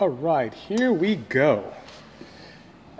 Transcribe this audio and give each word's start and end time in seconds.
All 0.00 0.10
right, 0.10 0.54
here 0.54 0.92
we 0.92 1.16
go. 1.16 1.74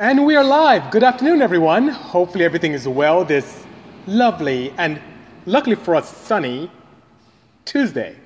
And 0.01 0.27
we 0.27 0.35
are 0.35 0.43
live. 0.43 0.91
Good 0.91 1.05
afternoon, 1.05 1.43
everyone. 1.43 1.87
Hopefully, 1.87 2.45
everything 2.45 2.73
is 2.73 2.89
well 2.89 3.25
this 3.25 3.65
lovely 4.09 4.73
and 4.79 5.01
luckily 5.47 5.77
for 5.77 5.95
us, 5.95 6.09
sunny 6.09 6.69
Tuesday. 7.65 8.17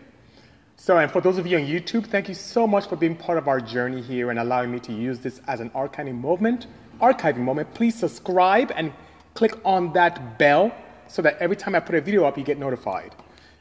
So, 0.78 0.96
and 0.96 1.12
for 1.12 1.20
those 1.20 1.36
of 1.36 1.46
you 1.46 1.58
on 1.58 1.64
YouTube, 1.64 2.06
thank 2.06 2.30
you 2.30 2.34
so 2.34 2.66
much 2.66 2.88
for 2.88 2.96
being 2.96 3.14
part 3.14 3.36
of 3.36 3.46
our 3.46 3.60
journey 3.60 4.00
here 4.00 4.30
and 4.30 4.38
allowing 4.38 4.72
me 4.72 4.80
to 4.80 4.92
use 4.94 5.18
this 5.18 5.42
as 5.48 5.60
an 5.60 5.68
archiving 5.70 6.18
moment. 6.18 6.66
Archiving 6.98 7.40
moment. 7.40 7.74
Please 7.74 7.94
subscribe 7.94 8.72
and 8.74 8.90
click 9.34 9.52
on 9.66 9.92
that 9.92 10.38
bell 10.38 10.72
so 11.08 11.20
that 11.20 11.36
every 11.40 11.56
time 11.56 11.74
I 11.74 11.80
put 11.80 11.94
a 11.94 12.00
video 12.00 12.24
up, 12.24 12.38
you 12.38 12.42
get 12.42 12.58
notified. 12.58 13.14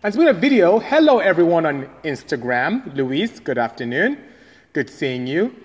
And 0.04 0.16
with 0.16 0.30
a 0.30 0.34
video, 0.34 0.80
hello 0.80 1.20
everyone 1.20 1.66
on 1.66 1.90
Instagram. 2.06 2.96
Luis, 2.96 3.42
good 3.42 3.58
afternoon. 3.58 4.18
Good 4.74 4.90
seeing 4.90 5.28
you. 5.28 5.56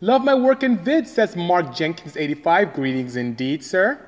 Love 0.00 0.24
my 0.24 0.34
work 0.34 0.62
in 0.62 0.78
vid, 0.78 1.08
says 1.08 1.34
Mark 1.36 1.66
Jenkins85. 1.66 2.74
Greetings 2.74 3.16
indeed, 3.16 3.64
sir. 3.64 4.00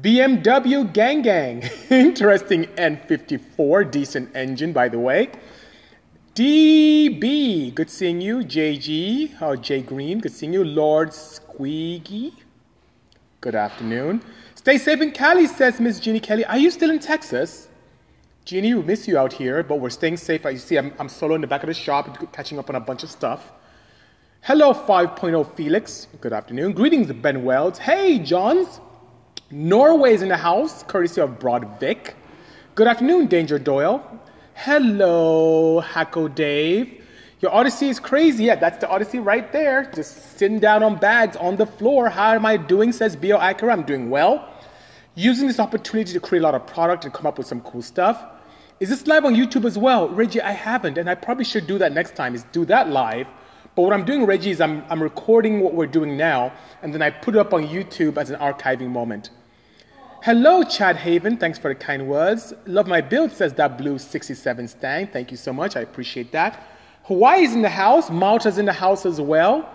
BMW 0.00 0.92
Gang 0.92 1.22
Gang. 1.22 1.62
Interesting 1.90 2.64
N54. 2.76 3.90
Decent 3.90 4.34
engine, 4.34 4.72
by 4.72 4.88
the 4.88 4.98
way. 4.98 5.30
DB, 6.34 7.72
good 7.72 7.88
seeing 7.88 8.20
you. 8.20 8.38
JG, 8.38 9.40
oh, 9.40 9.54
Jay 9.54 9.82
Green, 9.82 10.18
good 10.18 10.32
seeing 10.32 10.52
you. 10.52 10.64
Lord 10.64 11.14
Squeaky, 11.14 12.32
good 13.40 13.54
afternoon. 13.54 14.20
Stay 14.56 14.76
safe 14.78 15.00
in 15.00 15.12
Cali, 15.12 15.46
says 15.46 15.78
Miss 15.78 16.00
Jeannie 16.00 16.18
Kelly. 16.18 16.44
Are 16.46 16.58
you 16.58 16.72
still 16.72 16.90
in 16.90 16.98
Texas? 16.98 17.68
Jeannie, 18.44 18.74
we 18.74 18.82
miss 18.82 19.06
you 19.06 19.16
out 19.16 19.32
here, 19.32 19.62
but 19.62 19.78
we're 19.78 19.90
staying 19.90 20.16
safe. 20.16 20.42
You 20.44 20.58
see, 20.58 20.76
I'm, 20.76 20.92
I'm 20.98 21.08
solo 21.08 21.36
in 21.36 21.40
the 21.40 21.46
back 21.46 21.62
of 21.62 21.68
the 21.68 21.74
shop, 21.74 22.32
catching 22.32 22.58
up 22.58 22.68
on 22.68 22.74
a 22.74 22.80
bunch 22.80 23.04
of 23.04 23.10
stuff. 23.10 23.52
Hello, 24.46 24.74
5.0 24.74 25.56
Felix. 25.56 26.06
Good 26.20 26.34
afternoon. 26.34 26.72
Greetings, 26.72 27.10
Ben 27.10 27.44
Wells. 27.44 27.78
Hey, 27.78 28.18
Johns. 28.18 28.78
Norway's 29.50 30.20
in 30.20 30.28
the 30.28 30.36
house, 30.36 30.82
courtesy 30.82 31.22
of 31.22 31.38
Broad 31.38 31.80
Vic. 31.80 32.14
Good 32.74 32.86
afternoon, 32.86 33.28
Danger 33.28 33.58
Doyle. 33.58 34.04
Hello, 34.52 35.80
Hacko 35.80 36.28
Dave. 36.28 37.02
Your 37.40 37.54
Odyssey 37.54 37.88
is 37.88 37.98
crazy. 37.98 38.44
Yeah, 38.44 38.56
that's 38.56 38.76
the 38.76 38.86
Odyssey 38.86 39.18
right 39.18 39.50
there. 39.50 39.90
Just 39.94 40.36
sitting 40.36 40.60
down 40.60 40.82
on 40.82 40.96
bags 40.96 41.36
on 41.36 41.56
the 41.56 41.64
floor. 41.64 42.10
How 42.10 42.34
am 42.34 42.44
I 42.44 42.58
doing? 42.58 42.92
Says 42.92 43.16
Bio 43.16 43.38
Acura. 43.38 43.72
I'm 43.72 43.84
doing 43.84 44.10
well. 44.10 44.46
Using 45.14 45.46
this 45.46 45.58
opportunity 45.58 46.12
to 46.12 46.20
create 46.20 46.42
a 46.42 46.44
lot 46.44 46.54
of 46.54 46.66
product 46.66 47.06
and 47.06 47.14
come 47.14 47.24
up 47.24 47.38
with 47.38 47.46
some 47.46 47.62
cool 47.62 47.80
stuff. 47.80 48.22
Is 48.78 48.90
this 48.90 49.06
live 49.06 49.24
on 49.24 49.34
YouTube 49.34 49.64
as 49.64 49.78
well? 49.78 50.10
Reggie, 50.10 50.42
I 50.42 50.52
haven't, 50.52 50.98
and 50.98 51.08
I 51.08 51.14
probably 51.14 51.46
should 51.46 51.66
do 51.66 51.78
that 51.78 51.92
next 51.94 52.14
time, 52.14 52.34
is 52.34 52.44
do 52.52 52.66
that 52.66 52.90
live. 52.90 53.26
But 53.74 53.82
what 53.82 53.92
I'm 53.92 54.04
doing, 54.04 54.24
Reggie, 54.24 54.50
is 54.50 54.60
I'm, 54.60 54.84
I'm 54.88 55.02
recording 55.02 55.60
what 55.60 55.74
we're 55.74 55.86
doing 55.86 56.16
now, 56.16 56.52
and 56.82 56.94
then 56.94 57.02
I 57.02 57.10
put 57.10 57.34
it 57.34 57.38
up 57.38 57.52
on 57.52 57.66
YouTube 57.66 58.16
as 58.16 58.30
an 58.30 58.38
archiving 58.38 58.88
moment. 58.88 59.30
Hello, 60.22 60.62
Chad 60.62 60.96
Haven. 60.96 61.36
Thanks 61.36 61.58
for 61.58 61.68
the 61.68 61.74
kind 61.74 62.08
words. 62.08 62.54
Love 62.66 62.86
my 62.86 63.00
build, 63.00 63.32
says 63.32 63.52
that 63.54 63.76
blue 63.76 63.98
67 63.98 64.68
Stang. 64.68 65.08
Thank 65.08 65.30
you 65.30 65.36
so 65.36 65.52
much. 65.52 65.76
I 65.76 65.80
appreciate 65.80 66.30
that. 66.32 66.62
Hawaii's 67.02 67.52
in 67.52 67.62
the 67.62 67.68
house. 67.68 68.08
Malta's 68.08 68.58
in 68.58 68.64
the 68.64 68.72
house 68.72 69.04
as 69.04 69.20
well. 69.20 69.68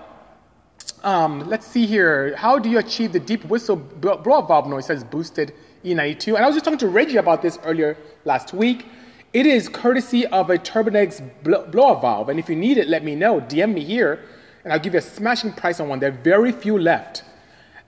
Um, 1.04 1.48
let's 1.48 1.68
see 1.68 1.86
here. 1.86 2.36
How 2.36 2.58
do 2.58 2.70
you 2.70 2.80
achieve 2.80 3.12
the 3.14 3.20
deep 3.20 3.46
whistle 3.46 3.76
blow 3.76 4.42
valve 4.42 4.68
noise? 4.68 4.88
Says 4.88 5.04
boosted 5.04 5.54
E92. 5.84 6.36
And 6.36 6.44
I 6.44 6.48
was 6.48 6.56
just 6.56 6.66
talking 6.66 6.80
to 6.80 6.88
Reggie 6.88 7.18
about 7.18 7.42
this 7.42 7.60
earlier 7.64 7.98
last 8.26 8.54
week. 8.54 8.88
It 9.32 9.46
is 9.46 9.70
courtesy 9.70 10.26
of 10.28 10.50
a 10.50 10.58
Turbonex 10.58 11.22
blow 11.44 11.96
valve. 11.96 12.30
And 12.30 12.40
if 12.40 12.50
you 12.50 12.56
need 12.56 12.78
it, 12.78 12.88
let 12.88 13.04
me 13.04 13.16
know. 13.16 13.40
DM 13.42 13.74
me 13.74 13.84
here, 13.84 14.24
and 14.64 14.74
I'll 14.74 14.80
give 14.80 14.94
you 14.94 15.00
a 15.00 15.04
smashing 15.04 15.54
price 15.54 15.80
on 15.80 15.88
one. 15.88 16.00
There 16.00 16.10
are 16.10 16.24
very 16.24 16.52
few 16.52 16.80
left. 16.80 17.24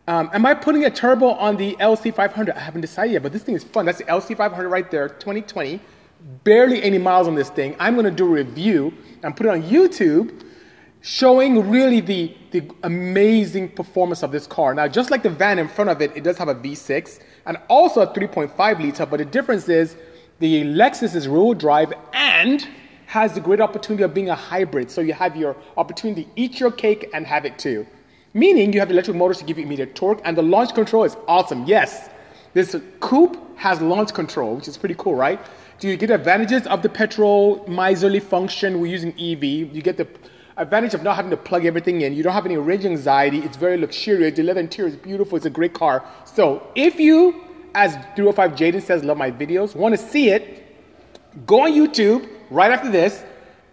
Um, 0.07 0.29
am 0.33 0.45
I 0.45 0.53
putting 0.53 0.85
a 0.85 0.91
turbo 0.91 1.29
on 1.29 1.57
the 1.57 1.75
LC500? 1.79 2.55
I 2.55 2.59
haven't 2.59 2.81
decided 2.81 3.13
yet, 3.13 3.23
but 3.23 3.31
this 3.31 3.41
thing 3.41 3.55
is 3.55 3.63
fun. 3.63 3.85
That's 3.85 3.97
the 3.97 4.03
LC500 4.03 4.69
right 4.69 4.89
there, 4.91 5.09
2020. 5.09 5.79
Barely 6.43 6.83
any 6.83 6.99
miles 6.99 7.27
on 7.27 7.33
this 7.33 7.49
thing. 7.49 7.75
I'm 7.79 7.95
going 7.95 8.05
to 8.05 8.11
do 8.11 8.25
a 8.27 8.29
review 8.29 8.93
and 9.23 9.35
put 9.35 9.47
it 9.47 9.49
on 9.49 9.63
YouTube 9.63 10.43
showing 11.01 11.67
really 11.67 11.99
the, 12.01 12.37
the 12.51 12.69
amazing 12.83 13.69
performance 13.69 14.21
of 14.21 14.31
this 14.31 14.45
car. 14.45 14.75
Now, 14.75 14.87
just 14.87 15.09
like 15.09 15.23
the 15.23 15.31
van 15.31 15.57
in 15.57 15.67
front 15.67 15.89
of 15.89 15.99
it, 16.01 16.15
it 16.15 16.23
does 16.23 16.37
have 16.37 16.47
a 16.47 16.53
V6 16.53 17.19
and 17.47 17.57
also 17.67 18.01
a 18.01 18.07
3.5 18.07 18.79
liter, 18.79 19.05
but 19.07 19.17
the 19.17 19.25
difference 19.25 19.67
is 19.67 19.95
the 20.41 20.63
Lexus 20.63 21.15
is 21.15 21.27
rear 21.27 21.53
drive 21.53 21.93
and 22.13 22.67
has 23.05 23.33
the 23.33 23.39
great 23.39 23.61
opportunity 23.61 24.03
of 24.03 24.13
being 24.13 24.29
a 24.29 24.35
hybrid. 24.35 24.89
So 24.89 24.99
you 24.99 25.13
have 25.13 25.37
your 25.37 25.55
opportunity 25.77 26.23
to 26.23 26.29
eat 26.35 26.59
your 26.59 26.71
cake 26.71 27.09
and 27.13 27.27
have 27.27 27.45
it 27.45 27.59
too. 27.59 27.85
Meaning 28.33 28.73
you 28.73 28.79
have 28.79 28.89
electric 28.89 29.15
motors 29.15 29.37
to 29.37 29.45
give 29.45 29.59
you 29.59 29.65
immediate 29.65 29.93
torque, 29.93 30.19
and 30.23 30.35
the 30.35 30.41
launch 30.41 30.73
control 30.73 31.03
is 31.03 31.15
awesome. 31.27 31.65
Yes, 31.65 32.09
this 32.53 32.75
coupe 32.99 33.37
has 33.57 33.81
launch 33.81 34.13
control, 34.13 34.55
which 34.55 34.67
is 34.67 34.77
pretty 34.77 34.95
cool, 34.97 35.13
right? 35.13 35.39
Do 35.79 35.87
you 35.87 35.95
get 35.95 36.09
advantages 36.09 36.65
of 36.65 36.81
the 36.81 36.89
petrol 36.89 37.63
miserly 37.67 38.19
function? 38.19 38.79
We're 38.79 38.87
using 38.87 39.11
EV. 39.11 39.43
You 39.75 39.81
get 39.83 39.97
the 39.97 40.07
advantage 40.57 40.95
of 40.95 41.03
not 41.03 41.17
having 41.17 41.31
to 41.31 41.37
plug 41.37 41.65
everything 41.65 42.01
in. 42.01 42.13
You 42.13 42.23
don't 42.23 42.33
have 42.33 42.45
any 42.47 42.57
range 42.57 42.85
anxiety. 42.85 43.39
It's 43.39 43.57
very 43.57 43.77
luxurious. 43.77 44.35
The 44.35 44.43
leather 44.43 44.59
interior 44.59 44.89
is 44.89 44.95
beautiful. 44.95 45.35
It's 45.35 45.45
a 45.45 45.51
great 45.51 45.73
car. 45.73 46.03
So 46.25 46.67
if 46.73 46.99
you, 46.99 47.43
as 47.73 47.93
305 48.15 48.51
Jaden 48.51 48.81
says, 48.81 49.03
love 49.03 49.17
my 49.17 49.31
videos, 49.31 49.75
want 49.75 49.93
to 49.93 49.97
see 49.97 50.29
it, 50.29 50.65
go 51.45 51.61
on 51.61 51.71
YouTube 51.71 52.29
right 52.49 52.71
after 52.71 52.91
this 52.91 53.23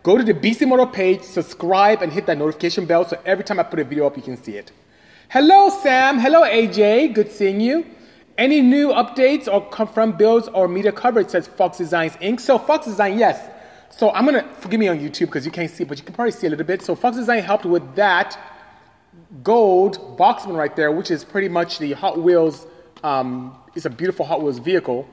Go 0.08 0.16
to 0.16 0.24
the 0.24 0.32
Bisimoto 0.32 0.90
page, 0.90 1.22
subscribe, 1.22 2.00
and 2.02 2.12
hit 2.12 2.24
that 2.26 2.38
notification 2.38 2.86
bell 2.86 3.06
so 3.06 3.20
every 3.26 3.44
time 3.44 3.58
I 3.58 3.64
put 3.64 3.80
a 3.80 3.84
video 3.84 4.06
up, 4.06 4.16
you 4.16 4.22
can 4.22 4.42
see 4.42 4.56
it. 4.56 4.70
Hello, 5.28 5.68
Sam. 5.68 6.18
Hello, 6.18 6.44
AJ. 6.44 7.14
Good 7.14 7.32
seeing 7.32 7.60
you. 7.60 7.84
Any 8.38 8.60
new 8.60 8.88
updates 8.88 9.52
or 9.52 9.68
confirmed 9.68 10.16
builds 10.16 10.46
or 10.48 10.68
media 10.68 10.92
coverage 10.92 11.28
says 11.28 11.48
Fox 11.48 11.78
Designs 11.78 12.12
Inc. 12.22 12.38
So 12.38 12.58
Fox 12.58 12.86
Design, 12.86 13.18
yes. 13.18 13.50
So 13.90 14.10
I'm 14.12 14.24
gonna 14.24 14.48
forgive 14.60 14.78
me 14.78 14.86
on 14.86 14.98
YouTube 15.00 15.26
because 15.26 15.44
you 15.44 15.50
can't 15.50 15.70
see, 15.70 15.82
but 15.82 15.98
you 15.98 16.04
can 16.04 16.14
probably 16.14 16.30
see 16.30 16.46
a 16.46 16.50
little 16.50 16.64
bit. 16.64 16.80
So 16.80 16.94
Fox 16.94 17.16
Design 17.16 17.42
helped 17.42 17.66
with 17.66 17.96
that 17.96 18.38
gold 19.42 20.16
Boxman 20.16 20.56
right 20.56 20.74
there, 20.76 20.92
which 20.92 21.10
is 21.10 21.24
pretty 21.24 21.48
much 21.48 21.80
the 21.80 21.92
Hot 21.92 22.18
Wheels. 22.18 22.67
Um, 23.04 23.56
it's 23.74 23.86
a 23.86 23.90
beautiful 23.90 24.26
Hot 24.26 24.42
Wheels 24.42 24.58
vehicle, 24.58 25.08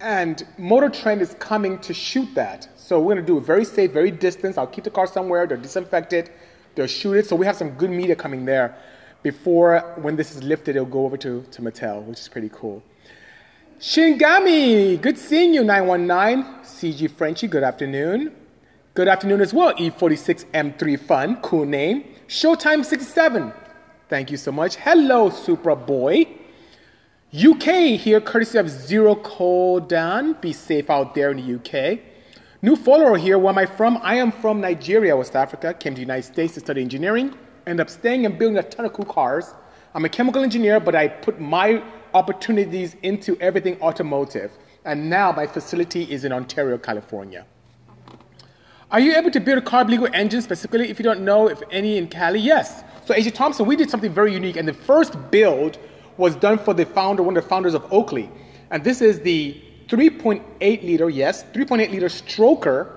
and 0.00 0.46
Motor 0.58 0.88
Trend 0.88 1.22
is 1.22 1.34
coming 1.38 1.78
to 1.80 1.94
shoot 1.94 2.34
that. 2.34 2.68
So 2.76 2.98
we're 2.98 3.14
going 3.14 3.24
to 3.24 3.32
do 3.32 3.38
it 3.38 3.44
very 3.44 3.64
safe, 3.64 3.92
very 3.92 4.10
distant. 4.10 4.58
I'll 4.58 4.66
keep 4.66 4.84
the 4.84 4.90
car 4.90 5.06
somewhere. 5.06 5.46
They'll 5.46 5.60
disinfect 5.60 6.12
it. 6.12 6.32
They'll 6.74 6.86
shoot 6.86 7.14
it. 7.14 7.26
So 7.26 7.36
we 7.36 7.46
have 7.46 7.56
some 7.56 7.70
good 7.70 7.90
media 7.90 8.16
coming 8.16 8.44
there 8.44 8.76
before 9.24 9.80
when 9.96 10.14
this 10.14 10.36
is 10.36 10.44
lifted, 10.44 10.76
it'll 10.76 10.86
go 10.86 11.04
over 11.06 11.16
to, 11.16 11.42
to 11.50 11.62
Mattel, 11.62 12.04
which 12.04 12.20
is 12.20 12.28
pretty 12.28 12.50
cool. 12.52 12.82
Shingami, 13.80 15.00
good 15.00 15.18
seeing 15.18 15.52
you, 15.54 15.64
919. 15.64 16.62
CG 16.62 17.10
Frenchy, 17.10 17.48
good 17.48 17.64
afternoon. 17.64 18.32
Good 18.92 19.08
afternoon 19.08 19.40
as 19.40 19.52
well, 19.52 19.74
E46M3 19.74 21.00
Fun, 21.00 21.40
cool 21.40 21.64
name. 21.64 22.04
Showtime 22.28 22.84
67, 22.84 23.52
thank 24.08 24.30
you 24.30 24.36
so 24.36 24.52
much. 24.52 24.76
Hello, 24.76 25.30
Supra 25.30 25.74
Boy. 25.74 26.26
UK 27.34 27.98
here, 27.98 28.20
courtesy 28.20 28.58
of 28.58 28.68
Zero 28.68 29.16
Kodan. 29.16 30.40
Be 30.40 30.52
safe 30.52 30.88
out 30.88 31.16
there 31.16 31.32
in 31.32 31.38
the 31.38 31.54
UK. 31.56 31.98
New 32.62 32.76
follower 32.76 33.16
here, 33.16 33.40
where 33.40 33.50
am 33.50 33.58
I 33.58 33.66
from? 33.66 33.98
I 34.04 34.14
am 34.14 34.30
from 34.30 34.60
Nigeria, 34.60 35.16
West 35.16 35.34
Africa. 35.34 35.74
Came 35.74 35.94
to 35.94 35.96
the 35.96 36.02
United 36.02 36.22
States 36.22 36.54
to 36.54 36.60
study 36.60 36.80
engineering. 36.80 37.36
Ended 37.66 37.80
up 37.80 37.90
staying 37.90 38.24
and 38.24 38.38
building 38.38 38.58
a 38.58 38.62
ton 38.62 38.86
of 38.86 38.92
cool 38.92 39.04
cars. 39.04 39.52
I'm 39.96 40.04
a 40.04 40.08
chemical 40.08 40.44
engineer, 40.44 40.78
but 40.78 40.94
I 40.94 41.08
put 41.08 41.40
my 41.40 41.82
opportunities 42.14 42.94
into 43.02 43.36
everything 43.40 43.82
automotive. 43.82 44.52
And 44.84 45.10
now 45.10 45.32
my 45.32 45.48
facility 45.48 46.04
is 46.04 46.24
in 46.24 46.30
Ontario, 46.30 46.78
California. 46.78 47.46
Are 48.92 49.00
you 49.00 49.16
able 49.16 49.32
to 49.32 49.40
build 49.40 49.58
a 49.58 49.60
carb 49.60 49.88
legal 49.88 50.06
engine 50.12 50.40
specifically? 50.40 50.88
If 50.88 51.00
you 51.00 51.02
don't 51.02 51.24
know, 51.24 51.48
if 51.48 51.60
any 51.72 51.98
in 51.98 52.06
Cali, 52.06 52.38
yes. 52.38 52.84
So 53.06 53.12
AJ 53.12 53.34
Thompson, 53.34 53.66
we 53.66 53.74
did 53.74 53.90
something 53.90 54.12
very 54.12 54.32
unique, 54.32 54.56
and 54.56 54.68
the 54.68 54.72
first 54.72 55.16
build 55.32 55.78
was 56.16 56.36
done 56.36 56.58
for 56.58 56.74
the 56.74 56.86
founder, 56.86 57.22
one 57.22 57.36
of 57.36 57.42
the 57.42 57.48
founders 57.48 57.74
of 57.74 57.92
Oakley. 57.92 58.30
And 58.70 58.82
this 58.82 59.00
is 59.00 59.20
the 59.20 59.60
3.8 59.88 60.60
liter, 60.60 61.10
yes, 61.10 61.44
3.8 61.52 61.90
liter 61.90 62.08
stroker, 62.08 62.92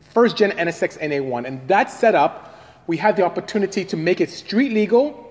first 0.00 0.36
gen 0.36 0.52
NSX 0.52 0.98
NA1. 0.98 1.46
And 1.46 1.66
that 1.68 1.90
setup, 1.90 2.82
we 2.86 2.96
had 2.96 3.16
the 3.16 3.24
opportunity 3.24 3.84
to 3.84 3.96
make 3.96 4.20
it 4.20 4.30
street 4.30 4.72
legal, 4.72 5.26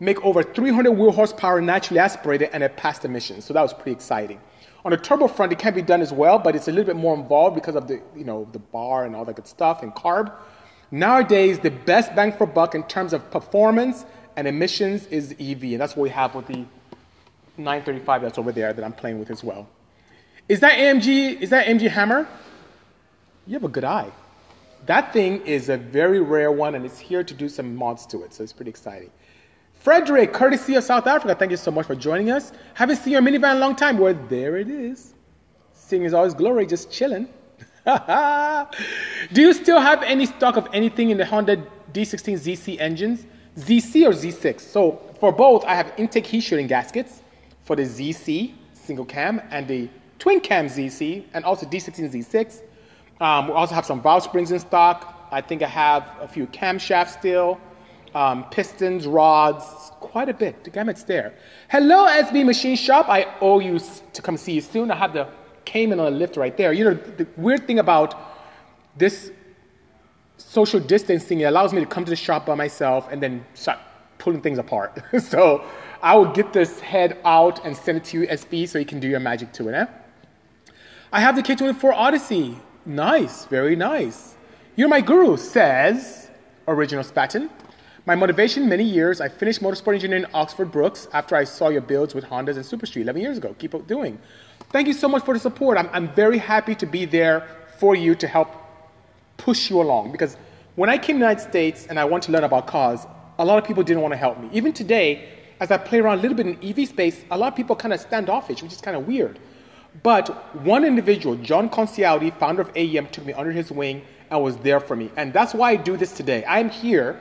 make 0.00 0.22
over 0.24 0.42
300 0.42 0.90
wheel 0.92 1.12
horsepower 1.12 1.60
naturally 1.60 2.00
aspirated, 2.00 2.50
and 2.52 2.62
it 2.62 2.76
passed 2.76 3.04
emissions. 3.04 3.44
So 3.44 3.54
that 3.54 3.62
was 3.62 3.72
pretty 3.72 3.92
exciting. 3.92 4.40
On 4.84 4.90
the 4.90 4.96
turbo 4.96 5.28
front, 5.28 5.52
it 5.52 5.58
can 5.58 5.74
be 5.74 5.82
done 5.82 6.00
as 6.00 6.12
well, 6.12 6.38
but 6.38 6.56
it's 6.56 6.66
a 6.66 6.72
little 6.72 6.86
bit 6.92 6.96
more 6.96 7.14
involved 7.14 7.54
because 7.54 7.76
of 7.76 7.86
the, 7.86 8.02
you 8.16 8.24
know, 8.24 8.48
the 8.52 8.58
bar 8.58 9.04
and 9.04 9.14
all 9.14 9.24
that 9.24 9.36
good 9.36 9.46
stuff 9.46 9.82
and 9.82 9.94
carb. 9.94 10.32
Nowadays, 10.90 11.58
the 11.60 11.70
best 11.70 12.14
bang 12.14 12.32
for 12.32 12.46
buck 12.46 12.74
in 12.74 12.82
terms 12.84 13.12
of 13.12 13.30
performance 13.30 14.04
and 14.36 14.46
emissions 14.46 15.06
is 15.06 15.32
EV, 15.38 15.62
and 15.64 15.80
that's 15.80 15.96
what 15.96 16.02
we 16.02 16.10
have 16.10 16.34
with 16.34 16.46
the 16.46 16.64
935 17.56 18.22
that's 18.22 18.38
over 18.38 18.52
there 18.52 18.72
that 18.72 18.84
I'm 18.84 18.92
playing 18.92 19.18
with 19.18 19.30
as 19.30 19.44
well. 19.44 19.68
Is 20.48 20.60
that 20.60 20.74
AMG? 20.74 21.40
Is 21.40 21.50
that 21.50 21.66
AMG 21.66 21.88
Hammer? 21.88 22.26
You 23.46 23.54
have 23.54 23.64
a 23.64 23.68
good 23.68 23.84
eye. 23.84 24.10
That 24.86 25.12
thing 25.12 25.44
is 25.46 25.68
a 25.68 25.76
very 25.76 26.20
rare 26.20 26.50
one 26.50 26.74
and 26.74 26.84
it's 26.84 26.98
here 26.98 27.22
to 27.22 27.34
do 27.34 27.48
some 27.48 27.76
mods 27.76 28.06
to 28.06 28.22
it, 28.22 28.34
so 28.34 28.42
it's 28.42 28.52
pretty 28.52 28.70
exciting. 28.70 29.10
Frederick, 29.74 30.32
courtesy 30.32 30.74
of 30.74 30.84
South 30.84 31.06
Africa, 31.06 31.34
thank 31.34 31.50
you 31.50 31.56
so 31.56 31.70
much 31.70 31.86
for 31.86 31.94
joining 31.94 32.30
us. 32.30 32.52
Haven't 32.74 32.96
seen 32.96 33.12
your 33.12 33.22
minivan 33.22 33.52
in 33.52 33.56
a 33.56 33.60
long 33.60 33.76
time. 33.76 33.98
Well, 33.98 34.16
there 34.28 34.56
it 34.56 34.68
is. 34.68 35.14
Seeing 35.72 36.04
is 36.04 36.14
always 36.14 36.34
glory, 36.34 36.66
just 36.66 36.90
chilling. 36.90 37.28
Do 37.86 39.40
you 39.40 39.52
still 39.52 39.80
have 39.80 40.02
any 40.04 40.26
stock 40.26 40.56
of 40.56 40.68
anything 40.72 41.10
in 41.10 41.16
the 41.16 41.26
Honda 41.26 41.56
D16 41.92 42.34
ZC 42.38 42.80
engines? 42.80 43.26
ZC 43.56 44.06
or 44.06 44.12
Z6? 44.12 44.60
So 44.60 45.00
for 45.20 45.32
both, 45.32 45.64
I 45.64 45.74
have 45.74 45.92
intake 45.96 46.26
heat 46.26 46.40
shielding 46.40 46.66
gaskets 46.66 47.22
for 47.64 47.76
the 47.76 47.82
ZC 47.82 48.54
single 48.72 49.04
cam 49.04 49.40
and 49.50 49.68
the 49.68 49.88
twin 50.18 50.40
cam 50.40 50.66
ZC 50.66 51.24
and 51.34 51.44
also 51.44 51.66
D16 51.66 52.12
Z6. 52.12 52.62
Um, 53.20 53.48
we 53.48 53.52
also 53.52 53.74
have 53.74 53.86
some 53.86 54.02
valve 54.02 54.22
springs 54.22 54.50
in 54.50 54.58
stock. 54.58 55.28
I 55.30 55.40
think 55.40 55.62
I 55.62 55.68
have 55.68 56.08
a 56.20 56.28
few 56.28 56.46
camshafts 56.48 57.18
still, 57.18 57.60
um, 58.14 58.44
pistons, 58.50 59.06
rods, 59.06 59.64
quite 60.00 60.28
a 60.28 60.34
bit. 60.34 60.64
The 60.64 60.70
gamut's 60.70 61.04
there. 61.04 61.34
Hello, 61.68 62.06
SB 62.06 62.44
Machine 62.44 62.76
Shop. 62.76 63.08
I 63.08 63.26
owe 63.40 63.60
you 63.60 63.78
to 64.12 64.22
come 64.22 64.36
see 64.36 64.52
you 64.52 64.60
soon. 64.60 64.90
I 64.90 64.96
have 64.96 65.12
the 65.12 65.28
Cayman 65.64 66.00
on 66.00 66.12
the 66.12 66.18
lift 66.18 66.36
right 66.36 66.56
there. 66.56 66.72
You 66.72 66.84
know, 66.84 66.94
the 66.94 67.26
weird 67.36 67.66
thing 67.66 67.78
about 67.78 68.14
this 68.96 69.30
social 70.36 70.80
distancing, 70.80 71.40
it 71.40 71.44
allows 71.44 71.72
me 71.72 71.80
to 71.80 71.86
come 71.86 72.04
to 72.04 72.10
the 72.10 72.16
shop 72.16 72.46
by 72.46 72.54
myself 72.54 73.08
and 73.10 73.22
then 73.22 73.44
start 73.54 73.78
pulling 74.18 74.40
things 74.40 74.58
apart. 74.58 75.02
so 75.20 75.64
I 76.02 76.16
will 76.16 76.32
get 76.32 76.52
this 76.52 76.80
head 76.80 77.18
out 77.24 77.64
and 77.64 77.76
send 77.76 77.98
it 77.98 78.04
to 78.04 78.20
you, 78.20 78.26
SB, 78.26 78.68
so 78.68 78.78
you 78.78 78.84
can 78.86 79.00
do 79.00 79.08
your 79.08 79.20
magic 79.20 79.52
to 79.54 79.68
it. 79.68 79.74
Eh? 79.74 79.86
I 81.12 81.20
have 81.20 81.36
the 81.36 81.42
K24 81.42 81.92
Odyssey. 81.92 82.56
Nice, 82.84 83.44
very 83.46 83.76
nice. 83.76 84.34
You're 84.74 84.88
my 84.88 85.00
guru, 85.00 85.36
says 85.36 86.30
Original 86.66 87.04
Spatten. 87.04 87.50
My 88.04 88.16
motivation, 88.16 88.68
many 88.68 88.82
years, 88.82 89.20
I 89.20 89.28
finished 89.28 89.62
motorsport 89.62 89.94
engineering 89.94 90.24
in 90.24 90.30
Oxford 90.34 90.72
Brookes 90.72 91.06
after 91.12 91.36
I 91.36 91.44
saw 91.44 91.68
your 91.68 91.82
builds 91.82 92.14
with 92.14 92.24
Hondas 92.24 92.56
and 92.56 92.66
Super 92.66 92.86
Street 92.86 93.02
11 93.02 93.22
years 93.22 93.38
ago. 93.38 93.54
Keep 93.58 93.86
doing. 93.86 94.18
Thank 94.70 94.88
you 94.88 94.94
so 94.94 95.06
much 95.06 95.24
for 95.24 95.34
the 95.34 95.40
support. 95.40 95.78
I'm, 95.78 95.88
I'm 95.92 96.12
very 96.14 96.38
happy 96.38 96.74
to 96.74 96.86
be 96.86 97.04
there 97.04 97.46
for 97.78 97.94
you 97.94 98.16
to 98.16 98.26
help 98.26 98.48
push 99.36 99.70
you 99.70 99.80
along 99.80 100.12
because 100.12 100.36
when 100.74 100.88
I 100.88 100.96
came 100.96 101.16
to 101.16 101.24
the 101.24 101.30
United 101.30 101.42
States 101.42 101.86
and 101.88 101.98
I 101.98 102.04
wanted 102.04 102.26
to 102.26 102.32
learn 102.32 102.44
about 102.44 102.66
cars, 102.66 103.06
a 103.38 103.44
lot 103.44 103.58
of 103.58 103.64
people 103.64 103.82
didn't 103.82 104.02
want 104.02 104.12
to 104.12 104.18
help 104.18 104.38
me. 104.38 104.48
Even 104.52 104.72
today, 104.72 105.28
as 105.60 105.70
I 105.70 105.76
play 105.76 106.00
around 106.00 106.18
a 106.18 106.22
little 106.22 106.36
bit 106.36 106.46
in 106.46 106.58
EV 106.62 106.88
space, 106.88 107.24
a 107.30 107.36
lot 107.36 107.48
of 107.48 107.56
people 107.56 107.76
kind 107.76 107.92
of 107.92 108.00
standoffish, 108.00 108.62
which 108.62 108.72
is 108.72 108.80
kind 108.80 108.96
of 108.96 109.06
weird. 109.06 109.38
But 110.02 110.28
one 110.64 110.84
individual, 110.84 111.36
John 111.36 111.68
Concialdi, 111.68 112.36
founder 112.38 112.62
of 112.62 112.72
AEM, 112.74 113.10
took 113.10 113.26
me 113.26 113.32
under 113.34 113.52
his 113.52 113.70
wing 113.70 114.02
and 114.30 114.42
was 114.42 114.56
there 114.58 114.80
for 114.80 114.96
me. 114.96 115.10
And 115.16 115.32
that's 115.32 115.52
why 115.52 115.72
I 115.72 115.76
do 115.76 115.96
this 115.96 116.12
today. 116.12 116.44
I'm 116.46 116.70
here 116.70 117.20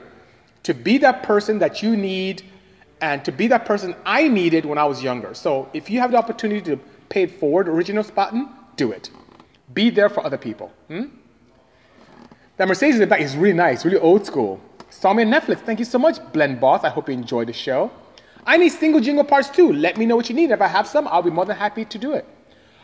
to 0.63 0.73
be 0.73 0.97
that 0.99 1.23
person 1.23 1.59
that 1.59 1.83
you 1.83 1.97
need 1.97 2.43
and 3.01 3.25
to 3.25 3.31
be 3.31 3.47
that 3.47 3.65
person 3.65 3.95
I 4.05 4.27
needed 4.27 4.65
when 4.65 4.77
I 4.77 4.85
was 4.85 5.03
younger. 5.03 5.33
So 5.33 5.69
if 5.73 5.89
you 5.89 5.99
have 5.99 6.11
the 6.11 6.17
opportunity 6.17 6.61
to 6.61 6.77
pay 7.09 7.23
it 7.23 7.39
forward, 7.39 7.67
original 7.67 8.03
Spatten, 8.03 8.47
do 8.75 8.91
it. 8.91 9.09
Be 9.73 9.89
there 9.89 10.07
for 10.07 10.25
other 10.25 10.37
people. 10.37 10.71
Hmm? 10.87 11.05
That 12.57 12.67
Mercedes 12.67 12.95
in 12.95 13.01
the 13.01 13.07
back 13.07 13.21
is 13.21 13.35
really 13.35 13.53
nice, 13.53 13.85
really 13.85 13.97
old 13.97 14.25
school. 14.25 14.59
Saw 14.89 15.13
me 15.13 15.23
on 15.23 15.31
Netflix. 15.31 15.59
Thank 15.59 15.79
you 15.79 15.85
so 15.85 15.97
much, 15.97 16.17
Blend 16.33 16.59
Boss. 16.59 16.83
I 16.83 16.89
hope 16.89 17.07
you 17.07 17.13
enjoyed 17.13 17.47
the 17.47 17.53
show. 17.53 17.91
I 18.45 18.57
need 18.57 18.69
single 18.69 18.99
jingle 18.99 19.23
parts 19.23 19.49
too. 19.49 19.71
Let 19.71 19.97
me 19.97 20.05
know 20.05 20.15
what 20.15 20.29
you 20.29 20.35
need. 20.35 20.51
If 20.51 20.61
I 20.61 20.67
have 20.67 20.87
some, 20.87 21.07
I'll 21.07 21.21
be 21.21 21.29
more 21.31 21.45
than 21.45 21.57
happy 21.57 21.85
to 21.85 21.97
do 21.97 22.13
it. 22.13 22.25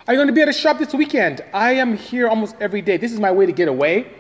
Are 0.07 0.13
you 0.13 0.17
going 0.17 0.27
to 0.27 0.33
be 0.33 0.41
at 0.41 0.47
a 0.47 0.53
shop 0.53 0.77
this 0.79 0.93
weekend? 0.93 1.41
I 1.53 1.73
am 1.73 1.97
here 1.97 2.29
almost 2.29 2.55
every 2.61 2.81
day. 2.81 2.97
This 2.97 3.11
is 3.11 3.19
my 3.19 3.31
way 3.31 3.45
to 3.45 3.51
get 3.51 3.67
away. 3.67 4.11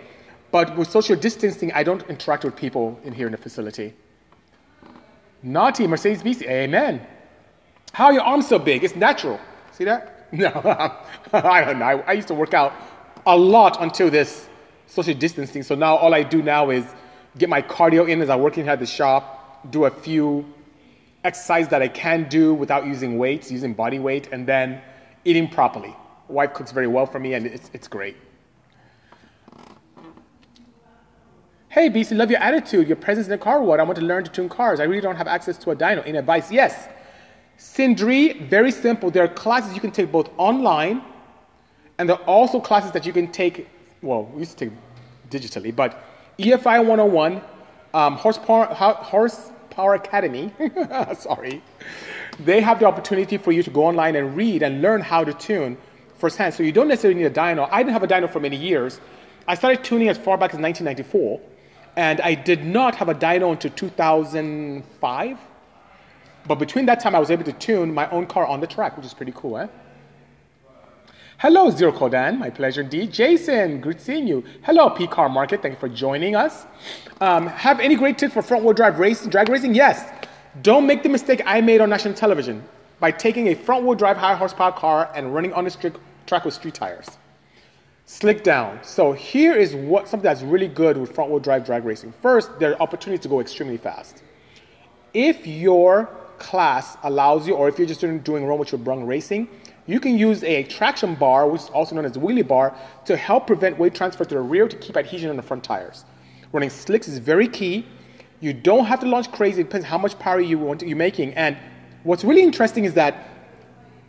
But 0.51 0.75
with 0.75 0.89
social 0.89 1.15
distancing, 1.15 1.71
I 1.73 1.83
don't 1.83 2.03
interact 2.09 2.43
with 2.43 2.55
people 2.55 2.99
in 3.03 3.13
here 3.13 3.27
in 3.27 3.31
the 3.31 3.37
facility. 3.37 3.93
Naughty, 5.43 5.87
Mercedes 5.87 6.23
BC. 6.23 6.47
Amen. 6.47 7.05
How 7.93 8.05
are 8.05 8.13
your 8.13 8.23
arms 8.23 8.47
so 8.47 8.59
big? 8.59 8.83
It's 8.83 8.95
natural. 8.95 9.39
See 9.71 9.85
that? 9.85 10.13
No, 10.29 10.49
I 11.31 11.63
don't 11.63 11.79
know. 11.79 12.03
I 12.05 12.11
used 12.11 12.27
to 12.27 12.33
work 12.33 12.53
out 12.53 12.73
a 13.25 13.37
lot 13.37 13.81
until 13.81 14.09
this 14.09 14.49
social 14.87 15.13
distancing. 15.13 15.63
So 15.63 15.75
now 15.75 15.95
all 15.95 16.13
I 16.13 16.23
do 16.23 16.41
now 16.41 16.71
is 16.71 16.85
get 17.37 17.49
my 17.49 17.61
cardio 17.61 18.09
in 18.09 18.21
as 18.21 18.29
I 18.29 18.35
work 18.35 18.57
in 18.57 18.67
at 18.67 18.79
the 18.79 18.85
shop, 18.85 19.71
do 19.71 19.85
a 19.85 19.91
few 19.91 20.45
exercises 21.23 21.69
that 21.69 21.81
I 21.81 21.87
can 21.87 22.27
do 22.29 22.53
without 22.53 22.85
using 22.85 23.17
weights, 23.17 23.51
using 23.51 23.73
body 23.73 23.99
weight, 23.99 24.29
and 24.31 24.47
then 24.47 24.81
eating 25.25 25.47
properly. 25.47 25.95
Wife 26.27 26.53
cooks 26.53 26.71
very 26.71 26.87
well 26.87 27.05
for 27.05 27.19
me, 27.19 27.33
and 27.33 27.45
it's, 27.45 27.69
it's 27.73 27.87
great. 27.87 28.17
Hey, 31.69 31.89
BC, 31.89 32.17
love 32.17 32.31
your 32.31 32.39
attitude, 32.39 32.87
your 32.87 32.95
presence 32.97 33.27
in 33.27 33.31
the 33.31 33.37
car 33.37 33.61
world. 33.61 33.79
I 33.79 33.83
want 33.83 33.99
to 33.99 34.05
learn 34.05 34.23
to 34.23 34.31
tune 34.31 34.49
cars. 34.49 34.79
I 34.79 34.83
really 34.83 35.01
don't 35.01 35.15
have 35.15 35.27
access 35.27 35.57
to 35.59 35.71
a 35.71 35.75
dyno. 35.75 36.01
Any 36.07 36.17
advice? 36.17 36.51
Yes. 36.51 36.87
Sindri, 37.57 38.33
very 38.33 38.71
simple. 38.71 39.11
There 39.11 39.23
are 39.23 39.27
classes 39.27 39.73
you 39.73 39.81
can 39.81 39.91
take 39.91 40.11
both 40.11 40.29
online, 40.37 41.01
and 41.97 42.09
there 42.09 42.15
are 42.15 42.25
also 42.25 42.59
classes 42.59 42.91
that 42.91 43.05
you 43.05 43.13
can 43.13 43.31
take, 43.31 43.67
well, 44.01 44.25
we 44.25 44.39
used 44.39 44.57
to 44.57 44.65
take 44.65 44.73
digitally, 45.29 45.75
but 45.75 46.03
EFI 46.39 46.85
101, 46.85 47.41
um, 47.93 48.13
Horsepower, 48.15 48.65
Horsepower 48.65 49.95
Academy, 49.95 50.51
sorry, 51.19 51.63
they 52.39 52.61
have 52.61 52.79
the 52.79 52.85
opportunity 52.85 53.37
for 53.37 53.51
you 53.51 53.63
to 53.63 53.69
go 53.69 53.85
online 53.85 54.15
and 54.15 54.35
read 54.35 54.61
and 54.61 54.81
learn 54.81 55.01
how 55.01 55.23
to 55.23 55.33
tune 55.33 55.77
firsthand. 56.15 56.53
So 56.53 56.63
you 56.63 56.71
don't 56.71 56.87
necessarily 56.87 57.21
need 57.21 57.27
a 57.27 57.33
dyno. 57.33 57.67
I 57.71 57.81
didn't 57.81 57.93
have 57.93 58.03
a 58.03 58.07
dyno 58.07 58.31
for 58.31 58.39
many 58.39 58.55
years. 58.55 58.99
I 59.47 59.55
started 59.55 59.83
tuning 59.83 60.09
as 60.09 60.17
far 60.17 60.37
back 60.37 60.53
as 60.53 60.59
1994, 60.59 61.39
and 61.95 62.21
I 62.21 62.35
did 62.35 62.65
not 62.65 62.95
have 62.95 63.09
a 63.09 63.15
dyno 63.15 63.51
until 63.51 63.71
2005. 63.71 65.37
But 66.47 66.55
between 66.55 66.85
that 66.85 66.99
time, 66.99 67.15
I 67.15 67.19
was 67.19 67.31
able 67.31 67.43
to 67.45 67.53
tune 67.53 67.93
my 67.93 68.09
own 68.09 68.25
car 68.27 68.45
on 68.45 68.59
the 68.59 68.67
track, 68.67 68.95
which 68.95 69.05
is 69.05 69.13
pretty 69.13 69.33
cool, 69.35 69.57
eh? 69.57 69.67
Hello, 71.39 71.69
Zero 71.69 71.91
Kodan. 71.91 72.39
My 72.39 72.49
pleasure 72.49 72.81
indeed. 72.81 73.13
Jason, 73.13 73.79
good 73.79 74.01
seeing 74.01 74.25
you. 74.25 74.43
Hello, 74.63 74.89
P 74.89 75.05
Car 75.05 75.29
Market. 75.29 75.61
Thank 75.61 75.75
you 75.75 75.79
for 75.79 75.87
joining 75.87 76.35
us. 76.35 76.65
Um, 77.21 77.45
have 77.45 77.79
any 77.79 77.93
great 77.93 78.17
tips 78.17 78.33
for 78.33 78.41
front 78.41 78.63
wheel 78.63 78.73
drive 78.73 78.97
racing, 78.97 79.29
drag 79.29 79.47
racing? 79.47 79.75
Yes. 79.75 80.11
Don't 80.63 80.87
make 80.87 81.03
the 81.03 81.09
mistake 81.09 81.43
I 81.45 81.61
made 81.61 81.79
on 81.79 81.91
national 81.91 82.15
television 82.15 82.63
by 82.99 83.11
taking 83.11 83.49
a 83.49 83.53
front 83.53 83.85
wheel 83.85 83.93
drive 83.93 84.17
high 84.17 84.33
horsepower 84.33 84.71
car 84.71 85.11
and 85.13 85.31
running 85.31 85.53
on 85.53 85.65
the 85.65 85.99
track 86.25 86.43
with 86.43 86.55
street 86.55 86.73
tires. 86.73 87.05
Slick 88.07 88.43
down. 88.43 88.79
So 88.81 89.11
here 89.11 89.53
is 89.53 89.75
what 89.75 90.07
something 90.07 90.23
that's 90.23 90.41
really 90.41 90.67
good 90.67 90.97
with 90.97 91.13
front 91.13 91.29
wheel 91.29 91.39
drive 91.39 91.63
drag 91.67 91.85
racing. 91.85 92.15
First, 92.19 92.57
there 92.57 92.71
are 92.71 92.81
opportunities 92.81 93.21
to 93.21 93.29
go 93.29 93.41
extremely 93.41 93.77
fast. 93.77 94.23
If 95.13 95.45
your 95.45 96.09
class 96.39 96.97
allows 97.03 97.47
you, 97.47 97.53
or 97.53 97.69
if 97.69 97.77
you're 97.77 97.87
just 97.87 98.01
doing, 98.01 98.17
doing 98.21 98.43
run 98.43 98.57
with 98.57 98.71
your 98.71 98.79
brung 98.79 99.05
racing, 99.05 99.47
you 99.87 99.99
can 99.99 100.17
use 100.17 100.43
a 100.43 100.63
traction 100.63 101.15
bar, 101.15 101.49
which 101.49 101.61
is 101.61 101.69
also 101.69 101.95
known 101.95 102.05
as 102.05 102.15
a 102.15 102.19
wheelie 102.19 102.47
bar, 102.47 102.75
to 103.05 103.17
help 103.17 103.47
prevent 103.47 103.79
weight 103.79 103.95
transfer 103.95 104.23
to 104.23 104.35
the 104.35 104.41
rear 104.41 104.67
to 104.67 104.75
keep 104.77 104.95
adhesion 104.95 105.29
on 105.29 105.35
the 105.37 105.41
front 105.41 105.63
tires. 105.63 106.05
Running 106.51 106.69
slicks 106.69 107.07
is 107.07 107.17
very 107.17 107.47
key 107.47 107.85
you 108.39 108.53
don't 108.53 108.85
have 108.85 108.99
to 108.99 109.07
launch 109.07 109.31
crazy. 109.31 109.61
It 109.61 109.65
depends 109.65 109.85
how 109.85 109.97
much 109.97 110.17
power 110.19 110.39
you 110.39 110.59
want 110.59 110.81
to, 110.81 110.87
you're 110.87 110.97
making. 110.97 111.33
And 111.33 111.57
what's 112.03 112.23
really 112.23 112.43
interesting 112.43 112.85
is 112.85 112.93
that 112.93 113.29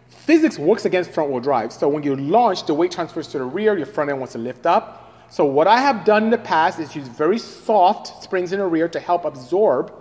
physics 0.08 0.58
works 0.58 0.84
against 0.84 1.10
front 1.10 1.30
wheel 1.30 1.40
drive. 1.40 1.72
So 1.72 1.88
when 1.88 2.02
you 2.02 2.14
launch, 2.16 2.66
the 2.66 2.74
weight 2.74 2.92
transfers 2.92 3.28
to 3.28 3.38
the 3.38 3.44
rear, 3.44 3.76
your 3.76 3.86
front 3.86 4.10
end 4.10 4.18
wants 4.18 4.32
to 4.34 4.38
lift 4.38 4.66
up. 4.66 5.24
So 5.30 5.44
what 5.44 5.66
I 5.66 5.80
have 5.80 6.04
done 6.04 6.24
in 6.24 6.30
the 6.30 6.38
past 6.38 6.78
is 6.78 6.94
use 6.94 7.08
very 7.08 7.38
soft 7.38 8.22
springs 8.22 8.52
in 8.52 8.60
the 8.60 8.66
rear 8.66 8.88
to 8.88 9.00
help 9.00 9.24
absorb, 9.24 9.92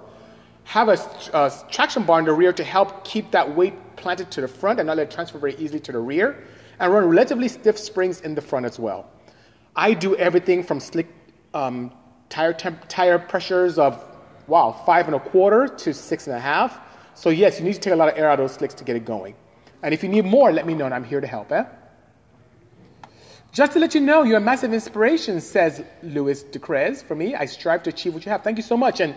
have 0.63 0.89
a, 0.89 0.97
a 1.33 1.51
traction 1.69 2.03
bar 2.03 2.19
in 2.19 2.25
the 2.25 2.33
rear 2.33 2.51
to 2.53 2.63
help 2.63 3.03
keep 3.05 3.31
that 3.31 3.55
weight 3.55 3.73
planted 3.97 4.31
to 4.31 4.41
the 4.41 4.47
front 4.47 4.79
and 4.79 4.87
not 4.87 4.97
let 4.97 5.07
it 5.07 5.11
transfer 5.11 5.37
very 5.37 5.55
easily 5.55 5.79
to 5.81 5.91
the 5.91 5.99
rear, 5.99 6.43
and 6.79 6.93
run 6.93 7.05
relatively 7.05 7.47
stiff 7.47 7.77
springs 7.77 8.21
in 8.21 8.35
the 8.35 8.41
front 8.41 8.65
as 8.65 8.79
well. 8.79 9.09
I 9.75 9.93
do 9.93 10.15
everything 10.15 10.63
from 10.63 10.79
slick 10.79 11.07
um, 11.53 11.91
tire, 12.29 12.53
temp- 12.53 12.87
tire 12.87 13.19
pressures 13.19 13.77
of 13.77 14.03
wow, 14.47 14.71
five 14.85 15.07
and 15.07 15.15
a 15.15 15.19
quarter 15.19 15.67
to 15.67 15.93
six 15.93 16.27
and 16.27 16.35
a 16.35 16.39
half. 16.39 16.79
So 17.13 17.29
yes, 17.29 17.59
you 17.59 17.65
need 17.65 17.73
to 17.73 17.79
take 17.79 17.93
a 17.93 17.95
lot 17.95 18.09
of 18.09 18.17
air 18.17 18.29
out 18.29 18.39
of 18.39 18.45
those 18.45 18.53
slicks 18.53 18.73
to 18.75 18.83
get 18.83 18.95
it 18.95 19.05
going. 19.05 19.35
And 19.83 19.93
if 19.93 20.03
you 20.03 20.09
need 20.09 20.25
more, 20.25 20.51
let 20.51 20.65
me 20.65 20.73
know 20.73 20.85
and 20.85 20.93
I'm 20.93 21.03
here 21.03 21.21
to 21.21 21.27
help, 21.27 21.51
eh? 21.51 21.65
Just 23.51 23.73
to 23.73 23.79
let 23.79 23.95
you 23.95 24.01
know, 24.01 24.23
you're 24.23 24.37
a 24.37 24.41
massive 24.41 24.73
inspiration, 24.73 25.41
says 25.41 25.83
Louis 26.03 26.43
Decrez. 26.43 27.03
For 27.03 27.15
me, 27.15 27.33
I 27.33 27.45
strive 27.45 27.83
to 27.83 27.89
achieve 27.89 28.13
what 28.13 28.25
you 28.25 28.31
have. 28.31 28.43
Thank 28.43 28.57
you 28.57 28.63
so 28.63 28.77
much. 28.77 28.99
And 28.99 29.15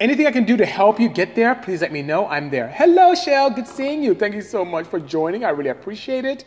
anything 0.00 0.26
I 0.26 0.30
can 0.30 0.44
do 0.44 0.56
to 0.56 0.66
help 0.66 1.00
you 1.00 1.08
get 1.08 1.34
there, 1.34 1.54
please 1.54 1.80
let 1.80 1.92
me 1.92 2.02
know. 2.02 2.26
I'm 2.26 2.50
there. 2.50 2.68
Hello, 2.68 3.14
Shell. 3.14 3.50
Good 3.50 3.66
seeing 3.66 4.02
you. 4.02 4.14
Thank 4.14 4.34
you 4.34 4.42
so 4.42 4.64
much 4.64 4.86
for 4.86 5.00
joining. 5.00 5.44
I 5.44 5.50
really 5.50 5.70
appreciate 5.70 6.24
it. 6.24 6.44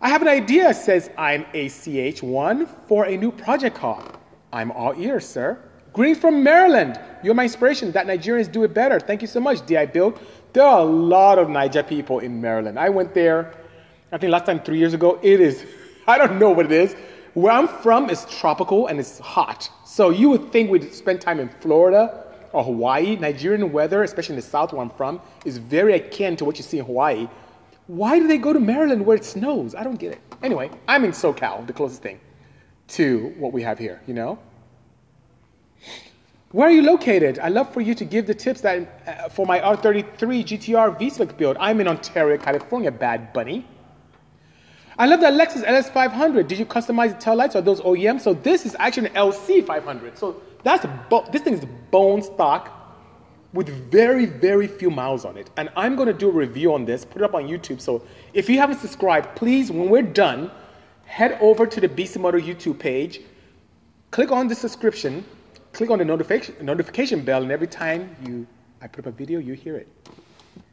I 0.00 0.08
have 0.08 0.22
an 0.22 0.28
idea, 0.28 0.74
says 0.74 1.10
I'm 1.16 1.44
ACH1 1.46 2.68
for 2.88 3.06
a 3.06 3.16
new 3.16 3.30
project 3.30 3.76
car. 3.76 4.02
I'm 4.52 4.72
all 4.72 4.94
ears, 5.00 5.26
sir. 5.26 5.58
Greetings 5.92 6.18
from 6.18 6.42
Maryland. 6.42 6.98
You're 7.22 7.34
my 7.34 7.44
inspiration. 7.44 7.92
That 7.92 8.06
Nigerians 8.06 8.50
do 8.50 8.64
it 8.64 8.74
better. 8.74 8.98
Thank 8.98 9.22
you 9.22 9.28
so 9.28 9.38
much, 9.38 9.64
DI 9.66 9.86
Build. 9.86 10.18
There 10.52 10.64
are 10.64 10.80
a 10.80 10.84
lot 10.84 11.38
of 11.38 11.48
Niger 11.48 11.82
people 11.82 12.18
in 12.18 12.40
Maryland. 12.40 12.78
I 12.78 12.88
went 12.88 13.14
there, 13.14 13.54
I 14.10 14.18
think 14.18 14.32
last 14.32 14.46
time 14.46 14.60
three 14.60 14.78
years 14.78 14.94
ago. 14.94 15.18
It 15.22 15.40
is, 15.40 15.64
I 16.08 16.18
don't 16.18 16.38
know 16.38 16.50
what 16.50 16.66
it 16.66 16.72
is, 16.72 16.96
Where 17.34 17.52
I'm 17.52 17.68
from 17.68 18.10
is 18.10 18.26
tropical 18.26 18.88
and 18.88 18.98
it's 18.98 19.18
hot. 19.18 19.70
So 19.86 20.10
you 20.10 20.28
would 20.30 20.52
think 20.52 20.70
we'd 20.70 20.92
spend 20.92 21.20
time 21.20 21.40
in 21.40 21.48
Florida 21.48 22.21
or 22.52 22.64
Hawaii. 22.64 23.16
Nigerian 23.16 23.72
weather, 23.72 24.02
especially 24.02 24.34
in 24.34 24.40
the 24.40 24.46
south 24.46 24.72
where 24.72 24.82
I'm 24.82 24.90
from, 24.90 25.20
is 25.44 25.58
very 25.58 25.94
akin 25.94 26.36
to 26.36 26.44
what 26.44 26.56
you 26.58 26.62
see 26.62 26.78
in 26.78 26.84
Hawaii. 26.84 27.28
Why 27.86 28.18
do 28.18 28.28
they 28.28 28.38
go 28.38 28.52
to 28.52 28.60
Maryland 28.60 29.04
where 29.04 29.16
it 29.16 29.24
snows? 29.24 29.74
I 29.74 29.82
don't 29.82 29.98
get 29.98 30.12
it. 30.12 30.20
Anyway, 30.42 30.70
I'm 30.88 31.04
in 31.04 31.10
SoCal, 31.10 31.66
the 31.66 31.72
closest 31.72 32.02
thing 32.02 32.20
to 32.88 33.34
what 33.38 33.52
we 33.52 33.62
have 33.62 33.78
here, 33.78 34.00
you 34.06 34.14
know? 34.14 34.38
Where 36.52 36.68
are 36.68 36.72
you 36.72 36.82
located? 36.82 37.38
I'd 37.38 37.52
love 37.52 37.72
for 37.72 37.80
you 37.80 37.94
to 37.94 38.04
give 38.04 38.26
the 38.26 38.34
tips 38.34 38.60
that 38.60 39.02
uh, 39.06 39.28
for 39.30 39.46
my 39.46 39.58
R33 39.60 40.44
GTR 40.44 40.98
V-Spec 40.98 41.38
build. 41.38 41.56
I'm 41.58 41.80
in 41.80 41.88
Ontario, 41.88 42.36
California, 42.36 42.90
Bad 42.90 43.32
Bunny. 43.32 43.66
I 44.98 45.06
love 45.06 45.20
that 45.20 45.32
Lexus 45.32 45.64
LS500. 45.64 46.46
Did 46.46 46.58
you 46.58 46.66
customize 46.66 47.14
the 47.14 47.18
tail 47.18 47.36
lights 47.36 47.56
or 47.56 47.62
those 47.62 47.80
OEM? 47.80 48.20
So 48.20 48.34
this 48.34 48.66
is 48.66 48.76
actually 48.78 49.08
an 49.08 49.14
LC500. 49.14 50.18
So 50.18 50.42
that's 50.64 50.86
bo- 51.08 51.28
this 51.30 51.42
thing 51.42 51.54
is 51.54 51.64
bone 51.90 52.22
stock 52.22 52.78
with 53.52 53.68
very, 53.90 54.24
very 54.26 54.66
few 54.66 54.90
miles 54.90 55.24
on 55.24 55.36
it. 55.36 55.50
And 55.56 55.68
I'm 55.76 55.94
going 55.94 56.08
to 56.08 56.14
do 56.14 56.28
a 56.28 56.32
review 56.32 56.72
on 56.72 56.84
this, 56.84 57.04
put 57.04 57.20
it 57.20 57.24
up 57.24 57.34
on 57.34 57.44
YouTube. 57.44 57.80
So 57.80 58.02
if 58.32 58.48
you 58.48 58.58
haven't 58.58 58.78
subscribed, 58.78 59.36
please, 59.36 59.70
when 59.70 59.90
we're 59.90 60.02
done, 60.02 60.50
head 61.04 61.36
over 61.40 61.66
to 61.66 61.80
the 61.80 61.88
Bisimoto 61.88 62.40
YouTube 62.40 62.78
page, 62.78 63.20
click 64.10 64.32
on 64.32 64.48
the 64.48 64.54
subscription, 64.54 65.24
click 65.72 65.90
on 65.90 65.98
the 65.98 66.04
notification, 66.04 66.64
notification 66.64 67.22
bell, 67.22 67.42
and 67.42 67.52
every 67.52 67.66
time 67.66 68.16
you 68.26 68.46
I 68.82 68.88
put 68.88 69.06
up 69.06 69.14
a 69.14 69.16
video, 69.16 69.38
you 69.38 69.54
hear 69.54 69.76
it. 69.76 69.86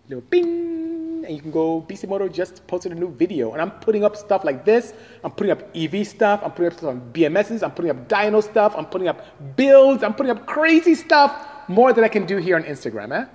Little 0.08 0.24
bing, 0.32 0.89
and 1.30 1.38
you 1.38 1.44
can 1.44 1.52
go 1.52 1.86
Bisimoto 1.88 2.32
just 2.34 2.66
posted 2.66 2.92
a 2.92 2.96
new 2.96 3.14
video, 3.14 3.54
and 3.54 3.62
I'm 3.62 3.70
putting 3.70 4.04
up 4.04 4.18
stuff 4.18 4.44
like 4.44 4.66
this. 4.66 4.94
I'm 5.24 5.30
putting 5.30 5.52
up 5.52 5.62
EV 5.76 6.06
stuff. 6.08 6.42
I'm 6.44 6.52
putting 6.52 6.74
up 6.74 6.84
on 6.84 7.02
BMSs. 7.14 7.62
I'm 7.62 7.72
putting 7.72 7.92
up 7.92 8.10
dyno 8.10 8.44
stuff. 8.44 8.74
I'm 8.76 8.88
putting 8.88 9.08
up 9.08 9.56
builds. 9.56 10.02
I'm 10.02 10.16
putting 10.16 10.32
up 10.32 10.48
crazy 10.48 10.96
stuff 10.96 11.48
more 11.68 11.94
than 11.94 12.04
I 12.04 12.08
can 12.08 12.26
do 12.26 12.38
here 12.38 12.56
on 12.56 12.64
Instagram. 12.64 13.16
Eh? 13.16 13.26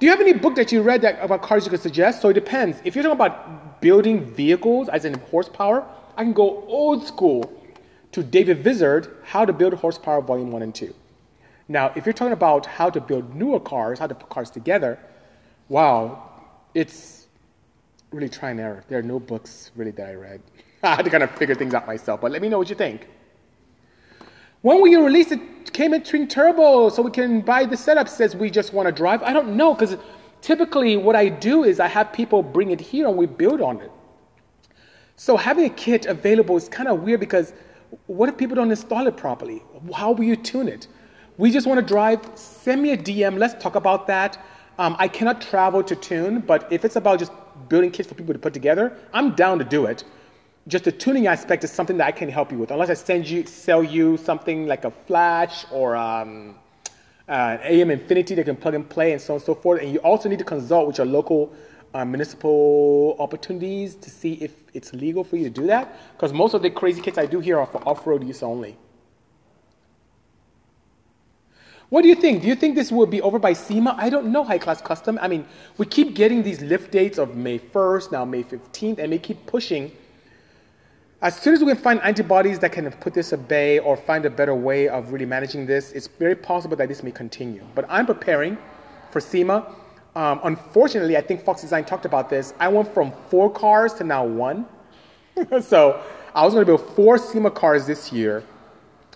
Do 0.00 0.06
you 0.06 0.10
have 0.10 0.20
any 0.20 0.32
book 0.32 0.56
that 0.56 0.72
you 0.72 0.82
read 0.82 1.02
that, 1.02 1.22
about 1.22 1.42
cars 1.42 1.64
you 1.64 1.70
could 1.70 1.80
suggest? 1.80 2.20
So 2.20 2.30
it 2.30 2.34
depends. 2.34 2.78
If 2.84 2.96
you're 2.96 3.04
talking 3.04 3.16
about 3.16 3.80
building 3.80 4.24
vehicles, 4.24 4.88
as 4.88 5.04
in 5.04 5.14
horsepower, 5.30 5.86
I 6.16 6.24
can 6.24 6.32
go 6.32 6.64
old 6.66 7.06
school 7.06 7.52
to 8.10 8.24
David 8.24 8.64
Vizard, 8.64 9.16
How 9.22 9.44
to 9.44 9.52
Build 9.52 9.74
Horsepower 9.74 10.22
Volume 10.22 10.50
1 10.50 10.62
and 10.62 10.74
2. 10.74 10.92
Now, 11.68 11.92
if 11.94 12.04
you're 12.04 12.12
talking 12.12 12.32
about 12.32 12.66
how 12.66 12.90
to 12.90 13.00
build 13.00 13.36
newer 13.36 13.60
cars, 13.60 14.00
how 14.00 14.08
to 14.08 14.14
put 14.16 14.28
cars 14.28 14.50
together, 14.50 14.98
wow, 15.68 16.29
it's 16.74 17.28
really 18.12 18.28
try 18.28 18.50
and 18.50 18.60
error. 18.60 18.84
There 18.88 18.98
are 18.98 19.02
no 19.02 19.18
books 19.20 19.70
really 19.76 19.90
that 19.92 20.08
I 20.08 20.14
read. 20.14 20.40
I 20.82 20.96
had 20.96 21.04
to 21.04 21.10
kind 21.10 21.22
of 21.22 21.30
figure 21.32 21.54
things 21.54 21.74
out 21.74 21.86
myself, 21.86 22.20
but 22.20 22.32
let 22.32 22.42
me 22.42 22.48
know 22.48 22.58
what 22.58 22.70
you 22.70 22.76
think. 22.76 23.08
When 24.62 24.80
will 24.80 24.88
you 24.88 25.04
release 25.04 25.30
it? 25.30 25.40
Came 25.72 25.94
in 25.94 26.02
Twin 26.02 26.28
Turbo 26.28 26.88
so 26.88 27.02
we 27.02 27.10
can 27.10 27.40
buy 27.40 27.64
the 27.64 27.76
setup 27.76 28.08
says 28.08 28.36
we 28.36 28.50
just 28.50 28.72
want 28.72 28.86
to 28.86 28.92
drive? 28.92 29.22
I 29.22 29.32
don't 29.32 29.56
know 29.56 29.74
because 29.74 29.96
typically 30.42 30.96
what 30.96 31.16
I 31.16 31.28
do 31.28 31.64
is 31.64 31.80
I 31.80 31.86
have 31.86 32.12
people 32.12 32.42
bring 32.42 32.70
it 32.70 32.80
here 32.80 33.08
and 33.08 33.16
we 33.16 33.26
build 33.26 33.60
on 33.60 33.80
it. 33.80 33.90
So 35.16 35.36
having 35.36 35.64
a 35.64 35.70
kit 35.70 36.06
available 36.06 36.56
is 36.56 36.68
kind 36.68 36.88
of 36.88 37.02
weird 37.02 37.20
because 37.20 37.52
what 38.06 38.28
if 38.28 38.36
people 38.36 38.56
don't 38.56 38.70
install 38.70 39.06
it 39.06 39.16
properly? 39.16 39.62
How 39.94 40.12
will 40.12 40.24
you 40.24 40.36
tune 40.36 40.68
it? 40.68 40.88
We 41.38 41.50
just 41.50 41.66
want 41.66 41.80
to 41.80 41.86
drive. 41.86 42.20
Send 42.34 42.82
me 42.82 42.92
a 42.92 42.96
DM. 42.96 43.38
Let's 43.38 43.60
talk 43.62 43.74
about 43.74 44.06
that. 44.08 44.44
Um, 44.80 44.96
I 44.98 45.08
cannot 45.08 45.42
travel 45.42 45.82
to 45.82 45.94
tune, 45.94 46.40
but 46.40 46.66
if 46.72 46.86
it's 46.86 46.96
about 46.96 47.18
just 47.18 47.32
building 47.68 47.90
kits 47.90 48.08
for 48.08 48.14
people 48.14 48.32
to 48.32 48.40
put 48.40 48.54
together, 48.54 48.96
I'm 49.12 49.34
down 49.34 49.58
to 49.58 49.64
do 49.64 49.84
it. 49.84 50.04
Just 50.68 50.84
the 50.84 50.92
tuning 50.92 51.26
aspect 51.26 51.62
is 51.64 51.70
something 51.70 51.98
that 51.98 52.06
I 52.06 52.12
can 52.12 52.30
help 52.30 52.50
you 52.50 52.56
with. 52.56 52.70
Unless 52.70 52.88
I 52.88 52.94
send 52.94 53.28
you, 53.28 53.44
sell 53.44 53.84
you 53.84 54.16
something 54.16 54.66
like 54.66 54.86
a 54.86 54.90
flash 54.90 55.66
or 55.70 55.96
um, 55.96 56.54
uh, 57.28 57.58
AEM 57.60 57.90
Infinity 57.90 58.34
that 58.36 58.44
can 58.44 58.56
plug 58.56 58.72
and 58.72 58.88
play 58.88 59.12
and 59.12 59.20
so 59.20 59.34
on 59.34 59.36
and 59.36 59.44
so 59.44 59.54
forth. 59.54 59.82
And 59.82 59.92
you 59.92 59.98
also 59.98 60.30
need 60.30 60.38
to 60.38 60.46
consult 60.46 60.86
with 60.86 60.96
your 60.96 61.06
local 61.06 61.52
uh, 61.92 62.06
municipal 62.06 63.16
opportunities 63.18 63.96
to 63.96 64.08
see 64.08 64.32
if 64.40 64.54
it's 64.72 64.94
legal 64.94 65.24
for 65.24 65.36
you 65.36 65.44
to 65.44 65.50
do 65.50 65.66
that. 65.66 65.94
Because 66.16 66.32
most 66.32 66.54
of 66.54 66.62
the 66.62 66.70
crazy 66.70 67.02
kits 67.02 67.18
I 67.18 67.26
do 67.26 67.38
here 67.40 67.58
are 67.60 67.66
for 67.66 67.86
off-road 67.86 68.26
use 68.26 68.42
only. 68.42 68.78
What 71.90 72.02
do 72.02 72.08
you 72.08 72.14
think? 72.14 72.42
Do 72.42 72.48
you 72.48 72.54
think 72.54 72.76
this 72.76 72.92
will 72.92 73.06
be 73.06 73.20
over 73.20 73.40
by 73.40 73.52
SEMA? 73.52 73.96
I 73.98 74.10
don't 74.10 74.30
know, 74.30 74.44
High 74.44 74.58
Class 74.58 74.80
Custom. 74.80 75.18
I 75.20 75.26
mean, 75.26 75.44
we 75.76 75.86
keep 75.86 76.14
getting 76.14 76.40
these 76.40 76.60
lift 76.62 76.92
dates 76.92 77.18
of 77.18 77.34
May 77.34 77.58
1st, 77.58 78.12
now 78.12 78.24
May 78.24 78.44
15th, 78.44 78.98
and 79.00 79.12
they 79.12 79.18
keep 79.18 79.44
pushing. 79.46 79.90
As 81.20 81.36
soon 81.36 81.54
as 81.54 81.60
we 81.60 81.66
can 81.66 81.76
find 81.76 82.00
antibodies 82.02 82.60
that 82.60 82.70
can 82.70 82.88
put 82.92 83.12
this 83.12 83.32
at 83.32 83.48
bay 83.48 83.80
or 83.80 83.96
find 83.96 84.24
a 84.24 84.30
better 84.30 84.54
way 84.54 84.88
of 84.88 85.12
really 85.12 85.26
managing 85.26 85.66
this, 85.66 85.90
it's 85.90 86.06
very 86.06 86.36
possible 86.36 86.76
that 86.76 86.88
this 86.88 87.02
may 87.02 87.10
continue. 87.10 87.64
But 87.74 87.86
I'm 87.88 88.06
preparing 88.06 88.56
for 89.10 89.20
SEMA. 89.20 89.66
Um, 90.14 90.40
unfortunately, 90.44 91.16
I 91.16 91.20
think 91.20 91.44
Fox 91.44 91.60
Design 91.60 91.84
talked 91.84 92.04
about 92.04 92.30
this. 92.30 92.54
I 92.60 92.68
went 92.68 92.94
from 92.94 93.12
four 93.28 93.50
cars 93.50 93.94
to 93.94 94.04
now 94.04 94.24
one. 94.24 94.64
so 95.60 96.00
I 96.36 96.44
was 96.44 96.54
going 96.54 96.64
to 96.64 96.66
build 96.66 96.88
four 96.94 97.18
SEMA 97.18 97.50
cars 97.50 97.84
this 97.84 98.12
year, 98.12 98.44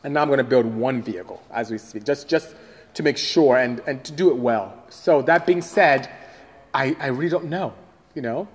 and 0.02 0.12
now 0.12 0.22
I'm 0.22 0.28
going 0.28 0.38
to 0.38 0.44
build 0.44 0.66
one 0.66 1.02
vehicle 1.02 1.40
as 1.52 1.70
we 1.70 1.78
speak, 1.78 2.02
just, 2.02 2.28
just 2.28 2.56
to 2.94 3.02
make 3.02 3.16
sure 3.18 3.56
and, 3.56 3.80
and 3.86 4.04
to 4.04 4.12
do 4.12 4.30
it 4.30 4.36
well. 4.36 4.72
So 4.88 5.22
that 5.22 5.46
being 5.46 5.62
said, 5.62 6.10
I, 6.72 6.96
I 6.98 7.08
really 7.08 7.28
don't 7.28 7.46
know, 7.46 7.74
you 8.14 8.22
know. 8.22 8.48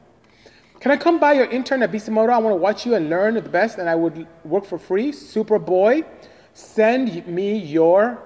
Can 0.80 0.92
I 0.92 0.98
come 0.98 1.20
by 1.20 1.34
your 1.34 1.46
intern 1.46 1.84
at 1.84 1.92
Bisimoto? 1.92 2.30
I 2.30 2.38
want 2.38 2.54
to 2.54 2.62
watch 2.62 2.86
you 2.86 2.96
and 2.96 3.10
learn 3.10 3.34
the 3.34 3.42
best, 3.42 3.80
and 3.80 3.90
I 3.90 3.96
would 3.96 4.26
work 4.46 4.66
for 4.66 4.78
free. 4.78 5.12
Superboy, 5.12 6.06
send 6.54 7.28
me 7.28 7.58
your 7.58 8.22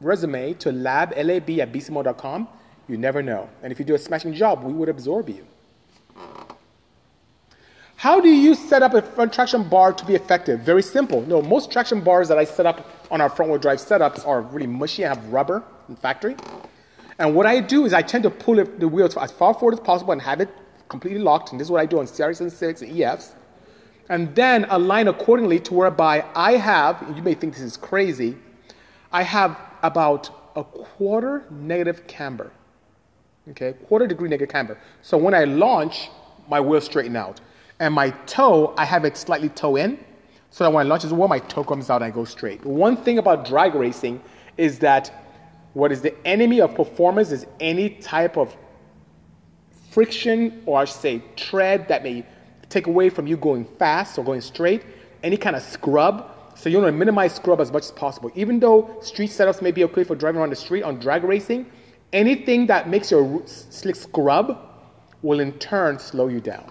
resume 0.00 0.52
to 0.54 0.70
lablab 0.70 1.58
at 1.58 1.72
bisimoto.com. 1.72 2.48
You 2.88 2.98
never 2.98 3.22
know. 3.22 3.48
And 3.62 3.72
if 3.72 3.78
you 3.78 3.84
do 3.84 3.94
a 3.94 3.98
smashing 3.98 4.34
job, 4.34 4.62
we 4.62 4.72
would 4.74 4.90
absorb 4.90 5.30
you. 5.30 5.46
How 7.96 8.20
do 8.20 8.28
you 8.28 8.54
set 8.54 8.82
up 8.82 8.92
a 8.92 9.26
traction 9.26 9.66
bar 9.68 9.92
to 9.94 10.04
be 10.04 10.14
effective? 10.14 10.60
Very 10.60 10.82
simple. 10.82 11.22
No, 11.22 11.40
most 11.40 11.72
traction 11.72 12.02
bars 12.02 12.28
that 12.28 12.38
I 12.38 12.44
set 12.44 12.66
up 12.66 12.95
on 13.10 13.20
our 13.20 13.28
front 13.28 13.50
wheel 13.50 13.60
drive 13.60 13.78
setups 13.78 14.26
are 14.26 14.42
really 14.42 14.66
mushy 14.66 15.04
and 15.04 15.14
have 15.14 15.32
rubber 15.32 15.62
in 15.88 15.96
factory. 15.96 16.36
And 17.18 17.34
what 17.34 17.46
I 17.46 17.60
do 17.60 17.84
is 17.86 17.94
I 17.94 18.02
tend 18.02 18.24
to 18.24 18.30
pull 18.30 18.58
it, 18.58 18.78
the 18.78 18.88
wheels 18.88 19.16
as 19.16 19.32
far 19.32 19.54
forward 19.54 19.74
as 19.74 19.80
possible 19.80 20.12
and 20.12 20.20
have 20.22 20.40
it 20.40 20.50
completely 20.88 21.20
locked. 21.20 21.52
And 21.52 21.60
this 21.60 21.66
is 21.66 21.70
what 21.70 21.80
I 21.80 21.86
do 21.86 21.98
on 21.98 22.06
CRX 22.06 22.40
and 22.40 22.52
Civics 22.52 22.82
and 22.82 22.92
EFs. 22.92 23.34
And 24.08 24.34
then 24.34 24.66
align 24.70 25.08
accordingly 25.08 25.58
to 25.60 25.74
whereby 25.74 26.24
I 26.34 26.52
have, 26.52 27.04
you 27.16 27.22
may 27.22 27.34
think 27.34 27.54
this 27.54 27.62
is 27.62 27.76
crazy, 27.76 28.36
I 29.10 29.22
have 29.22 29.58
about 29.82 30.30
a 30.54 30.64
quarter 30.64 31.44
negative 31.50 32.06
camber 32.06 32.50
okay, 33.50 33.74
quarter 33.86 34.06
degree 34.06 34.28
negative 34.28 34.52
camber. 34.52 34.78
So 35.02 35.16
when 35.16 35.34
I 35.34 35.44
launch, 35.44 36.10
my 36.48 36.60
wheel 36.60 36.80
straighten 36.80 37.16
out. 37.16 37.40
And 37.78 37.92
my 37.94 38.10
toe, 38.26 38.74
I 38.76 38.84
have 38.84 39.04
it 39.04 39.16
slightly 39.16 39.48
toe 39.50 39.76
in, 39.76 40.02
so 40.50 40.64
that 40.64 40.72
when 40.72 40.86
I 40.86 40.88
launch 40.88 41.04
as 41.04 41.12
well, 41.12 41.28
my 41.28 41.38
toe 41.38 41.64
comes 41.64 41.90
out 41.90 42.02
and 42.02 42.04
I 42.04 42.10
go 42.10 42.24
straight. 42.24 42.64
One 42.64 42.96
thing 42.96 43.18
about 43.18 43.46
drag 43.46 43.74
racing 43.74 44.22
is 44.56 44.78
that 44.80 45.12
what 45.74 45.92
is 45.92 46.00
the 46.00 46.14
enemy 46.26 46.60
of 46.60 46.74
performance 46.74 47.32
is 47.32 47.46
any 47.60 47.90
type 47.90 48.36
of 48.36 48.56
friction, 49.90 50.62
or 50.66 50.80
I 50.80 50.84
should 50.84 51.00
say 51.00 51.22
tread 51.36 51.88
that 51.88 52.02
may 52.02 52.24
take 52.68 52.86
away 52.86 53.10
from 53.10 53.26
you 53.26 53.36
going 53.36 53.64
fast 53.78 54.18
or 54.18 54.24
going 54.24 54.40
straight, 54.40 54.82
any 55.22 55.36
kind 55.36 55.56
of 55.56 55.62
scrub. 55.62 56.30
So 56.54 56.70
you 56.70 56.78
want 56.78 56.88
to 56.88 56.92
minimize 56.92 57.34
scrub 57.34 57.60
as 57.60 57.70
much 57.70 57.84
as 57.84 57.92
possible. 57.92 58.30
Even 58.34 58.58
though 58.58 58.98
street 59.02 59.30
setups 59.30 59.60
may 59.60 59.70
be 59.70 59.84
okay 59.84 60.04
for 60.04 60.14
driving 60.14 60.40
around 60.40 60.50
the 60.50 60.56
street 60.56 60.82
on 60.82 60.98
drag 60.98 61.22
racing, 61.22 61.66
Anything 62.12 62.66
that 62.66 62.88
makes 62.88 63.10
your 63.10 63.42
slick 63.46 63.96
scrub 63.96 64.58
will 65.22 65.40
in 65.40 65.52
turn 65.58 65.98
slow 65.98 66.28
you 66.28 66.40
down. 66.40 66.64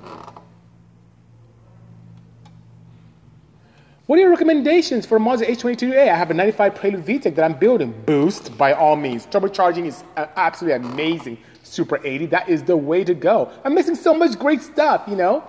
What 4.07 4.19
are 4.19 4.21
your 4.21 4.29
recommendations 4.29 5.03
for 5.03 5.15
a 5.15 5.19
Mazda 5.19 5.47
H22A? 5.47 6.09
I 6.09 6.15
have 6.15 6.29
a 6.29 6.33
95 6.35 6.75
Prelude 6.75 7.03
VTEC 7.03 7.33
that 7.33 7.43
I'm 7.43 7.57
building. 7.57 7.91
Boost, 8.05 8.55
by 8.55 8.71
all 8.71 8.95
means. 8.95 9.25
Turbocharging 9.25 9.87
is 9.87 10.03
absolutely 10.15 10.87
amazing. 10.87 11.39
Super 11.63 11.99
80, 12.05 12.27
that 12.27 12.47
is 12.47 12.61
the 12.61 12.77
way 12.77 13.03
to 13.03 13.15
go. 13.15 13.51
I'm 13.63 13.73
missing 13.73 13.95
so 13.95 14.13
much 14.13 14.37
great 14.37 14.61
stuff, 14.61 15.05
you 15.07 15.15
know? 15.15 15.43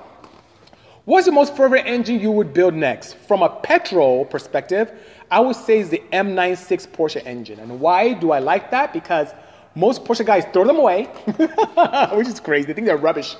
What's 1.04 1.26
the 1.26 1.32
most 1.32 1.54
favorite 1.54 1.84
engine 1.86 2.18
you 2.18 2.30
would 2.30 2.54
build 2.54 2.72
next? 2.72 3.18
From 3.28 3.42
a 3.42 3.50
petrol 3.50 4.25
perspective, 4.25 4.90
I 5.30 5.40
would 5.40 5.56
say 5.56 5.80
is 5.80 5.90
the 5.90 6.02
M96 6.14 6.88
Porsche 6.88 7.26
engine. 7.26 7.60
And 7.60 7.78
why 7.78 8.14
do 8.14 8.30
I 8.30 8.38
like 8.38 8.70
that? 8.70 8.90
Because 8.90 9.34
most 9.75 10.02
Porsche 10.02 10.25
guys 10.25 10.46
throw 10.54 10.64
them 10.64 10.78
away, 10.78 11.04
which 12.14 12.26
is 12.26 12.40
crazy. 12.40 12.68
They 12.68 12.72
think 12.72 12.86
they're 12.86 12.96
rubbish. 12.96 13.36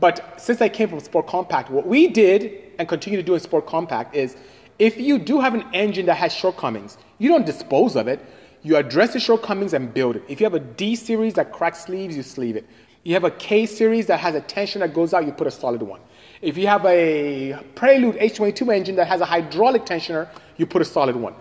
But 0.00 0.40
since 0.40 0.62
I 0.62 0.70
came 0.70 0.88
from 0.88 1.00
Sport 1.00 1.26
Compact, 1.26 1.70
what 1.70 1.86
we 1.86 2.08
did 2.08 2.62
and 2.78 2.88
continue 2.88 3.18
to 3.18 3.22
do 3.22 3.34
in 3.34 3.40
Sport 3.40 3.66
Compact 3.66 4.16
is 4.16 4.36
if 4.78 4.98
you 4.98 5.18
do 5.18 5.40
have 5.40 5.54
an 5.54 5.64
engine 5.72 6.06
that 6.06 6.16
has 6.16 6.32
shortcomings, 6.32 6.98
you 7.18 7.28
don't 7.28 7.46
dispose 7.46 7.96
of 7.96 8.08
it. 8.08 8.24
You 8.62 8.76
address 8.76 9.12
the 9.12 9.20
shortcomings 9.20 9.72
and 9.74 9.92
build 9.92 10.16
it. 10.16 10.24
If 10.28 10.40
you 10.40 10.46
have 10.46 10.54
a 10.54 10.60
D 10.60 10.96
series 10.96 11.34
that 11.34 11.52
cracks 11.52 11.84
sleeves, 11.84 12.16
you 12.16 12.22
sleeve 12.22 12.56
it. 12.56 12.66
You 13.04 13.12
have 13.14 13.24
a 13.24 13.30
K 13.30 13.66
series 13.66 14.06
that 14.06 14.18
has 14.20 14.34
a 14.34 14.40
tension 14.40 14.80
that 14.80 14.94
goes 14.94 15.12
out, 15.12 15.26
you 15.26 15.32
put 15.32 15.46
a 15.46 15.50
solid 15.50 15.82
one. 15.82 16.00
If 16.40 16.56
you 16.56 16.66
have 16.66 16.84
a 16.86 17.58
Prelude 17.74 18.16
H22 18.16 18.74
engine 18.74 18.96
that 18.96 19.06
has 19.06 19.20
a 19.20 19.26
hydraulic 19.26 19.84
tensioner, 19.84 20.28
you 20.56 20.66
put 20.66 20.80
a 20.82 20.84
solid 20.84 21.14
one. 21.14 21.34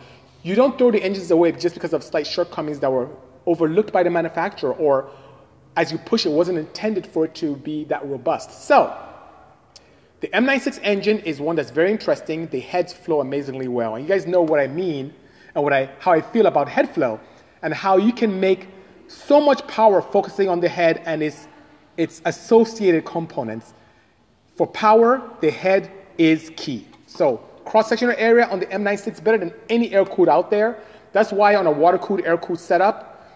You 0.44 0.56
don't 0.56 0.78
throw 0.78 0.92
the 0.92 1.02
engines 1.02 1.32
away 1.32 1.54
just 1.54 1.74
because 1.74 1.94
of 1.94 2.04
slight 2.04 2.28
shortcomings 2.28 2.80
that 2.80 2.92
were 2.92 3.10
overlooked 3.46 3.94
by 3.94 4.04
the 4.04 4.10
manufacturer 4.10 4.74
or 4.74 5.10
as 5.76 5.92
you 5.92 5.98
push 5.98 6.26
it 6.26 6.32
wasn't 6.32 6.58
intended 6.58 7.08
for 7.08 7.26
it 7.26 7.36
to 7.36 7.56
be 7.58 7.86
that 7.86 8.06
robust. 8.06 8.66
So, 8.68 8.96
the 10.24 10.30
M96 10.30 10.80
engine 10.84 11.20
is 11.20 11.42
one 11.42 11.58
that's 11.58 11.70
very 11.70 11.92
interesting. 11.92 12.48
The 12.48 12.62
heads 12.62 12.94
flow 12.94 13.20
amazingly 13.20 13.68
well. 13.68 13.96
And 13.96 14.06
you 14.06 14.10
guys 14.10 14.26
know 14.26 14.42
what 14.42 14.58
I 14.58 14.68
mean 14.68 15.14
and 15.54 15.62
what 15.62 15.74
I, 15.74 15.90
how 16.00 16.14
I 16.14 16.22
feel 16.22 16.46
about 16.46 16.70
head 16.70 16.90
flow 16.96 17.20
and 17.62 17.74
how 17.74 17.98
you 17.98 18.14
can 18.14 18.40
make 18.40 18.70
so 19.10 19.42
much 19.42 19.68
power 19.68 20.02
focusing 20.02 20.48
on 20.48 20.62
the 20.62 20.70
head 20.70 21.02
and 21.06 21.22
its, 21.22 21.50
its 21.98 22.22
associated 22.24 23.04
components. 23.04 23.74
For 24.56 24.66
power, 24.66 25.30
the 25.42 25.52
head 25.52 25.92
is 26.18 26.54
key. 26.56 26.88
So 27.06 27.44
cross-sectional 27.66 28.16
area 28.18 28.48
on 28.48 28.62
the 28.62 28.68
M96 28.68 29.22
better 29.22 29.38
than 29.38 29.54
any 29.68 29.94
air-cooled 29.94 30.30
out 30.30 30.50
there. 30.50 30.80
That's 31.12 31.34
why 31.34 31.56
on 31.56 31.68
a 31.68 31.72
water-cooled, 31.72 32.22
air-cooled 32.22 32.62
setup, 32.62 33.30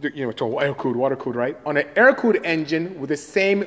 you 0.00 0.24
know, 0.24 0.58
air-cooled, 0.60 0.94
water-cooled, 0.94 1.34
right? 1.34 1.56
On 1.66 1.76
an 1.76 1.88
air-cooled 1.96 2.36
engine 2.44 2.96
with 3.00 3.08
the 3.08 3.16
same 3.16 3.64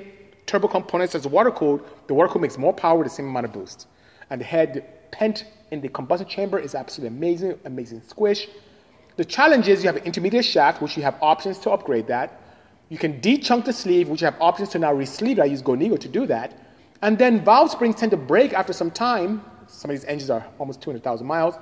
turbo 0.52 0.68
components 0.68 1.16
as 1.16 1.26
water-cooled, 1.26 1.82
the 2.08 2.14
water-cooled 2.14 2.42
makes 2.42 2.58
more 2.58 2.74
power 2.74 3.04
the 3.04 3.10
same 3.10 3.28
amount 3.28 3.46
of 3.46 3.54
boost. 3.54 3.88
And 4.30 4.42
the 4.42 4.46
head 4.46 4.86
pent 5.12 5.46
in 5.72 5.80
the 5.80 5.88
combustion 5.88 6.28
chamber 6.28 6.60
is 6.60 6.76
absolutely 6.76 7.16
amazing, 7.16 7.58
amazing 7.64 8.02
squish. 8.06 8.48
The 9.16 9.24
challenge 9.24 9.70
is 9.70 9.82
you 9.82 9.88
have 9.88 9.96
an 9.96 10.04
intermediate 10.04 10.44
shaft, 10.44 10.82
which 10.82 10.98
you 10.98 11.04
have 11.04 11.18
options 11.22 11.58
to 11.60 11.72
upgrade 11.72 12.08
that. 12.08 12.42
You 12.90 12.98
can 12.98 13.22
de-chunk 13.22 13.64
the 13.64 13.72
sleeve, 13.72 14.10
which 14.10 14.22
you 14.22 14.26
have 14.26 14.36
options 14.42 14.68
to 14.70 14.80
now 14.80 14.94
re-sleeve. 14.94 15.40
I 15.40 15.46
use 15.46 15.62
Gonigo 15.62 15.98
to 15.98 16.10
do 16.10 16.26
that. 16.26 16.54
And 17.02 17.18
then 17.18 17.44
valve 17.46 17.72
springs 17.72 17.96
tend 17.96 18.12
to 18.12 18.18
break 18.18 18.52
after 18.52 18.74
some 18.74 18.92
time. 18.92 19.42
Some 19.68 19.90
of 19.90 19.96
these 19.96 20.06
engines 20.06 20.30
are 20.30 20.46
almost 20.60 20.82
200,000 20.82 21.26
miles. 21.26 21.56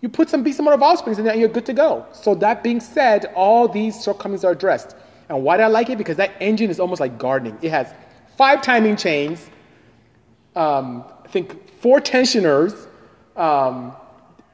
You 0.00 0.08
put 0.08 0.30
some 0.30 0.50
some 0.52 0.64
more 0.64 0.76
valve 0.78 0.98
springs 0.98 1.18
in 1.18 1.24
there 1.24 1.32
and 1.32 1.40
you're 1.40 1.50
good 1.50 1.66
to 1.66 1.74
go. 1.74 2.06
So 2.12 2.34
that 2.36 2.62
being 2.62 2.80
said, 2.80 3.26
all 3.34 3.68
these 3.68 4.02
shortcomings 4.02 4.44
are 4.44 4.52
addressed. 4.52 4.96
And 5.28 5.42
why 5.42 5.56
do 5.56 5.64
I 5.64 5.66
like 5.66 5.90
it? 5.90 5.98
Because 5.98 6.16
that 6.16 6.32
engine 6.40 6.70
is 6.70 6.80
almost 6.80 7.00
like 7.00 7.18
gardening. 7.18 7.58
It 7.60 7.70
has 7.70 7.92
five 8.36 8.62
timing 8.62 8.96
chains, 8.96 9.50
um, 10.54 11.04
I 11.24 11.28
think 11.28 11.70
four 11.80 12.00
tensioners. 12.00 12.86
Um, 13.36 13.92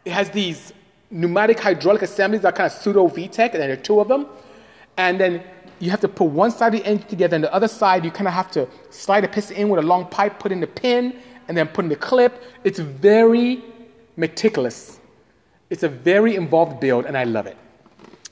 it 0.04 0.12
has 0.12 0.30
these 0.30 0.72
pneumatic 1.10 1.60
hydraulic 1.60 2.02
assemblies 2.02 2.42
that 2.42 2.54
are 2.54 2.56
kind 2.56 2.66
of 2.66 2.72
pseudo 2.72 3.08
VTEC, 3.08 3.52
and 3.52 3.62
there 3.62 3.72
are 3.72 3.76
two 3.76 4.00
of 4.00 4.08
them. 4.08 4.26
And 4.96 5.20
then 5.20 5.42
you 5.78 5.90
have 5.90 6.00
to 6.00 6.08
put 6.08 6.24
one 6.24 6.50
side 6.50 6.74
of 6.74 6.80
the 6.80 6.86
engine 6.86 7.08
together, 7.08 7.34
and 7.34 7.44
the 7.44 7.54
other 7.54 7.68
side 7.68 8.04
you 8.04 8.10
kind 8.10 8.28
of 8.28 8.34
have 8.34 8.50
to 8.52 8.68
slide 8.90 9.24
a 9.24 9.28
piston 9.28 9.56
in 9.56 9.68
with 9.68 9.84
a 9.84 9.86
long 9.86 10.06
pipe, 10.06 10.38
put 10.38 10.52
in 10.52 10.60
the 10.60 10.66
pin, 10.66 11.16
and 11.48 11.56
then 11.56 11.68
put 11.68 11.84
in 11.84 11.88
the 11.88 11.96
clip. 11.96 12.42
It's 12.64 12.78
very 12.78 13.62
meticulous. 14.16 15.00
It's 15.70 15.82
a 15.82 15.88
very 15.88 16.36
involved 16.36 16.80
build, 16.80 17.06
and 17.06 17.16
I 17.16 17.24
love 17.24 17.46
it. 17.46 17.56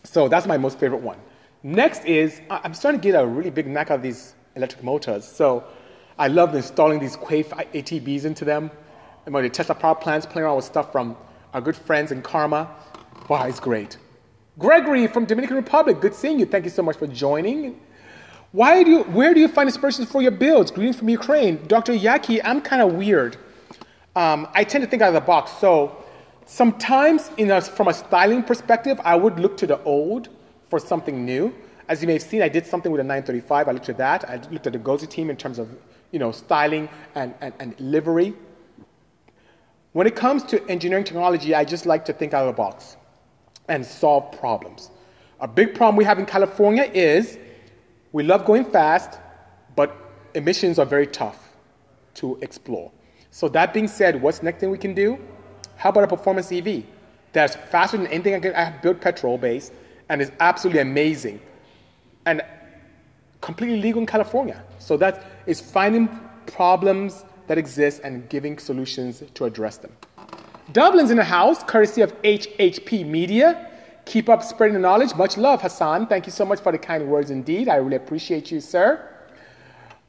So 0.04 0.28
that's 0.28 0.46
my 0.46 0.56
most 0.56 0.78
favorite 0.78 1.02
one. 1.02 1.18
Next 1.62 2.04
is 2.04 2.40
I'm 2.50 2.74
starting 2.74 3.00
to 3.00 3.08
get 3.08 3.20
a 3.20 3.26
really 3.26 3.50
big 3.50 3.66
knack 3.66 3.90
of 3.90 4.02
these 4.02 4.34
electric 4.60 4.84
motors. 4.84 5.24
So 5.26 5.64
I 6.18 6.28
love 6.28 6.54
installing 6.54 7.00
these 7.00 7.16
Quaife 7.16 7.50
ATBs 7.50 8.24
into 8.24 8.44
them. 8.44 8.70
And 9.24 9.34
when 9.34 9.42
the 9.44 9.50
Tesla 9.50 9.74
power 9.74 9.94
plants, 9.94 10.26
playing 10.26 10.44
around 10.44 10.56
with 10.56 10.64
stuff 10.64 10.92
from 10.92 11.16
our 11.52 11.60
good 11.60 11.76
friends 11.76 12.12
in 12.12 12.22
Karma. 12.22 12.68
Wow, 13.28 13.44
it's 13.44 13.60
great. 13.60 13.96
Gregory 14.58 15.06
from 15.06 15.24
Dominican 15.24 15.56
Republic, 15.56 16.00
good 16.00 16.14
seeing 16.14 16.38
you. 16.38 16.46
Thank 16.46 16.64
you 16.64 16.70
so 16.70 16.82
much 16.82 16.96
for 16.96 17.06
joining. 17.06 17.80
Why 18.52 18.82
do 18.82 18.90
you, 18.90 19.02
where 19.04 19.32
do 19.32 19.40
you 19.40 19.48
find 19.48 19.68
inspiration 19.68 20.04
for 20.06 20.22
your 20.22 20.32
builds? 20.32 20.70
Greetings 20.70 20.96
from 20.96 21.08
Ukraine. 21.08 21.64
Dr. 21.66 21.92
Yaki, 21.92 22.40
I'm 22.44 22.60
kind 22.60 22.82
of 22.82 22.94
weird. 22.94 23.36
Um, 24.16 24.48
I 24.54 24.64
tend 24.64 24.82
to 24.84 24.90
think 24.90 25.02
out 25.02 25.08
of 25.08 25.14
the 25.14 25.20
box. 25.20 25.52
So 25.52 26.04
sometimes, 26.46 27.30
a, 27.38 27.60
from 27.60 27.88
a 27.88 27.94
styling 27.94 28.42
perspective, 28.42 29.00
I 29.04 29.14
would 29.14 29.38
look 29.38 29.56
to 29.58 29.66
the 29.66 29.80
old 29.84 30.28
for 30.68 30.78
something 30.78 31.24
new. 31.24 31.54
As 31.90 32.00
you 32.00 32.06
may 32.06 32.12
have 32.12 32.22
seen, 32.22 32.40
I 32.40 32.48
did 32.48 32.64
something 32.64 32.92
with 32.92 33.00
a 33.00 33.04
935. 33.04 33.66
I 33.66 33.72
looked 33.72 33.88
at 33.88 33.98
that. 33.98 34.30
I 34.30 34.36
looked 34.52 34.68
at 34.68 34.72
the 34.72 34.78
Guzzi 34.78 35.08
team 35.08 35.28
in 35.28 35.36
terms 35.36 35.58
of 35.58 35.68
you 36.12 36.20
know, 36.20 36.30
styling 36.30 36.88
and, 37.16 37.34
and, 37.40 37.52
and 37.58 37.74
livery. 37.80 38.32
When 39.92 40.06
it 40.06 40.14
comes 40.14 40.44
to 40.44 40.64
engineering 40.68 41.02
technology, 41.02 41.52
I 41.52 41.64
just 41.64 41.86
like 41.86 42.04
to 42.04 42.12
think 42.12 42.32
out 42.32 42.42
of 42.42 42.54
the 42.54 42.56
box 42.56 42.96
and 43.66 43.84
solve 43.84 44.30
problems. 44.38 44.92
A 45.40 45.48
big 45.48 45.74
problem 45.74 45.96
we 45.96 46.04
have 46.04 46.20
in 46.20 46.26
California 46.26 46.84
is 46.94 47.38
we 48.12 48.22
love 48.22 48.44
going 48.44 48.66
fast, 48.66 49.18
but 49.74 49.92
emissions 50.34 50.78
are 50.78 50.86
very 50.86 51.08
tough 51.08 51.56
to 52.14 52.38
explore. 52.40 52.92
So, 53.32 53.48
that 53.48 53.74
being 53.74 53.88
said, 53.88 54.20
what's 54.22 54.38
the 54.38 54.44
next 54.44 54.60
thing 54.60 54.70
we 54.70 54.78
can 54.78 54.94
do? 54.94 55.18
How 55.74 55.90
about 55.90 56.04
a 56.04 56.08
performance 56.08 56.52
EV 56.52 56.84
that's 57.32 57.56
faster 57.56 57.96
than 57.96 58.06
anything 58.08 58.34
I, 58.36 58.40
can, 58.40 58.54
I 58.54 58.64
have 58.64 58.80
built 58.80 59.00
petrol 59.00 59.38
based 59.38 59.72
and 60.08 60.22
is 60.22 60.30
absolutely 60.38 60.82
amazing 60.82 61.40
and 62.26 62.42
completely 63.40 63.80
legal 63.80 64.00
in 64.00 64.06
California? 64.06 64.62
So, 64.78 64.96
that 64.98 65.24
is 65.46 65.60
finding 65.60 66.08
problems 66.46 67.24
that 67.46 67.58
exist 67.58 68.00
and 68.04 68.28
giving 68.28 68.58
solutions 68.58 69.22
to 69.34 69.44
address 69.44 69.76
them. 69.76 69.92
Dublin's 70.72 71.10
in 71.10 71.16
the 71.16 71.24
house, 71.24 71.64
courtesy 71.64 72.00
of 72.00 72.12
HHP 72.22 73.04
Media. 73.04 73.68
Keep 74.04 74.28
up 74.28 74.42
spreading 74.42 74.74
the 74.74 74.80
knowledge. 74.80 75.14
Much 75.16 75.36
love, 75.36 75.60
Hassan. 75.62 76.06
Thank 76.06 76.26
you 76.26 76.32
so 76.32 76.44
much 76.44 76.60
for 76.60 76.70
the 76.70 76.78
kind 76.78 77.08
words 77.08 77.30
indeed. 77.30 77.68
I 77.68 77.76
really 77.76 77.96
appreciate 77.96 78.50
you, 78.50 78.60
sir. 78.60 79.06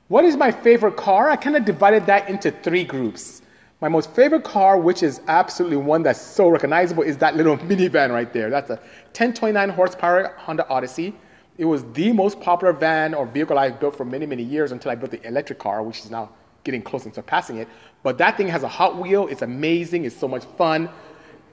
What 0.08 0.26
is 0.26 0.36
my 0.36 0.52
favorite 0.52 0.98
car? 0.98 1.30
I 1.30 1.36
kind 1.36 1.56
of 1.56 1.66
divided 1.66 2.06
that 2.06 2.30
into 2.30 2.52
three 2.52 2.84
groups. 2.84 3.42
My 3.80 3.90
most 3.90 4.12
favorite 4.12 4.44
car, 4.44 4.78
which 4.78 5.02
is 5.02 5.22
absolutely 5.28 5.78
one 5.78 6.04
that's 6.04 6.22
so 6.22 6.48
recognizable, 6.48 7.02
is 7.02 7.18
that 7.18 7.36
little 7.36 7.58
minivan 7.70 8.12
right 8.12 8.32
there. 8.32 8.50
That's 8.50 8.70
a 8.70 8.76
1029 9.16 9.70
horsepower 9.70 10.36
Honda 10.38 10.68
Odyssey. 10.70 11.16
It 11.62 11.66
was 11.66 11.84
the 11.94 12.12
most 12.12 12.42
popular 12.42 12.74
van 12.74 13.14
or 13.14 13.28
vehicle 13.28 13.60
I 13.60 13.70
built 13.70 13.96
for 13.96 14.04
many, 14.04 14.26
many 14.26 14.42
years 14.42 14.72
until 14.72 14.90
I 14.90 14.96
built 14.96 15.12
the 15.12 15.24
electric 15.28 15.60
car, 15.60 15.84
which 15.84 16.00
is 16.00 16.10
now 16.10 16.32
getting 16.64 16.82
close 16.82 17.06
and 17.06 17.14
surpassing 17.14 17.58
it. 17.58 17.68
But 18.02 18.18
that 18.18 18.36
thing 18.36 18.48
has 18.48 18.64
a 18.64 18.68
hot 18.68 18.98
wheel. 18.98 19.28
It's 19.28 19.44
amazing. 19.44 20.06
It's 20.06 20.16
so 20.16 20.28
much 20.28 20.44
fun. 20.58 20.90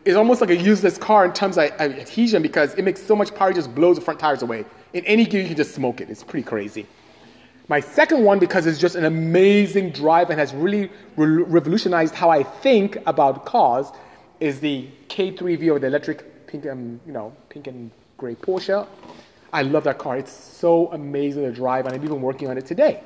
It's 0.07 0.17
almost 0.17 0.41
like 0.41 0.49
a 0.49 0.57
useless 0.57 0.97
car 0.97 1.27
in 1.27 1.35
terms 1.35 1.59
of 1.59 1.65
adhesion 1.79 2.41
because 2.41 2.73
it 2.77 2.87
makes 2.87 3.03
so 3.03 3.15
much 3.15 3.35
power, 3.35 3.51
it 3.51 3.57
just 3.57 3.75
blows 3.75 3.97
the 3.97 4.01
front 4.01 4.19
tires 4.19 4.41
away. 4.41 4.65
In 4.95 5.05
any 5.05 5.27
gear, 5.27 5.43
you 5.43 5.49
can 5.49 5.59
just 5.59 5.75
smoke 5.75 6.01
it. 6.01 6.09
It's 6.09 6.25
pretty 6.25 6.47
crazy. 6.47 6.87
My 7.69 7.81
second 7.81 8.25
one, 8.25 8.39
because 8.39 8.65
it's 8.65 8.79
just 8.79 8.95
an 8.95 9.05
amazing 9.05 9.91
drive 9.91 10.31
and 10.31 10.41
has 10.41 10.55
really 10.55 10.91
re- 11.17 11.43
revolutionized 11.43 12.15
how 12.15 12.31
I 12.31 12.45
think 12.45 12.97
about 13.05 13.45
cars, 13.45 13.93
is 14.41 14.59
the 14.59 14.89
K3V 15.09 15.71
or 15.71 15.79
the 15.79 15.87
electric 15.87 16.47
pink 16.47 16.65
and 16.65 16.99
you 17.07 17.13
know 17.13 17.37
pink 17.51 17.67
and 17.67 17.91
gray 18.17 18.37
Porsche. 18.37 18.89
I 19.53 19.63
love 19.63 19.85
that 19.85 19.99
car. 19.99 20.17
It's 20.17 20.33
so 20.33 20.93
amazing 20.93 21.45
to 21.45 21.53
drive, 21.53 21.87
and 21.87 21.95
I'm 21.95 22.05
even 22.05 22.21
working 22.21 22.49
on 22.49 22.59
it 22.59 22.67
today. 22.67 23.01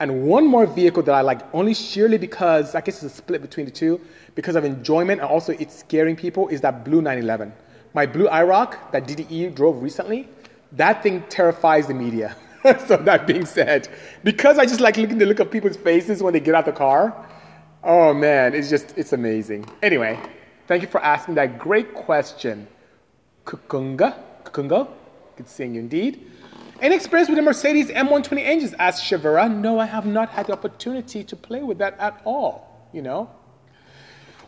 And 0.00 0.22
one 0.24 0.46
more 0.46 0.64
vehicle 0.64 1.02
that 1.04 1.14
I 1.14 1.22
like 1.22 1.40
only 1.52 1.74
sheerly 1.74 2.18
because 2.18 2.76
I 2.76 2.80
guess 2.80 3.02
it's 3.02 3.14
a 3.14 3.16
split 3.16 3.42
between 3.42 3.66
the 3.66 3.72
two, 3.72 4.00
because 4.36 4.54
of 4.54 4.64
enjoyment 4.64 5.20
and 5.20 5.28
also 5.28 5.52
it's 5.52 5.74
scaring 5.74 6.14
people, 6.14 6.46
is 6.48 6.60
that 6.60 6.84
blue 6.84 7.02
911. 7.02 7.52
My 7.94 8.06
blue 8.06 8.28
IROC 8.28 8.92
that 8.92 9.08
DDE 9.08 9.54
drove 9.56 9.82
recently, 9.82 10.28
that 10.72 11.02
thing 11.02 11.24
terrifies 11.28 11.88
the 11.88 11.94
media. 11.94 12.36
so 12.86 12.96
that 12.96 13.26
being 13.26 13.44
said, 13.44 13.88
because 14.22 14.58
I 14.58 14.66
just 14.66 14.80
like 14.80 14.96
looking 14.96 15.18
the 15.18 15.26
look 15.26 15.40
of 15.40 15.50
people's 15.50 15.76
faces 15.76 16.22
when 16.22 16.32
they 16.32 16.40
get 16.40 16.54
out 16.54 16.66
the 16.66 16.72
car, 16.72 17.26
oh 17.82 18.14
man, 18.14 18.54
it's 18.54 18.70
just 18.70 18.96
it's 18.96 19.12
amazing. 19.12 19.66
Anyway, 19.82 20.18
thank 20.68 20.82
you 20.82 20.88
for 20.88 21.02
asking 21.02 21.34
that 21.36 21.58
great 21.58 21.94
question. 21.94 22.68
Kukunga? 23.44 24.16
Kukungo? 24.44 24.88
Good 25.38 25.48
seeing 25.48 25.74
you 25.74 25.80
indeed. 25.80 26.26
Any 26.80 26.96
experience 26.96 27.28
with 27.28 27.36
the 27.36 27.42
Mercedes 27.42 27.90
M120 27.90 28.44
engines? 28.44 28.74
asked 28.76 29.04
Shavera. 29.04 29.48
No, 29.48 29.78
I 29.78 29.86
have 29.86 30.04
not 30.04 30.30
had 30.30 30.48
the 30.48 30.52
opportunity 30.52 31.22
to 31.22 31.36
play 31.36 31.62
with 31.62 31.78
that 31.78 31.96
at 32.00 32.20
all, 32.24 32.88
you 32.92 33.02
know. 33.02 33.30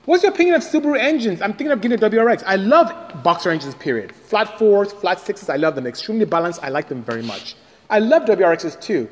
What's 0.05 0.25
your 0.25 0.33
opinion 0.33 0.57
of 0.57 0.63
Subaru 0.63 0.99
engines? 0.99 1.41
I'm 1.43 1.53
thinking 1.53 1.71
of 1.71 1.81
getting 1.81 1.97
a 1.97 2.11
WRX. 2.11 2.43
I 2.45 2.57
love 2.57 3.23
boxer 3.23 3.51
engines, 3.51 3.77
period. 3.77 4.13
Flat 4.13 4.59
fours, 4.59 4.93
flat 4.93 5.21
sixes, 5.21 5.49
I 5.49 5.55
love 5.55 5.77
them. 5.77 5.87
Extremely 5.87 6.25
balanced, 6.25 6.59
I 6.61 6.71
like 6.71 6.89
them 6.89 7.05
very 7.05 7.23
much. 7.23 7.55
I 7.89 8.01
love 8.01 8.25
WRXs 8.25 8.81
too. 8.81 9.09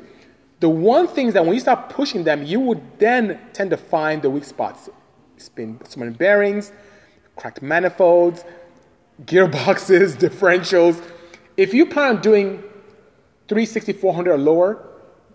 The 0.59 0.67
one 0.67 1.07
thing 1.07 1.27
is 1.27 1.33
that 1.35 1.45
when 1.45 1.53
you 1.53 1.61
start 1.61 1.87
pushing 1.87 2.25
them, 2.25 2.43
you 2.43 2.59
would 2.59 2.99
then 2.99 3.39
tend 3.53 3.69
to 3.69 3.77
find 3.77 4.21
the 4.21 4.29
weak 4.29 4.43
spots. 4.43 4.89
Spin 5.37 5.79
spinning 5.85 6.15
bearings, 6.15 6.73
cracked 7.37 7.61
manifolds, 7.61 8.43
gearboxes, 9.23 10.17
differentials. 10.25 11.01
If 11.59 11.73
you 11.73 11.85
plan 11.85 12.15
on 12.15 12.21
doing 12.21 12.63
360, 13.49 13.91
400 13.91 14.31
or 14.31 14.37
lower, 14.37 14.87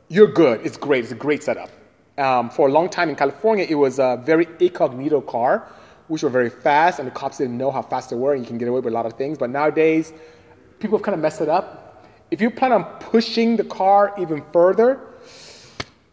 you're 0.09 0.33
good. 0.33 0.65
It's 0.65 0.79
great. 0.79 1.05
It's 1.05 1.13
a 1.13 1.15
great 1.15 1.43
setup. 1.43 1.69
Um, 2.17 2.49
for 2.49 2.67
a 2.67 2.73
long 2.73 2.89
time 2.89 3.11
in 3.11 3.15
California, 3.15 3.67
it 3.69 3.75
was 3.75 3.99
a 3.99 4.23
very 4.25 4.49
incognito 4.59 5.21
car, 5.21 5.69
which 6.09 6.23
were 6.23 6.31
very 6.31 6.49
fast, 6.49 6.99
and 6.99 7.07
the 7.07 7.13
cops 7.13 7.37
didn't 7.37 7.59
know 7.59 7.71
how 7.71 7.83
fast 7.83 8.09
they 8.09 8.17
were, 8.17 8.33
and 8.33 8.43
you 8.43 8.49
can 8.49 8.57
get 8.57 8.69
away 8.69 8.81
with 8.81 8.91
a 8.95 8.97
lot 8.97 9.05
of 9.05 9.13
things. 9.19 9.37
But 9.37 9.51
nowadays, 9.51 10.15
people 10.79 10.97
have 10.97 11.05
kind 11.05 11.15
of 11.15 11.21
messed 11.21 11.43
it 11.43 11.51
up. 11.51 12.07
If 12.31 12.41
you 12.41 12.51
plan 12.51 12.73
on 12.73 12.85
pushing 13.01 13.57
the 13.57 13.65
car 13.65 14.15
even 14.19 14.43
further, 14.51 15.01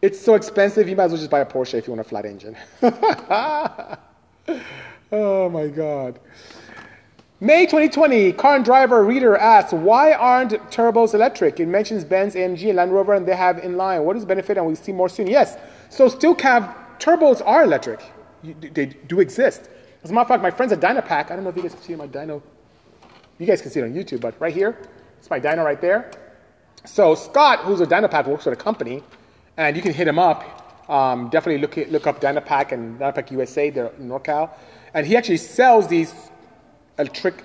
It's 0.02 0.20
so 0.20 0.34
expensive, 0.34 0.88
you 0.90 0.96
might 0.96 1.04
as 1.04 1.12
well 1.12 1.18
just 1.18 1.30
buy 1.30 1.40
a 1.40 1.46
Porsche 1.46 1.74
if 1.74 1.86
you 1.86 1.94
want 1.94 2.04
a 2.04 2.08
flat 2.08 2.26
engine. 2.26 2.56
oh 5.12 5.48
my 5.48 5.68
God. 5.68 6.18
May 7.42 7.66
2020, 7.66 8.34
car 8.34 8.54
and 8.54 8.64
driver 8.64 9.02
reader 9.02 9.36
asks, 9.36 9.72
why 9.72 10.12
aren't 10.12 10.52
turbos 10.70 11.12
electric? 11.12 11.58
It 11.58 11.66
mentions 11.66 12.04
Benz, 12.04 12.36
AMG, 12.36 12.68
and 12.68 12.76
Land 12.76 12.92
Rover, 12.92 13.14
and 13.14 13.26
they 13.26 13.34
have 13.34 13.58
in 13.58 13.76
line. 13.76 14.04
What 14.04 14.14
is 14.14 14.22
the 14.22 14.28
benefit? 14.28 14.58
And 14.58 14.64
we 14.64 14.76
see 14.76 14.92
more 14.92 15.08
soon. 15.08 15.26
Yes, 15.26 15.56
so 15.90 16.06
still 16.06 16.36
cab 16.36 16.72
turbos 17.00 17.42
are 17.44 17.64
electric. 17.64 17.98
They 18.44 18.86
do 18.86 19.18
exist. 19.18 19.68
As 20.04 20.10
a 20.10 20.14
matter 20.14 20.22
of 20.22 20.28
fact, 20.28 20.42
my 20.44 20.52
friends 20.52 20.72
at 20.72 20.78
Dynapack, 20.78 21.32
I 21.32 21.34
don't 21.34 21.42
know 21.42 21.50
if 21.50 21.56
you 21.56 21.62
guys 21.62 21.74
can 21.74 21.82
see 21.82 21.96
my 21.96 22.06
dyno. 22.06 22.40
You 23.38 23.46
guys 23.46 23.60
can 23.60 23.72
see 23.72 23.80
it 23.80 23.86
on 23.86 23.92
YouTube, 23.92 24.20
but 24.20 24.40
right 24.40 24.54
here, 24.54 24.78
it's 25.18 25.28
my 25.28 25.40
dyno 25.40 25.64
right 25.64 25.80
there. 25.80 26.12
So 26.84 27.16
Scott, 27.16 27.64
who's 27.64 27.80
a 27.80 27.86
Dynapack, 27.88 28.28
works 28.28 28.44
for 28.44 28.52
a 28.52 28.56
company, 28.56 29.02
and 29.56 29.74
you 29.74 29.82
can 29.82 29.92
hit 29.92 30.06
him 30.06 30.20
up. 30.20 30.88
Um, 30.88 31.28
definitely 31.28 31.60
look, 31.60 31.90
look 31.90 32.06
up 32.06 32.20
Dynapack 32.20 32.70
and 32.70 33.00
Dynapack 33.00 33.32
USA, 33.32 33.68
they're 33.68 33.88
in 33.98 34.08
NorCal. 34.08 34.50
And 34.94 35.04
he 35.04 35.16
actually 35.16 35.38
sells 35.38 35.88
these 35.88 36.14
electric 36.98 37.44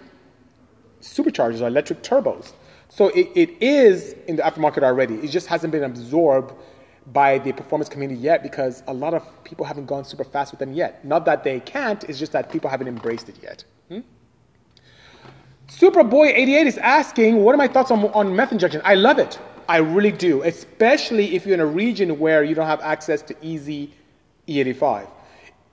superchargers 1.01 1.61
or 1.61 1.67
electric 1.67 2.03
turbos. 2.03 2.53
So 2.89 3.09
it, 3.09 3.29
it 3.35 3.61
is 3.61 4.13
in 4.27 4.37
the 4.37 4.43
aftermarket 4.43 4.83
already. 4.83 5.15
It 5.15 5.29
just 5.29 5.47
hasn't 5.47 5.71
been 5.71 5.83
absorbed 5.83 6.53
by 7.13 7.37
the 7.39 7.53
performance 7.53 7.89
community 7.89 8.19
yet 8.19 8.43
because 8.43 8.83
a 8.87 8.93
lot 8.93 9.13
of 9.13 9.23
people 9.43 9.65
haven't 9.65 9.85
gone 9.85 10.03
super 10.03 10.23
fast 10.23 10.51
with 10.51 10.59
them 10.59 10.73
yet. 10.73 11.03
Not 11.05 11.25
that 11.25 11.43
they 11.43 11.59
can't, 11.61 12.03
it's 12.05 12.19
just 12.19 12.31
that 12.33 12.51
people 12.51 12.69
haven't 12.69 12.87
embraced 12.87 13.29
it 13.29 13.37
yet. 13.41 13.63
Hmm? 13.89 13.99
Superboy88 15.69 16.65
is 16.65 16.77
asking, 16.77 17.37
what 17.43 17.53
are 17.53 17.57
my 17.57 17.67
thoughts 17.67 17.91
on, 17.91 18.05
on 18.05 18.35
meth 18.35 18.51
injection? 18.51 18.81
I 18.83 18.95
love 18.95 19.19
it. 19.19 19.39
I 19.69 19.77
really 19.77 20.11
do, 20.11 20.43
especially 20.43 21.35
if 21.35 21.45
you're 21.45 21.53
in 21.53 21.59
a 21.59 21.65
region 21.65 22.19
where 22.19 22.43
you 22.43 22.55
don't 22.55 22.67
have 22.67 22.81
access 22.81 23.21
to 23.23 23.35
easy 23.41 23.93
E85. 24.47 25.09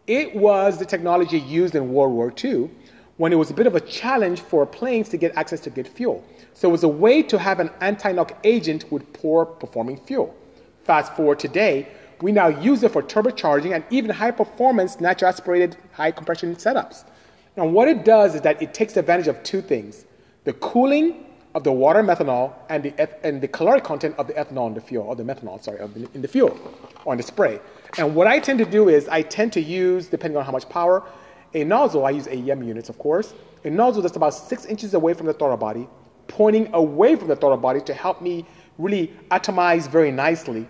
It 0.07 0.35
was 0.35 0.79
the 0.79 0.85
technology 0.85 1.39
used 1.39 1.75
in 1.75 1.93
World 1.93 2.13
War 2.13 2.33
II 2.43 2.71
when 3.17 3.33
it 3.33 3.37
was 3.37 3.51
a 3.51 3.55
bit 3.55 3.67
of 3.67 3.75
a 3.75 3.81
challenge 3.81 4.41
for 4.41 4.67
planes 4.67 5.09
to 5.09 5.17
get 5.17 5.37
access 5.37 5.61
to 5.61 5.71
good 5.71 5.87
fuel. 5.87 6.25
So 6.53 6.69
it 6.69 6.73
was 6.73 6.83
a 6.83 6.89
way 6.89 7.23
to 7.23 7.39
have 7.39 7.61
an 7.61 7.71
anti-knock 7.81 8.37
agent 8.45 8.91
with 8.91 9.13
poor 9.13 9.45
performing 9.45 9.99
fuel. 9.99 10.35
Fast 10.85 11.15
forward 11.15 11.39
today, 11.39 11.89
we 12.21 12.33
now 12.33 12.49
use 12.49 12.83
it 12.83 12.91
for 12.91 13.03
turbocharging 13.03 13.75
and 13.75 13.85
even 13.91 14.11
high 14.11 14.31
performance 14.31 15.01
natural 15.01 15.29
aspirated 15.29 15.77
high 15.93 16.11
compression 16.11 16.55
setups. 16.57 17.05
Now 17.57 17.67
what 17.67 17.89
it 17.89 18.05
does 18.05 18.35
is 18.35 18.41
that 18.43 18.61
it 18.61 18.75
takes 18.75 18.97
advantage 18.97 19.29
of 19.29 19.43
two 19.43 19.63
things. 19.63 20.07
The 20.45 20.53
cooling 20.55 21.27
of 21.55 21.63
the 21.63 21.73
water 21.73 22.03
methanol 22.03 22.53
and 22.69 22.83
the, 22.83 23.27
and 23.27 23.41
the 23.41 23.47
caloric 23.47 23.85
content 23.85 24.17
of 24.19 24.27
the 24.27 24.33
ethanol 24.35 24.67
in 24.67 24.75
the 24.75 24.81
fuel, 24.81 25.05
or 25.07 25.15
the 25.15 25.23
methanol, 25.23 25.63
sorry, 25.63 25.79
the, 25.79 26.09
in 26.13 26.21
the 26.21 26.29
fuel, 26.29 26.59
or 27.05 27.13
in 27.13 27.17
the 27.17 27.23
spray. 27.23 27.61
And 27.97 28.15
what 28.15 28.27
I 28.27 28.41
tend 28.41 28.59
to 28.59 28.65
do 28.65 28.89
is 28.89 29.09
I 29.09 29.23
tend 29.23 29.53
to 29.53 29.61
use, 29.61 30.09
depending 30.09 30.37
on 30.37 30.45
how 30.45 30.51
much 30.51 30.69
power, 30.69 31.05
a 31.55 31.65
nozzle, 31.65 32.05
I 32.05 32.11
use 32.11 32.27
AEM 32.27 32.67
units, 32.67 32.89
of 32.89 32.99
course, 32.99 33.35
a 33.65 33.71
nozzle 33.71 34.03
that's 34.03 34.17
about 34.17 34.35
six 34.35 34.67
inches 34.67 34.95
away 34.95 35.15
from 35.15 35.27
the 35.27 35.33
throttle 35.33 35.57
body, 35.57 35.89
pointing 36.29 36.73
away 36.75 37.17
from 37.17 37.29
the 37.29 37.37
throttle 37.37 37.59
body 37.59 37.81
to 37.83 37.95
help 37.95 38.21
me 38.21 38.45
really 38.79 39.13
atomize 39.31 39.89
very 39.89 40.11
nicely. 40.11 40.67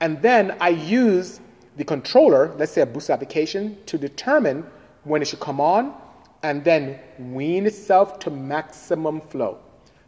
And 0.00 0.20
then 0.22 0.56
I 0.60 0.68
use 0.68 1.40
the 1.76 1.84
controller, 1.84 2.54
let's 2.58 2.72
say 2.72 2.82
a 2.82 2.86
boost 2.86 3.10
application, 3.10 3.78
to 3.86 3.98
determine 3.98 4.66
when 5.04 5.22
it 5.22 5.26
should 5.26 5.40
come 5.40 5.60
on 5.60 5.94
and 6.42 6.62
then 6.62 6.98
wean 7.18 7.66
itself 7.66 8.18
to 8.20 8.30
maximum 8.30 9.20
flow. 9.22 9.58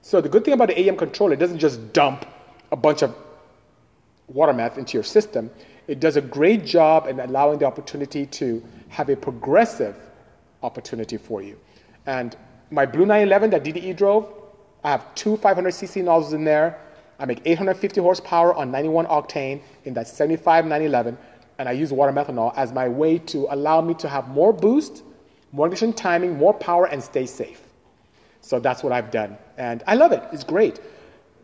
So 0.02 0.20
the 0.20 0.28
good 0.28 0.44
thing 0.44 0.54
about 0.54 0.68
the 0.68 0.74
AEM 0.74 0.96
controller, 0.96 1.32
it 1.32 1.38
doesn't 1.38 1.58
just 1.58 1.92
dump 1.92 2.26
a 2.70 2.76
bunch 2.76 3.02
of 3.02 3.14
water 4.28 4.52
meth 4.52 4.78
into 4.78 4.94
your 4.94 5.02
system. 5.02 5.50
It 5.88 5.98
does 5.98 6.16
a 6.16 6.20
great 6.20 6.64
job 6.64 7.08
in 7.08 7.18
allowing 7.18 7.58
the 7.58 7.64
opportunity 7.64 8.26
to 8.26 8.62
have 8.88 9.08
a 9.08 9.16
progressive 9.16 9.96
opportunity 10.62 11.16
for 11.16 11.42
you. 11.42 11.58
And 12.06 12.36
my 12.70 12.86
Blue 12.86 13.06
911 13.06 13.50
that 13.50 13.64
DDE 13.64 13.96
drove, 13.96 14.32
I 14.84 14.90
have 14.90 15.14
two 15.14 15.36
500cc 15.36 16.04
nozzles 16.04 16.32
in 16.32 16.44
there. 16.44 16.78
I 17.18 17.26
make 17.26 17.42
850 17.44 18.00
horsepower 18.00 18.54
on 18.54 18.70
91 18.70 19.06
octane 19.06 19.60
in 19.84 19.92
that 19.94 20.08
75 20.08 20.64
911, 20.64 21.18
and 21.58 21.68
I 21.68 21.72
use 21.72 21.92
water 21.92 22.12
methanol 22.12 22.54
as 22.56 22.72
my 22.72 22.88
way 22.88 23.18
to 23.18 23.46
allow 23.50 23.82
me 23.82 23.92
to 23.94 24.08
have 24.08 24.28
more 24.28 24.52
boost, 24.52 25.02
more 25.52 25.66
ignition 25.66 25.92
timing, 25.92 26.38
more 26.38 26.54
power, 26.54 26.86
and 26.86 27.02
stay 27.02 27.26
safe. 27.26 27.60
So 28.40 28.58
that's 28.58 28.82
what 28.82 28.92
I've 28.92 29.10
done, 29.10 29.36
and 29.58 29.82
I 29.86 29.96
love 29.96 30.12
it. 30.12 30.22
It's 30.32 30.44
great. 30.44 30.80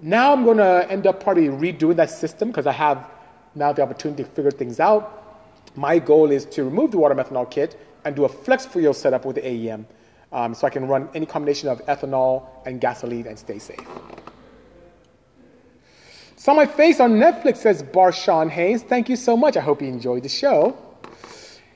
Now 0.00 0.32
I'm 0.32 0.44
going 0.44 0.58
to 0.58 0.86
end 0.90 1.06
up 1.06 1.22
probably 1.22 1.48
redoing 1.48 1.96
that 1.96 2.10
system 2.10 2.48
because 2.48 2.66
I 2.66 2.72
have 2.72 3.10
now 3.54 3.72
the 3.72 3.82
opportunity 3.82 4.24
to 4.24 4.28
figure 4.30 4.50
things 4.50 4.80
out. 4.80 5.42
My 5.74 5.98
goal 5.98 6.30
is 6.30 6.46
to 6.46 6.64
remove 6.64 6.90
the 6.90 6.98
water 6.98 7.14
methanol 7.14 7.50
kit 7.50 7.78
and 8.06 8.14
do 8.14 8.24
a 8.24 8.28
flex 8.28 8.64
fuel 8.64 8.94
setup 8.94 9.24
with 9.24 9.34
the 9.34 9.42
AEM 9.42 9.84
um, 10.32 10.54
so 10.54 10.66
I 10.66 10.70
can 10.70 10.86
run 10.86 11.08
any 11.14 11.26
combination 11.26 11.68
of 11.68 11.84
ethanol 11.86 12.46
and 12.64 12.80
gasoline 12.80 13.26
and 13.26 13.38
stay 13.38 13.58
safe. 13.58 13.80
Saw 16.36 16.54
my 16.54 16.66
face 16.66 17.00
on 17.00 17.12
Netflix, 17.14 17.56
says 17.56 17.82
Barshawn 17.82 18.48
Hayes. 18.48 18.84
Thank 18.84 19.08
you 19.08 19.16
so 19.16 19.36
much. 19.36 19.56
I 19.56 19.60
hope 19.60 19.82
you 19.82 19.88
enjoyed 19.88 20.22
the 20.22 20.28
show. 20.28 20.76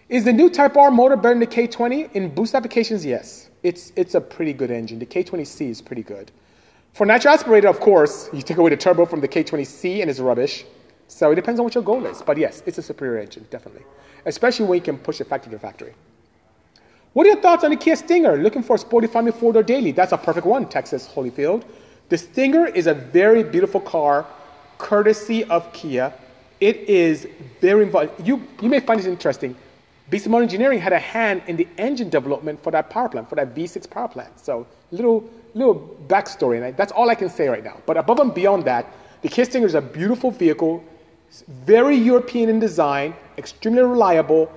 Is 0.09 0.25
the 0.25 0.33
new 0.33 0.49
Type 0.49 0.77
R 0.77 0.91
motor 0.93 1.17
better 1.17 1.31
than 1.31 1.41
the 1.41 1.47
K20? 1.47 2.13
In 2.13 2.33
boost 2.33 2.55
applications, 2.55 3.05
yes. 3.05 3.51
It's, 3.65 3.93
it's 3.97 4.15
a 4.15 4.21
pretty 4.21 4.53
good 4.53 4.71
engine. 4.71 5.01
The 5.01 5.07
K20C 5.07 5.69
is 5.69 5.83
pretty 5.83 6.05
good. 6.05 6.31
For 6.93 7.07
natural 7.07 7.35
aspirated, 7.35 7.69
of 7.69 7.81
course, 7.81 8.29
you 8.33 8.43
take 8.43 8.59
away 8.59 8.71
the 8.71 8.77
turbo 8.77 9.07
from 9.07 9.21
the 9.21 9.29
K20C 9.29 10.01
and 10.01 10.11
it's 10.11 10.21
rubbish. 10.21 10.65
So 11.09 11.33
it 11.33 11.35
depends 11.35 11.59
on 11.59 11.65
what 11.65 11.75
your 11.75 11.83
goal 11.83 12.07
is. 12.07 12.23
But 12.23 12.39
yes, 12.39 12.63
it's 12.67 12.79
a 12.79 12.83
superior 12.83 13.21
engine, 13.21 13.47
definitely. 13.51 13.83
Especially 14.27 14.67
when 14.67 14.77
you 14.77 14.83
can 14.83 14.99
push 14.99 15.21
it 15.21 15.27
factory 15.27 15.51
to 15.51 15.59
factory. 15.59 15.95
What 17.13 17.27
are 17.27 17.31
your 17.31 17.41
thoughts 17.41 17.65
on 17.65 17.71
the 17.71 17.77
Kia 17.77 17.97
Stinger? 17.97 18.37
Looking 18.37 18.63
for 18.63 18.77
a 18.77 18.79
sporty 18.79 19.09
family 19.09 19.33
four 19.33 19.53
door 19.53 19.65
daily? 19.65 19.91
That's 19.91 20.13
a 20.13 20.17
perfect 20.17 20.47
one, 20.47 20.69
Texas 20.69 21.09
Holyfield. 21.09 21.65
The 22.09 22.17
Stinger 22.17 22.67
is 22.67 22.87
a 22.87 22.95
very 22.95 23.43
beautiful 23.43 23.81
car, 23.81 24.27
courtesy 24.79 25.43
of 25.45 25.73
Kia. 25.73 26.13
It 26.61 26.77
is 26.77 27.27
very 27.61 27.83
involved. 27.83 28.13
You, 28.25 28.47
you 28.63 28.69
may 28.69 28.79
find 28.79 29.01
this 29.01 29.07
interesting. 29.07 29.57
Bisimoto 30.09 30.43
Engineering 30.43 30.79
had 30.79 30.93
a 30.93 31.01
hand 31.01 31.43
in 31.49 31.57
the 31.57 31.67
engine 31.79 32.11
development 32.11 32.63
for 32.63 32.71
that 32.71 32.91
power 32.91 33.09
plant, 33.09 33.29
for 33.29 33.35
that 33.35 33.57
V6 33.57 33.91
power 33.91 34.09
plant. 34.09 34.39
So, 34.39 34.67
little, 34.93 35.29
little 35.55 35.97
backstory, 36.07 36.63
and 36.63 36.77
that's 36.77 36.93
all 36.93 37.11
I 37.11 37.17
can 37.17 37.29
say 37.29 37.49
right 37.49 37.65
now. 37.65 37.79
But 37.87 37.97
above 37.97 38.21
and 38.21 38.33
beyond 38.33 38.65
that, 38.67 38.87
the 39.23 39.29
Kia 39.29 39.45
Stinger 39.45 39.67
is 39.67 39.75
a 39.75 39.81
beautiful 39.81 40.31
vehicle, 40.31 40.85
very 41.49 41.97
European 41.97 42.49
in 42.49 42.61
design, 42.61 43.15
extremely 43.37 43.83
reliable, 43.83 44.53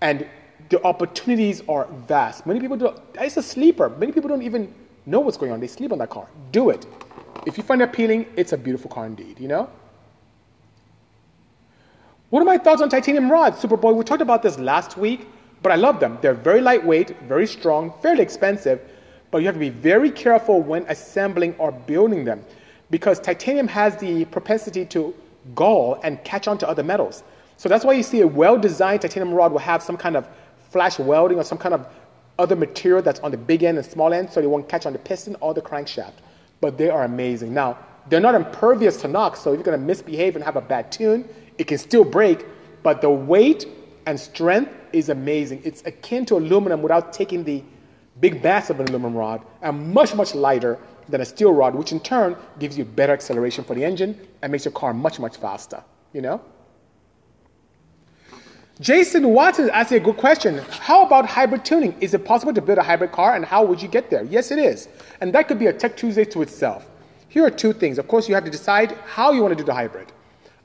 and 0.00 0.26
the 0.72 0.82
opportunities 0.84 1.62
are 1.68 1.86
vast. 2.08 2.46
Many 2.46 2.58
people 2.58 2.78
don't, 2.78 2.98
it's 3.16 3.36
a 3.36 3.42
sleeper. 3.42 3.90
Many 3.90 4.10
people 4.10 4.28
don't 4.28 4.42
even 4.42 4.72
know 5.04 5.20
what's 5.20 5.36
going 5.36 5.52
on. 5.52 5.60
They 5.60 5.66
sleep 5.66 5.92
on 5.92 5.98
that 5.98 6.08
car. 6.08 6.26
Do 6.50 6.70
it. 6.70 6.86
If 7.46 7.58
you 7.58 7.62
find 7.62 7.82
it 7.82 7.90
appealing, 7.90 8.26
it's 8.36 8.52
a 8.52 8.56
beautiful 8.56 8.90
car 8.90 9.04
indeed, 9.04 9.38
you 9.38 9.48
know? 9.48 9.68
What 12.30 12.40
are 12.40 12.46
my 12.46 12.56
thoughts 12.56 12.80
on 12.80 12.88
titanium 12.88 13.30
rods, 13.30 13.62
Superboy? 13.62 13.94
We 13.94 14.02
talked 14.02 14.22
about 14.22 14.42
this 14.42 14.58
last 14.58 14.96
week, 14.96 15.26
but 15.62 15.72
I 15.72 15.74
love 15.74 16.00
them. 16.00 16.16
They're 16.22 16.32
very 16.32 16.62
lightweight, 16.62 17.20
very 17.28 17.46
strong, 17.46 17.92
fairly 18.00 18.22
expensive, 18.22 18.80
but 19.30 19.38
you 19.42 19.46
have 19.46 19.54
to 19.54 19.60
be 19.60 19.68
very 19.68 20.10
careful 20.10 20.62
when 20.62 20.86
assembling 20.88 21.54
or 21.56 21.70
building 21.70 22.24
them 22.24 22.42
because 22.90 23.20
titanium 23.20 23.68
has 23.68 23.98
the 23.98 24.24
propensity 24.26 24.86
to 24.86 25.14
gall 25.54 26.00
and 26.02 26.24
catch 26.24 26.48
on 26.48 26.56
to 26.56 26.66
other 26.66 26.82
metals. 26.82 27.24
So 27.58 27.68
that's 27.68 27.84
why 27.84 27.92
you 27.92 28.02
see 28.02 28.22
a 28.22 28.26
well 28.26 28.58
designed 28.58 29.02
titanium 29.02 29.34
rod 29.34 29.52
will 29.52 29.58
have 29.58 29.82
some 29.82 29.98
kind 29.98 30.16
of 30.16 30.26
flash 30.72 30.98
welding 30.98 31.38
or 31.38 31.44
some 31.44 31.58
kind 31.58 31.74
of 31.74 31.86
other 32.38 32.56
material 32.56 33.02
that's 33.02 33.20
on 33.20 33.30
the 33.30 33.36
big 33.36 33.62
end 33.62 33.76
and 33.78 33.86
small 33.86 34.12
end 34.12 34.30
so 34.30 34.40
they 34.40 34.46
won't 34.46 34.68
catch 34.68 34.86
on 34.86 34.92
the 34.92 34.98
piston 34.98 35.36
or 35.40 35.54
the 35.54 35.62
crankshaft. 35.62 36.14
But 36.60 36.78
they 36.78 36.88
are 36.88 37.04
amazing. 37.04 37.52
Now, 37.52 37.78
they're 38.08 38.20
not 38.20 38.34
impervious 38.34 38.96
to 39.02 39.08
knock, 39.08 39.36
so 39.36 39.52
if 39.52 39.58
you're 39.58 39.64
going 39.64 39.78
to 39.78 39.86
misbehave 39.86 40.34
and 40.34 40.44
have 40.44 40.56
a 40.56 40.60
bad 40.60 40.90
tune, 40.90 41.28
it 41.58 41.64
can 41.64 41.78
still 41.78 42.04
break, 42.04 42.46
but 42.82 43.00
the 43.00 43.10
weight 43.10 43.66
and 44.06 44.18
strength 44.18 44.72
is 44.92 45.08
amazing. 45.08 45.60
It's 45.64 45.82
akin 45.86 46.26
to 46.26 46.36
aluminum 46.36 46.82
without 46.82 47.12
taking 47.12 47.44
the 47.44 47.62
big 48.20 48.42
mass 48.42 48.70
of 48.70 48.80
an 48.80 48.88
aluminum 48.88 49.14
rod 49.14 49.42
and 49.62 49.92
much, 49.92 50.14
much 50.14 50.34
lighter 50.34 50.78
than 51.08 51.20
a 51.20 51.24
steel 51.24 51.52
rod, 51.52 51.74
which 51.74 51.92
in 51.92 52.00
turn 52.00 52.36
gives 52.58 52.76
you 52.76 52.84
better 52.84 53.12
acceleration 53.12 53.64
for 53.64 53.74
the 53.74 53.84
engine 53.84 54.18
and 54.42 54.50
makes 54.50 54.64
your 54.64 54.72
car 54.72 54.92
much, 54.92 55.18
much 55.20 55.36
faster, 55.36 55.82
you 56.12 56.20
know? 56.20 56.40
Jason 58.82 59.28
Watson 59.28 59.70
asked 59.70 59.92
a 59.92 60.00
good 60.00 60.16
question. 60.16 60.58
How 60.58 61.06
about 61.06 61.24
hybrid 61.24 61.64
tuning? 61.64 61.94
Is 62.00 62.14
it 62.14 62.24
possible 62.24 62.52
to 62.52 62.60
build 62.60 62.78
a 62.78 62.82
hybrid 62.82 63.12
car 63.12 63.36
and 63.36 63.44
how 63.44 63.64
would 63.64 63.80
you 63.80 63.86
get 63.86 64.10
there? 64.10 64.24
Yes, 64.24 64.50
it 64.50 64.58
is. 64.58 64.88
And 65.20 65.32
that 65.34 65.46
could 65.46 65.60
be 65.60 65.68
a 65.68 65.72
Tech 65.72 65.96
Tuesday 65.96 66.24
to 66.24 66.42
itself. 66.42 66.90
Here 67.28 67.46
are 67.46 67.50
two 67.50 67.72
things. 67.72 67.96
Of 67.96 68.08
course, 68.08 68.28
you 68.28 68.34
have 68.34 68.44
to 68.44 68.50
decide 68.50 68.98
how 69.06 69.30
you 69.30 69.40
want 69.40 69.52
to 69.52 69.56
do 69.56 69.62
the 69.62 69.72
hybrid. 69.72 70.10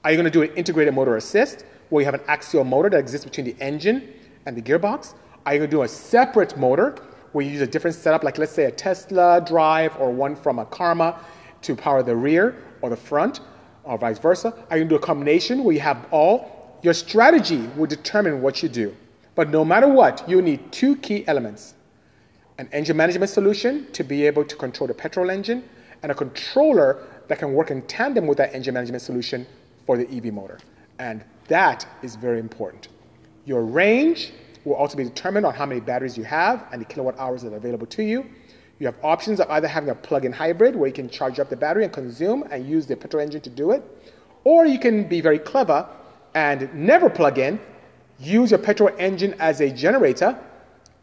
Are 0.03 0.09
you 0.09 0.17
going 0.17 0.25
to 0.25 0.31
do 0.31 0.41
an 0.41 0.49
integrated 0.55 0.95
motor 0.95 1.15
assist 1.15 1.63
where 1.89 2.01
you 2.01 2.05
have 2.05 2.15
an 2.15 2.25
axial 2.27 2.63
motor 2.63 2.89
that 2.89 2.97
exists 2.97 3.23
between 3.23 3.45
the 3.45 3.55
engine 3.63 4.11
and 4.47 4.57
the 4.57 4.63
gearbox? 4.63 5.13
Are 5.45 5.53
you 5.53 5.59
going 5.59 5.69
to 5.69 5.77
do 5.77 5.83
a 5.83 5.87
separate 5.87 6.57
motor 6.57 6.95
where 7.33 7.45
you 7.45 7.51
use 7.51 7.61
a 7.61 7.67
different 7.67 7.95
setup, 7.95 8.23
like 8.23 8.39
let's 8.39 8.51
say 8.51 8.63
a 8.63 8.71
Tesla 8.71 9.45
drive 9.45 9.95
or 9.99 10.11
one 10.11 10.35
from 10.35 10.57
a 10.57 10.65
Karma 10.65 11.19
to 11.61 11.75
power 11.75 12.01
the 12.01 12.15
rear 12.15 12.63
or 12.81 12.89
the 12.89 12.97
front? 12.97 13.41
or 13.87 13.97
vice 13.97 14.19
versa. 14.19 14.49
Are 14.69 14.77
you 14.77 14.83
going 14.83 14.89
to 14.89 14.89
do 14.89 14.95
a 14.95 14.99
combination 14.99 15.63
where 15.63 15.73
you 15.73 15.79
have 15.79 16.05
all? 16.11 16.56
Your 16.87 16.93
strategy 16.93 17.69
will 17.75 17.85
determine 17.85 18.41
what 18.41 18.63
you 18.63 18.69
do. 18.69 18.95
But 19.35 19.49
no 19.49 19.65
matter 19.65 19.89
what, 19.89 20.23
you 20.25 20.41
need 20.41 20.71
two 20.71 20.95
key 20.95 21.27
elements 21.27 21.73
an 22.59 22.69
engine 22.71 22.95
management 22.95 23.29
solution 23.29 23.91
to 23.91 24.05
be 24.05 24.25
able 24.25 24.45
to 24.45 24.55
control 24.55 24.87
the 24.87 24.93
petrol 24.93 25.29
engine, 25.29 25.65
and 26.01 26.13
a 26.13 26.15
controller 26.15 27.03
that 27.27 27.39
can 27.39 27.51
work 27.51 27.71
in 27.71 27.81
tandem 27.87 28.25
with 28.25 28.37
that 28.37 28.55
engine 28.55 28.73
management 28.73 29.01
solution 29.01 29.45
for 29.85 29.97
the 29.97 30.07
EV 30.15 30.33
motor. 30.33 30.59
And 30.97 31.25
that 31.49 31.85
is 32.03 32.15
very 32.15 32.39
important. 32.39 32.87
Your 33.43 33.65
range 33.65 34.31
will 34.63 34.75
also 34.75 34.95
be 34.95 35.03
determined 35.03 35.45
on 35.45 35.53
how 35.53 35.65
many 35.65 35.81
batteries 35.81 36.17
you 36.17 36.23
have 36.23 36.67
and 36.71 36.79
the 36.79 36.85
kilowatt 36.85 37.19
hours 37.19 37.41
that 37.41 37.51
are 37.51 37.57
available 37.57 37.87
to 37.87 38.01
you. 38.01 38.25
You 38.79 38.85
have 38.85 38.95
options 39.03 39.41
of 39.41 39.49
either 39.49 39.67
having 39.67 39.89
a 39.89 39.95
plug 39.95 40.23
in 40.23 40.31
hybrid 40.31 40.73
where 40.73 40.87
you 40.87 40.93
can 40.93 41.09
charge 41.09 41.37
up 41.37 41.49
the 41.49 41.57
battery 41.57 41.83
and 41.83 41.91
consume 41.91 42.45
and 42.49 42.65
use 42.65 42.87
the 42.87 42.95
petrol 42.95 43.21
engine 43.21 43.41
to 43.41 43.49
do 43.49 43.71
it, 43.71 43.83
or 44.45 44.65
you 44.65 44.79
can 44.79 45.05
be 45.05 45.19
very 45.19 45.37
clever 45.37 45.85
and 46.37 46.71
never 46.75 47.09
plug 47.09 47.39
in 47.39 47.59
use 48.19 48.51
your 48.51 48.59
petrol 48.59 48.89
engine 48.99 49.33
as 49.39 49.61
a 49.61 49.69
generator 49.71 50.37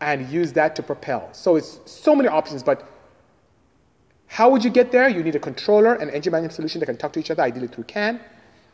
and 0.01 0.29
use 0.29 0.53
that 0.53 0.75
to 0.77 0.83
propel. 0.83 1.29
So 1.33 1.57
it's 1.57 1.81
so 1.87 2.15
many 2.15 2.29
options, 2.29 2.63
but 2.63 2.89
how 4.27 4.49
would 4.51 4.65
you 4.65 4.71
get 4.71 4.91
there? 4.91 5.09
You 5.09 5.23
need 5.23 5.37
a 5.37 5.45
controller 5.51 5.95
and 5.95 6.11
engine 6.11 6.33
management 6.33 6.55
solution 6.55 6.81
that 6.81 6.87
can 6.87 6.97
talk 6.97 7.13
to 7.15 7.21
each 7.21 7.31
other, 7.31 7.43
ideally 7.43 7.69
through 7.69 7.85
CAN, 7.85 8.21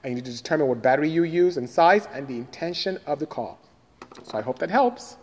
and 0.03 0.11
you 0.11 0.17
need 0.17 0.25
to 0.25 0.37
determine 0.37 0.67
what 0.69 0.83
battery 0.83 1.11
you 1.11 1.25
use 1.25 1.57
and 1.59 1.69
size 1.69 2.09
and 2.15 2.27
the 2.27 2.37
intention 2.37 2.99
of 3.07 3.19
the 3.19 3.27
call. 3.27 3.59
So 4.25 4.39
I 4.39 4.41
hope 4.43 4.59
that 4.59 4.71
helps. 4.71 5.17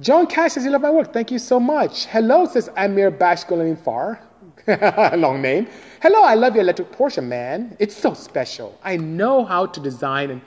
John 0.00 0.26
Cash 0.26 0.52
says, 0.52 0.64
You 0.64 0.70
love 0.70 0.82
my 0.82 0.90
work. 0.90 1.12
Thank 1.12 1.30
you 1.30 1.38
so 1.38 1.58
much. 1.58 2.04
Hello, 2.06 2.44
says 2.46 2.68
Amir 2.76 3.10
Bashgulin 3.10 3.78
Far. 3.82 4.25
Long 5.16 5.40
name. 5.40 5.68
Hello, 6.02 6.24
I 6.24 6.34
love 6.34 6.56
your 6.56 6.62
electric 6.62 6.90
Porsche, 6.90 7.22
man. 7.22 7.76
It's 7.78 7.96
so 7.96 8.14
special. 8.14 8.76
I 8.82 8.96
know 8.96 9.44
how 9.44 9.66
to 9.66 9.78
design 9.78 10.30
and, 10.30 10.40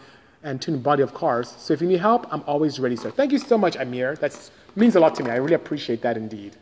and 0.43 0.62
tune 0.62 0.82
body 0.82 1.03
of 1.03 1.13
cars. 1.13 1.55
So 1.58 1.73
if 1.73 1.82
you 1.82 1.88
need 1.88 2.01
help, 2.01 2.27
I'm 2.29 2.43
always 2.45 2.82
ready, 2.82 2.97
sir. 2.97 3.12
Thank 3.12 3.32
you 3.32 3.38
so 3.38 3.58
much, 3.58 3.77
Amir. 3.77 4.15
That 4.17 4.38
means 4.75 4.97
a 4.97 4.99
lot 4.99 5.15
to 5.15 5.23
me. 5.23 5.32
I 5.32 5.38
really 5.38 5.53
appreciate 5.53 6.01
that 6.01 6.17
indeed. 6.17 6.58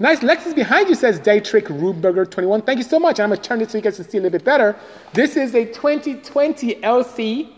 Nice 0.00 0.18
Lexus 0.20 0.52
behind 0.52 0.88
you 0.88 0.96
says 0.96 1.20
Daytrick 1.20 1.66
Ruberger 1.66 2.28
21. 2.28 2.62
Thank 2.62 2.78
you 2.78 2.84
so 2.84 2.98
much. 2.98 3.20
I'm 3.20 3.28
going 3.28 3.40
to 3.40 3.48
turn 3.48 3.60
this 3.60 3.70
so 3.70 3.78
you 3.78 3.82
guys 3.82 3.96
can 3.96 4.08
see 4.08 4.18
a 4.18 4.20
little 4.20 4.36
bit 4.36 4.44
better. 4.44 4.74
This 5.12 5.36
is 5.36 5.54
a 5.54 5.64
2020 5.64 6.74
LC 6.76 7.52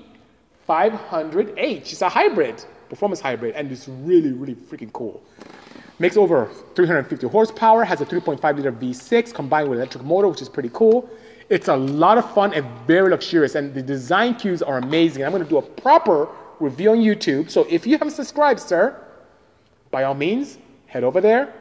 500H. 0.68 1.92
It's 1.92 2.02
a 2.02 2.08
hybrid, 2.08 2.62
performance 2.90 3.20
hybrid, 3.20 3.54
and 3.54 3.72
it's 3.72 3.88
really, 3.88 4.32
really 4.32 4.54
freaking 4.54 4.92
cool. 4.92 5.22
Makes 6.00 6.16
over 6.16 6.50
350 6.76 7.28
horsepower, 7.28 7.84
has 7.84 8.00
a 8.00 8.06
3.5 8.06 8.56
liter 8.56 8.72
V6 8.72 9.34
combined 9.34 9.68
with 9.68 9.78
electric 9.78 10.02
motor, 10.02 10.28
which 10.28 10.40
is 10.40 10.48
pretty 10.48 10.70
cool. 10.72 11.10
It's 11.50 11.68
a 11.68 11.76
lot 11.76 12.16
of 12.16 12.32
fun 12.32 12.54
and 12.54 12.66
very 12.86 13.10
luxurious, 13.10 13.54
and 13.54 13.74
the 13.74 13.82
design 13.82 14.34
cues 14.34 14.62
are 14.62 14.78
amazing. 14.78 15.24
I'm 15.24 15.30
going 15.30 15.44
to 15.44 15.48
do 15.48 15.58
a 15.58 15.62
proper 15.62 16.26
review 16.58 16.92
on 16.92 16.98
YouTube. 16.98 17.50
So 17.50 17.66
if 17.68 17.86
you 17.86 17.92
haven't 17.92 18.12
subscribed, 18.12 18.60
sir, 18.60 18.98
by 19.90 20.04
all 20.04 20.14
means, 20.14 20.56
head 20.86 21.04
over 21.04 21.20
there 21.20 21.52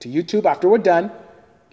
to 0.00 0.10
YouTube 0.10 0.44
after 0.44 0.68
we're 0.68 0.76
done. 0.76 1.10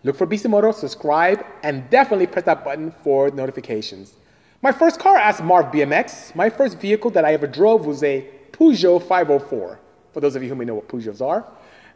Look 0.03 0.15
for 0.15 0.25
Bisimoto, 0.25 0.73
subscribe, 0.73 1.45
and 1.63 1.89
definitely 1.89 2.27
press 2.27 2.45
that 2.45 2.63
button 2.63 2.93
for 3.03 3.31
notifications. 3.31 4.13
My 4.61 4.71
first 4.71 4.97
car, 4.97 5.17
asked 5.17 5.43
Marv 5.43 5.73
BMX. 5.73 6.33
My 6.35 6.49
first 6.49 6.79
vehicle 6.79 7.11
that 7.11 7.25
I 7.25 7.33
ever 7.33 7.47
drove 7.47 7.85
was 7.85 8.01
a 8.03 8.25
Peugeot 8.53 9.03
504. 9.05 9.79
For 10.13 10.21
those 10.21 10.37
of 10.37 10.41
you 10.41 10.47
who 10.47 10.55
may 10.55 10.63
know 10.63 10.75
what 10.75 10.87
Peugeots 10.87 11.21
are. 11.21 11.45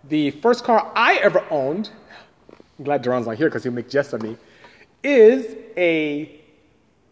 The 0.05 0.31
first 0.31 0.63
car 0.63 0.91
I 0.95 1.15
ever 1.17 1.43
owned, 1.51 1.89
I'm 2.79 2.85
glad 2.85 3.01
Duran's 3.03 3.27
not 3.27 3.37
here 3.37 3.47
because 3.47 3.63
he'll 3.63 3.71
make 3.71 3.89
jest 3.89 4.13
of 4.13 4.21
me, 4.21 4.35
is 5.03 5.55
a 5.77 6.39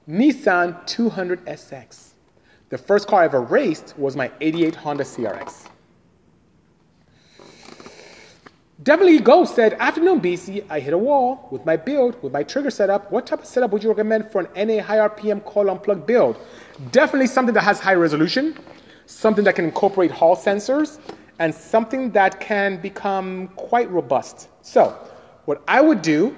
Nissan 0.09 0.85
200 0.87 1.45
SX. 1.45 2.13
The 2.69 2.77
first 2.77 3.07
car 3.07 3.21
I 3.21 3.25
ever 3.25 3.41
raced 3.41 3.93
was 3.97 4.15
my 4.15 4.31
88 4.41 4.75
Honda 4.75 5.03
CRX. 5.03 5.67
Definitely 8.81 9.19
Go 9.19 9.43
said, 9.43 9.73
Afternoon, 9.73 10.21
BC. 10.21 10.65
I 10.69 10.79
hit 10.79 10.93
a 10.93 10.97
wall 10.97 11.47
with 11.51 11.65
my 11.65 11.75
build, 11.75 12.21
with 12.23 12.31
my 12.31 12.43
trigger 12.43 12.71
setup. 12.71 13.11
What 13.11 13.27
type 13.27 13.39
of 13.39 13.45
setup 13.45 13.71
would 13.71 13.83
you 13.83 13.89
recommend 13.89 14.31
for 14.31 14.41
an 14.41 14.67
NA 14.67 14.81
high 14.81 14.97
RPM 14.97 15.43
coil 15.43 15.69
unplugged 15.69 16.07
build? 16.07 16.37
Definitely 16.91 17.27
something 17.27 17.53
that 17.55 17.63
has 17.63 17.79
high 17.79 17.95
resolution, 17.95 18.57
something 19.05 19.43
that 19.43 19.55
can 19.55 19.65
incorporate 19.65 20.11
Hall 20.11 20.35
sensors, 20.35 20.97
and 21.39 21.55
something 21.55 22.11
that 22.11 22.39
can 22.39 22.79
become 22.81 23.47
quite 23.55 23.89
robust. 23.89 24.49
So, 24.61 24.95
what 25.45 25.63
I 25.67 25.81
would 25.81 26.01
do 26.01 26.35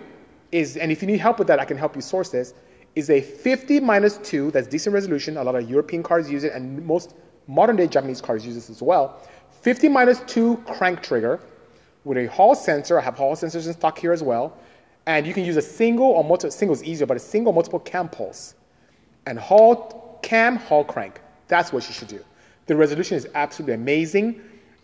is, 0.52 0.78
and 0.78 0.92
if 0.92 1.02
you 1.02 1.08
need 1.08 1.20
help 1.20 1.40
with 1.40 1.48
that, 1.48 1.60
I 1.60 1.66
can 1.66 1.78
help 1.78 1.96
you 1.96 2.02
source 2.02 2.30
this, 2.30 2.54
is 2.96 3.10
a 3.10 3.22
50 3.22 3.80
minus 3.80 4.18
2, 4.20 4.52
that's 4.52 4.68
decent 4.68 4.94
resolution. 4.94 5.38
A 5.38 5.44
lot 5.44 5.56
of 5.56 5.70
European 5.70 6.04
cars 6.04 6.30
use 6.30 6.44
it, 6.44 6.54
and 6.54 6.86
most 6.86 7.16
modern 7.48 7.76
day 7.76 7.88
Japanese 7.88 8.22
cars 8.22 8.46
use 8.46 8.56
this 8.56 8.70
as 8.70 8.82
well. 8.82 9.22
50 9.62 9.90
minus 9.90 10.22
2 10.22 10.58
crank 10.66 11.02
trigger 11.02 11.40
with 12.04 12.18
a 12.18 12.28
Hall 12.28 12.56
sensor. 12.56 13.00
I 13.00 13.02
have 13.02 13.16
Hall 13.16 13.36
sensors 13.36 13.68
in 13.68 13.74
stock 13.74 13.98
here 13.98 14.12
as 14.12 14.24
well. 14.24 14.58
And 15.08 15.26
you 15.26 15.34
can 15.34 15.44
use 15.44 15.58
a 15.58 15.62
single 15.62 16.06
or 16.06 16.24
multiple, 16.24 16.52
single 16.52 16.76
is 16.76 16.84
easier, 16.84 17.08
but 17.08 17.18
a 17.18 17.20
single 17.20 17.54
multiple 17.54 17.80
cam 17.80 18.08
pulse. 18.08 18.56
And 19.26 19.38
Hall 19.38 20.20
cam, 20.22 20.58
Hall 20.58 20.84
crank. 20.84 21.22
That's 21.48 21.74
what 21.74 21.88
you 21.88 21.94
should 21.94 22.08
do. 22.08 22.24
The 22.68 22.76
resolution 22.76 23.18
is 23.18 23.28
absolutely 23.34 23.74
amazing. 23.76 24.42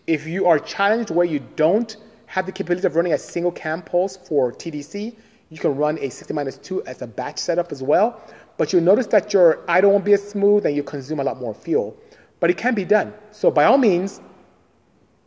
If 0.08 0.26
you 0.26 0.46
are 0.48 0.58
challenged 0.58 1.12
where 1.12 1.26
you 1.26 1.40
don't 1.58 1.98
have 2.28 2.46
the 2.46 2.52
capability 2.54 2.88
of 2.88 2.96
running 2.96 3.12
a 3.12 3.18
single 3.18 3.52
cam 3.52 3.82
pulse 3.82 4.16
for 4.16 4.54
TDC, 4.54 5.16
you 5.50 5.58
can 5.58 5.76
run 5.76 5.98
a 6.00 6.10
60 6.10 6.34
minus 6.34 6.58
2 6.58 6.86
as 6.86 7.02
a 7.02 7.08
batch 7.08 7.40
setup 7.40 7.74
as 7.74 7.84
well. 7.84 8.22
But 8.58 8.72
you'll 8.72 8.84
notice 8.84 9.08
that 9.08 9.34
your 9.34 9.64
idle 9.70 9.92
won't 9.92 10.06
be 10.06 10.14
as 10.14 10.28
smooth 10.28 10.66
and 10.66 10.76
you 10.76 10.84
consume 10.84 11.20
a 11.20 11.24
lot 11.24 11.40
more 11.40 11.54
fuel. 11.54 11.96
But 12.40 12.50
it 12.50 12.58
can 12.58 12.74
be 12.74 12.86
done. 12.86 13.14
So 13.32 13.52
by 13.52 13.66
all 13.66 13.78
means, 13.78 14.22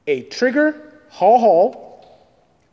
a 0.06 0.22
trigger, 0.24 1.02
haul 1.10 1.38
haul, 1.38 2.06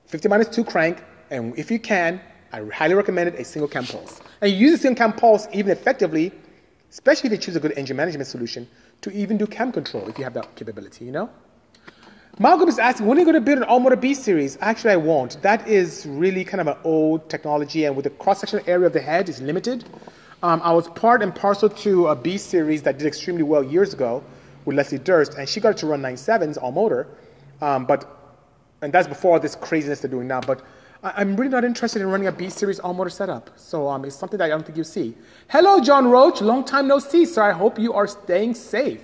50 0.06 0.30
minus 0.30 0.48
2 0.48 0.64
crank, 0.64 1.04
and 1.30 1.58
if 1.60 1.70
you 1.70 1.80
can, 1.80 2.22
I 2.54 2.64
highly 2.74 2.96
recommend 2.96 3.30
it, 3.30 3.36
a 3.36 3.44
single 3.44 3.68
cam 3.68 3.86
pulse. 3.86 4.22
And 4.40 4.52
you 4.52 4.58
use 4.58 4.74
a 4.74 4.78
single 4.78 4.98
cam 4.98 5.12
pulse 5.12 5.48
even 5.52 5.72
effectively, 5.72 6.32
especially 6.90 7.28
if 7.28 7.32
you 7.34 7.38
choose 7.38 7.56
a 7.58 7.60
good 7.60 7.74
engine 7.78 7.98
management 7.98 8.28
solution, 8.28 8.68
to 9.02 9.12
even 9.12 9.38
do 9.38 9.46
cam 9.46 9.74
control 9.74 10.08
if 10.08 10.18
you 10.18 10.24
have 10.24 10.34
that 10.36 10.56
capability, 10.56 11.04
you 11.04 11.12
know? 11.12 11.30
Malcolm 12.40 12.70
is 12.70 12.78
asking, 12.78 13.08
when 13.08 13.18
are 13.18 13.22
you 13.22 13.26
going 13.26 13.34
to 13.34 13.42
build 13.42 13.58
an 13.58 13.64
all 13.64 13.80
motor 13.80 13.96
B 13.96 14.14
series? 14.14 14.60
Actually, 14.62 14.92
I 14.92 14.98
won't. 14.98 15.42
That 15.42 15.68
is 15.68 16.06
really 16.06 16.44
kind 16.46 16.62
of 16.62 16.68
an 16.68 16.78
old 16.84 17.28
technology, 17.32 17.86
and 17.86 17.96
with 17.96 18.04
the 18.04 18.12
cross 18.12 18.42
sectional 18.42 18.64
area 18.70 18.86
of 18.86 18.94
the 18.94 19.02
head 19.02 19.28
is 19.28 19.42
limited. 19.42 19.86
Um, 20.44 20.62
I 20.64 20.72
was 20.72 20.88
part 20.90 21.24
and 21.24 21.34
parcel 21.34 21.68
to 21.68 22.10
a 22.10 22.16
B 22.16 22.38
series 22.38 22.84
that 22.84 23.00
did 23.00 23.08
extremely 23.08 23.42
well 23.42 23.64
years 23.64 23.92
ago 23.92 24.24
with 24.66 24.78
Leslie 24.78 25.00
Durst, 25.00 25.34
and 25.34 25.50
she 25.50 25.60
got 25.60 25.70
it 25.70 25.78
to 25.78 25.88
run 25.88 26.00
9.7s 26.04 26.62
all 26.62 26.72
motor. 26.72 27.08
Um, 27.60 27.88
but, 27.88 28.06
and 28.84 28.94
that's 28.94 29.08
before 29.08 29.34
all 29.34 29.40
this 29.40 29.56
craziness 29.56 30.02
they're 30.02 30.12
doing 30.12 30.28
now. 30.28 30.42
But 30.42 30.62
I, 31.02 31.20
am 31.20 31.36
really 31.38 31.50
not 31.50 31.64
interested 31.66 32.04
in 32.04 32.08
running 32.08 32.28
a 32.28 32.32
B 32.32 32.52
series 32.52 32.78
all 32.78 32.94
motor 32.94 33.10
setup. 33.10 33.50
So 33.56 33.88
um, 33.88 34.06
it's 34.06 34.16
something 34.16 34.38
that 34.38 34.46
I 34.46 34.50
don't 34.50 34.64
think 34.64 34.78
you 34.78 34.84
see. 34.84 35.16
Hello, 35.50 35.80
John 35.80 36.08
Roach. 36.08 36.40
Long 36.42 36.64
time 36.64 36.88
no 36.88 37.00
see, 37.00 37.26
sir. 37.26 37.42
I 37.42 37.54
hope 37.54 37.80
you 37.80 37.94
are 37.94 38.06
staying 38.06 38.54
safe. 38.54 39.02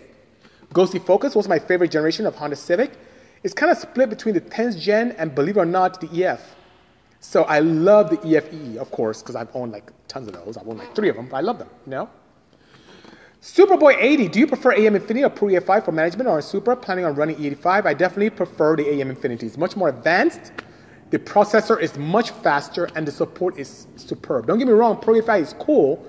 Ghosty 0.72 1.04
Focus 1.04 1.34
was 1.34 1.48
my 1.48 1.58
favorite 1.58 1.90
generation 1.90 2.28
of 2.28 2.36
Honda 2.36 2.56
Civic. 2.56 2.92
It's 3.44 3.54
kind 3.54 3.72
of 3.72 3.78
split 3.78 4.10
between 4.10 4.34
the 4.34 4.42
10th 4.42 4.80
gen 4.80 5.12
and, 5.18 5.36
believe 5.36 5.58
it 5.58 5.60
or 5.60 5.66
not, 5.66 6.00
the 6.00 6.26
EF. 6.26 6.56
So 7.20 7.44
I 7.44 7.60
love 7.60 8.10
the 8.10 8.18
EFE, 8.18 8.78
of 8.78 8.90
course, 8.92 9.22
because 9.22 9.36
I've 9.36 9.54
owned 9.54 9.74
like 9.74 9.92
tons 10.08 10.28
of 10.28 10.34
those. 10.34 10.58
I've 10.58 10.68
owned 10.68 10.80
like 10.80 10.96
three 10.96 11.10
of 11.10 11.16
them, 11.16 11.28
but 11.28 11.38
I 11.38 11.42
love 11.42 11.60
them, 11.60 11.70
you 11.86 11.92
know? 11.92 12.10
Superboy 13.42 13.98
80, 13.98 14.30
do 14.30 14.40
you 14.40 14.48
prefer 14.48 14.74
AEM 14.74 14.96
Infinity 14.96 15.26
or 15.26 15.30
Pro 15.30 15.50
EFI 15.50 15.84
for 15.84 15.92
management 15.92 16.30
or 16.30 16.40
a 16.40 16.42
Supra? 16.42 16.78
Planning 16.78 17.04
on 17.04 17.16
running 17.16 17.36
E85? 17.36 17.86
I 17.86 17.94
definitely 17.94 18.30
prefer 18.30 18.78
the 18.78 18.84
AEM 18.84 19.10
Infinity. 19.10 19.48
It's 19.48 19.58
much 19.58 19.76
more 19.76 19.90
advanced. 19.90 20.54
The 21.10 21.20
processor 21.20 21.80
is 21.80 21.98
much 21.98 22.32
faster 22.32 22.90
and 22.96 23.06
the 23.06 23.12
support 23.12 23.60
is 23.60 23.88
superb. 23.98 24.48
Don't 24.48 24.58
get 24.58 24.68
me 24.68 24.74
wrong, 24.74 24.98
Pro 24.98 25.16
EFI 25.16 25.42
is 25.42 25.54
cool, 25.60 26.08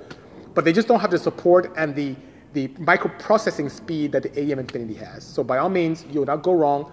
but 0.55 0.65
they 0.65 0.73
just 0.73 0.87
don't 0.87 1.01
have 1.01 1.11
the 1.11 1.19
support 1.19 1.73
and 1.77 1.97
the, 1.97 2.15
the 2.53 2.69
microprocessing 2.69 3.69
speed 3.69 4.13
that 4.13 4.23
the 4.23 4.31
AEM 4.31 4.61
Infinity 4.61 4.95
has. 4.95 5.25
So 5.25 5.43
by 5.43 5.59
all 5.59 5.69
means, 5.69 6.05
you 6.11 6.21
will 6.21 6.27
not 6.27 6.45
go 6.45 6.55
wrong 6.55 6.93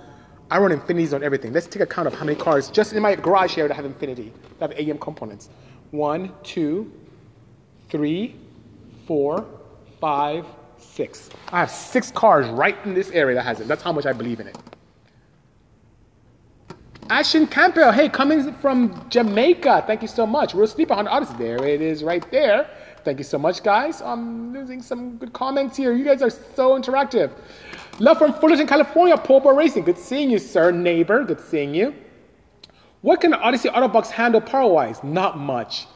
I 0.52 0.58
run 0.58 0.74
Infinities 0.74 1.14
on 1.14 1.24
everything. 1.24 1.54
Let's 1.54 1.66
take 1.66 1.82
account 1.82 2.10
of 2.10 2.14
how 2.14 2.26
many 2.26 2.38
cars 2.38 2.70
just 2.70 2.92
in 2.92 3.02
my 3.02 3.16
garage 3.16 3.56
here 3.56 3.70
that 3.70 3.74
have 3.74 3.86
Infinity, 3.86 4.34
that 4.60 4.72
have 4.72 4.78
AEM 4.78 5.00
components. 5.00 5.50
One, 5.92 6.34
two, 6.44 6.92
three, 7.90 8.36
four, 9.08 9.46
five, 10.02 10.46
six. 10.78 11.30
I 11.54 11.60
have 11.62 11.72
six 11.72 12.12
cars 12.12 12.48
right 12.50 12.78
in 12.84 12.94
this 12.94 13.12
area 13.12 13.36
that 13.36 13.44
has 13.44 13.62
it. 13.62 13.68
That's 13.70 13.82
how 13.82 13.94
much 13.94 14.06
I 14.06 14.12
believe 14.12 14.42
in 14.42 14.48
it. 14.48 14.58
Ashton 17.10 17.48
Campbell, 17.48 17.94
hey, 17.94 18.10
coming 18.10 18.54
from 18.56 19.10
Jamaica. 19.10 19.86
Thank 19.88 20.02
you 20.02 20.08
so 20.10 20.26
much. 20.28 20.54
Real 20.54 20.68
Sleeper 20.68 20.94
on 20.94 21.08
Odyssey. 21.08 21.34
There 21.38 21.66
it 21.66 21.82
is 21.82 22.04
right 22.04 22.30
there. 22.30 22.70
Thank 23.06 23.20
you 23.20 23.24
so 23.24 23.38
much, 23.38 23.64
guys. 23.64 24.02
I'm 24.02 24.54
losing 24.54 24.82
some 24.82 25.18
good 25.18 25.32
comments 25.32 25.78
here. 25.78 25.94
You 25.94 26.04
guys 26.04 26.22
are 26.22 26.30
so 26.30 26.80
interactive. 26.80 27.32
Love 28.00 28.18
from 28.18 28.34
Fullerton, 28.34 28.68
California, 28.68 29.18
Pole 29.18 29.42
Racing. 29.54 29.84
Good 29.84 29.98
seeing 29.98 30.30
you, 30.30 30.40
sir. 30.40 30.72
Neighbor, 30.72 31.24
good 31.24 31.40
seeing 31.40 31.76
you. 31.76 31.94
What 33.02 33.22
can 33.22 33.34
an 33.34 33.40
Odyssey 33.40 33.70
Autobox 33.70 34.10
handle 34.10 34.42
power-wise? 34.42 35.04
Not 35.04 35.38
much. 35.38 35.88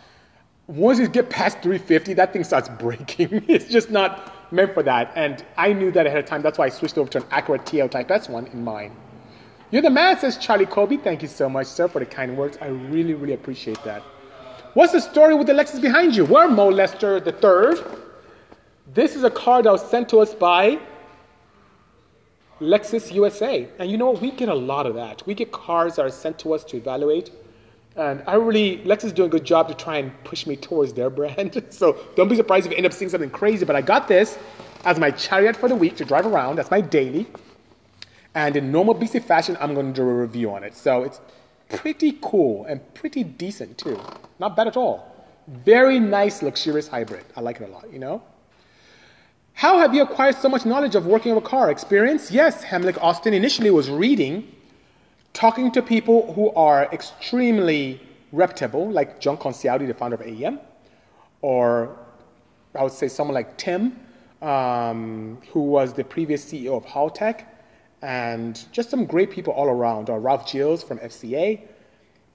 Once 0.67 0.99
you 0.99 1.07
get 1.07 1.29
past 1.29 1.61
350, 1.61 2.13
that 2.15 2.33
thing 2.33 2.43
starts 2.43 2.69
breaking. 2.69 3.45
it's 3.47 3.67
just 3.67 3.91
not 3.91 4.33
meant 4.51 4.73
for 4.73 4.83
that. 4.83 5.11
And 5.15 5.45
I 5.57 5.73
knew 5.73 5.91
that 5.91 6.07
ahead 6.07 6.17
of 6.17 6.25
time. 6.25 6.41
That's 6.41 6.57
why 6.57 6.65
I 6.65 6.69
switched 6.69 6.97
over 6.97 7.09
to 7.11 7.19
an 7.19 7.23
Acura 7.25 7.59
TL 7.59 7.91
Type 7.91 8.09
S 8.09 8.27
one 8.27 8.47
in 8.47 8.63
mine. 8.63 8.95
You're 9.71 9.81
the 9.81 9.89
man, 9.89 10.17
says 10.19 10.37
Charlie 10.37 10.65
Kobe. 10.65 10.97
Thank 10.97 11.21
you 11.21 11.27
so 11.27 11.49
much, 11.49 11.67
sir, 11.67 11.87
for 11.87 11.99
the 11.99 12.05
kind 12.05 12.37
words. 12.37 12.57
I 12.61 12.67
really, 12.67 13.13
really 13.13 13.33
appreciate 13.33 13.83
that. 13.83 14.01
What's 14.73 14.93
the 14.93 15.01
story 15.01 15.35
with 15.35 15.47
the 15.47 15.53
Lexus 15.53 15.81
behind 15.81 16.15
you? 16.15 16.25
Well, 16.25 16.49
Mo 16.49 16.69
Lester 16.69 17.17
III, 17.17 17.81
this 18.93 19.15
is 19.15 19.23
a 19.23 19.29
car 19.29 19.63
that 19.63 19.71
was 19.71 19.87
sent 19.89 20.09
to 20.09 20.19
us 20.19 20.33
by 20.33 20.79
Lexus 22.59 23.13
USA. 23.13 23.67
And 23.79 23.89
you 23.89 23.97
know 23.97 24.11
what? 24.11 24.21
We 24.21 24.31
get 24.31 24.49
a 24.49 24.55
lot 24.55 24.85
of 24.85 24.95
that. 24.95 25.25
We 25.25 25.33
get 25.33 25.51
cars 25.51 25.95
that 25.95 26.05
are 26.05 26.09
sent 26.09 26.39
to 26.39 26.53
us 26.53 26.63
to 26.65 26.77
evaluate. 26.77 27.31
And 27.95 28.23
I 28.27 28.35
really, 28.35 28.79
Lexus 28.79 29.05
is 29.05 29.13
doing 29.13 29.27
a 29.27 29.31
good 29.31 29.45
job 29.45 29.67
to 29.69 29.73
try 29.73 29.97
and 29.97 30.11
push 30.23 30.45
me 30.45 30.55
towards 30.55 30.93
their 30.93 31.09
brand. 31.09 31.63
so 31.69 31.97
don't 32.15 32.27
be 32.27 32.35
surprised 32.35 32.65
if 32.65 32.71
you 32.71 32.77
end 32.77 32.85
up 32.85 32.93
seeing 32.93 33.09
something 33.09 33.29
crazy. 33.29 33.65
But 33.65 33.75
I 33.75 33.81
got 33.81 34.07
this 34.07 34.37
as 34.83 34.99
my 34.99 35.11
chariot 35.11 35.55
for 35.55 35.69
the 35.69 35.75
week 35.75 35.95
to 35.97 36.05
drive 36.05 36.25
around. 36.25 36.57
That's 36.57 36.71
my 36.71 36.81
daily. 36.81 37.27
And 38.35 38.55
in 38.57 38.71
normal 38.71 38.95
BC 38.95 39.23
fashion, 39.23 39.57
I'm 39.59 39.73
going 39.73 39.93
to 39.93 39.93
do 39.93 40.07
a 40.07 40.13
review 40.13 40.51
on 40.51 40.63
it. 40.63 40.75
So 40.75 41.03
it's 41.03 41.21
pretty 41.69 42.17
cool 42.21 42.65
and 42.65 42.81
pretty 42.93 43.23
decent 43.23 43.77
too. 43.77 43.99
Not 44.39 44.55
bad 44.55 44.67
at 44.67 44.77
all. 44.77 45.15
Very 45.47 45.99
nice, 45.99 46.41
luxurious 46.41 46.87
hybrid. 46.87 47.23
I 47.35 47.41
like 47.41 47.61
it 47.61 47.69
a 47.69 47.71
lot, 47.71 47.91
you 47.91 47.99
know? 47.99 48.21
How 49.57 49.79
have 49.79 49.95
you 49.95 50.03
acquired 50.03 50.35
so 50.35 50.49
much 50.49 50.65
knowledge 50.65 50.95
of 50.95 51.05
working 51.05 51.31
on 51.31 51.37
a 51.37 51.41
car? 51.41 51.71
Experience? 51.71 52.29
Yes, 52.29 52.61
Hemlick 52.61 53.01
Austin 53.01 53.33
initially 53.33 53.69
was 53.71 53.89
reading, 53.89 54.51
talking 55.31 55.71
to 55.71 55.81
people 55.81 56.33
who 56.33 56.51
are 56.55 56.89
extremely 56.91 58.01
reputable, 58.33 58.91
like 58.91 59.21
John 59.21 59.37
Concialdi, 59.37 59.87
the 59.87 59.93
founder 59.93 60.17
of 60.17 60.23
AEM, 60.23 60.59
or 61.41 61.97
I 62.75 62.83
would 62.83 62.91
say 62.91 63.07
someone 63.07 63.33
like 63.33 63.57
Tim, 63.57 63.97
um, 64.41 65.37
who 65.53 65.61
was 65.61 65.93
the 65.93 66.03
previous 66.03 66.43
CEO 66.43 66.75
of 66.75 66.85
Haltech, 66.85 67.45
and 68.01 68.61
just 68.73 68.89
some 68.89 69.05
great 69.05 69.31
people 69.31 69.53
all 69.53 69.69
around. 69.69 70.09
Or 70.09 70.19
Ralph 70.19 70.49
Gilles 70.49 70.83
from 70.83 70.99
FCA. 70.99 71.61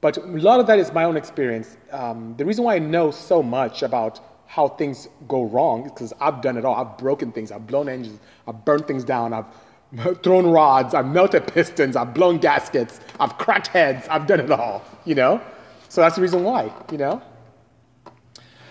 But 0.00 0.16
a 0.16 0.22
lot 0.22 0.58
of 0.58 0.66
that 0.68 0.78
is 0.78 0.90
my 0.94 1.04
own 1.04 1.18
experience. 1.18 1.76
Um, 1.92 2.34
the 2.38 2.46
reason 2.46 2.64
why 2.64 2.76
I 2.76 2.78
know 2.78 3.10
so 3.10 3.42
much 3.42 3.82
about 3.82 4.20
how 4.50 4.66
things 4.66 5.08
go 5.28 5.44
wrong 5.44 5.84
because 5.84 6.12
I've 6.20 6.42
done 6.42 6.56
it 6.56 6.64
all. 6.64 6.74
I've 6.74 6.98
broken 6.98 7.30
things, 7.30 7.52
I've 7.52 7.68
blown 7.68 7.88
engines, 7.88 8.18
I've 8.48 8.64
burned 8.64 8.84
things 8.84 9.04
down, 9.04 9.32
I've 9.32 9.46
thrown 10.24 10.44
rods, 10.44 10.92
I've 10.92 11.06
melted 11.06 11.46
pistons, 11.46 11.94
I've 11.94 12.12
blown 12.12 12.38
gaskets, 12.38 12.98
I've 13.20 13.38
cracked 13.38 13.68
heads, 13.68 14.08
I've 14.10 14.26
done 14.26 14.40
it 14.40 14.50
all, 14.50 14.82
you 15.04 15.14
know? 15.14 15.40
So 15.88 16.00
that's 16.00 16.16
the 16.16 16.22
reason 16.22 16.42
why, 16.42 16.72
you 16.90 16.98
know? 16.98 17.22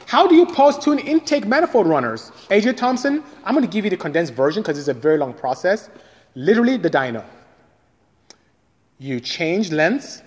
How 0.06 0.28
do 0.28 0.36
you 0.36 0.46
post 0.46 0.82
tune 0.82 1.00
intake 1.00 1.48
manifold 1.48 1.88
runners? 1.88 2.34
AJ 2.50 2.76
Thompson, 2.76 3.24
I'm 3.46 3.54
going 3.54 3.66
to 3.66 3.72
give 3.72 3.86
you 3.86 3.90
the 3.90 3.96
condensed 3.96 4.34
version 4.34 4.62
because 4.62 4.78
it's 4.78 4.90
a 4.90 4.94
very 4.94 5.18
long 5.18 5.34
process. 5.34 5.90
Literally, 6.36 6.76
the 6.76 6.90
dyno. 6.90 7.24
You 8.98 9.22
change 9.22 9.72
lens 9.72 10.24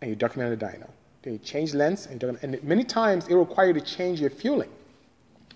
and 0.00 0.10
you 0.10 0.16
document 0.16 0.58
the 0.58 0.66
dyno. 0.66 0.88
They 1.26 1.38
change 1.38 1.74
lengths 1.74 2.06
and, 2.06 2.22
and 2.22 2.62
many 2.62 2.84
times 2.84 3.26
it 3.26 3.34
requires 3.34 3.74
you 3.74 3.80
to 3.80 3.86
change 3.86 4.20
your 4.20 4.30
fueling 4.30 4.70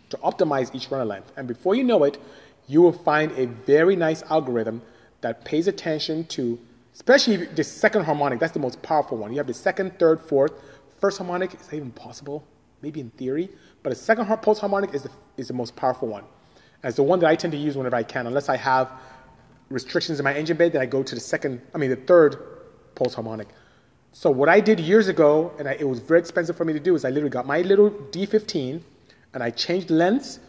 to 0.09 0.17
optimize 0.17 0.75
each 0.75 0.91
runner 0.91 1.05
length. 1.05 1.31
And 1.37 1.47
before 1.47 1.77
you 1.77 1.85
know 1.85 2.03
it, 2.03 2.19
you 2.67 2.83
will 2.83 2.93
find 2.93 3.31
a 3.39 3.47
very 3.47 3.95
nice 3.95 4.25
algorithm 4.25 4.83
that 5.21 5.45
pays 5.45 5.69
attention 5.69 6.25
to, 6.25 6.59
especially 6.93 7.47
the 7.47 7.63
second 7.63 8.03
harmonic. 8.03 8.41
That's 8.41 8.53
the 8.53 8.59
most 8.59 8.83
powerful 8.83 9.17
one. 9.17 9.31
You 9.31 9.39
have 9.39 9.47
the 9.47 9.55
second, 9.55 9.97
third, 9.97 10.21
fourth. 10.21 10.53
First 11.01 11.19
harmonic 11.19 11.55
is 11.55 11.69
that 11.69 11.77
even 11.77 11.93
possible? 11.93 12.45
Maybe 12.83 12.99
in 12.99 13.11
theory, 13.11 13.49
but 13.85 13.93
a 13.93 13.95
second 13.95 14.27
pulse 14.43 14.59
harmonic 14.59 14.93
is 14.93 15.05
the, 15.05 15.11
is 15.37 15.47
the 15.47 15.55
most 15.55 15.77
powerful 15.77 16.09
one. 16.09 16.25
And 16.83 16.89
it's 16.89 16.97
the 16.97 17.05
one 17.05 17.21
that 17.21 17.29
I 17.29 17.37
tend 17.37 17.53
to 17.53 17.59
use 17.59 17.77
whenever 17.77 17.95
I 17.95 18.03
can, 18.03 18.27
unless 18.27 18.49
I 18.49 18.57
have 18.57 18.91
restrictions 19.69 20.19
in 20.19 20.25
my 20.25 20.35
engine 20.35 20.57
bay. 20.57 20.69
Then 20.69 20.83
I 20.83 20.87
go 20.87 21.05
to 21.05 21.15
the 21.15 21.21
second, 21.21 21.61
I 21.73 21.79
mean 21.79 21.91
the 21.91 21.97
third 21.97 22.39
pulse 22.97 23.15
harmonic. 23.15 23.47
So 24.13 24.29
what 24.31 24.49
I 24.49 24.61
did 24.61 24.81
years 24.81 25.09
ago, 25.09 25.53
and 25.59 25.69
I, 25.69 25.73
it 25.73 25.89
was 25.89 26.01
very 26.01 26.19
expensive 26.19 26.57
for 26.57 26.65
me 26.65 26.73
to 26.73 26.81
do, 26.81 26.95
is 26.95 27.05
I 27.05 27.11
literally 27.11 27.31
got 27.31 27.47
my 27.47 27.61
little 27.61 27.91
D15 27.91 28.83
and 29.35 29.43
I 29.43 29.51
changed 29.51 29.91
lengths, 29.91 30.41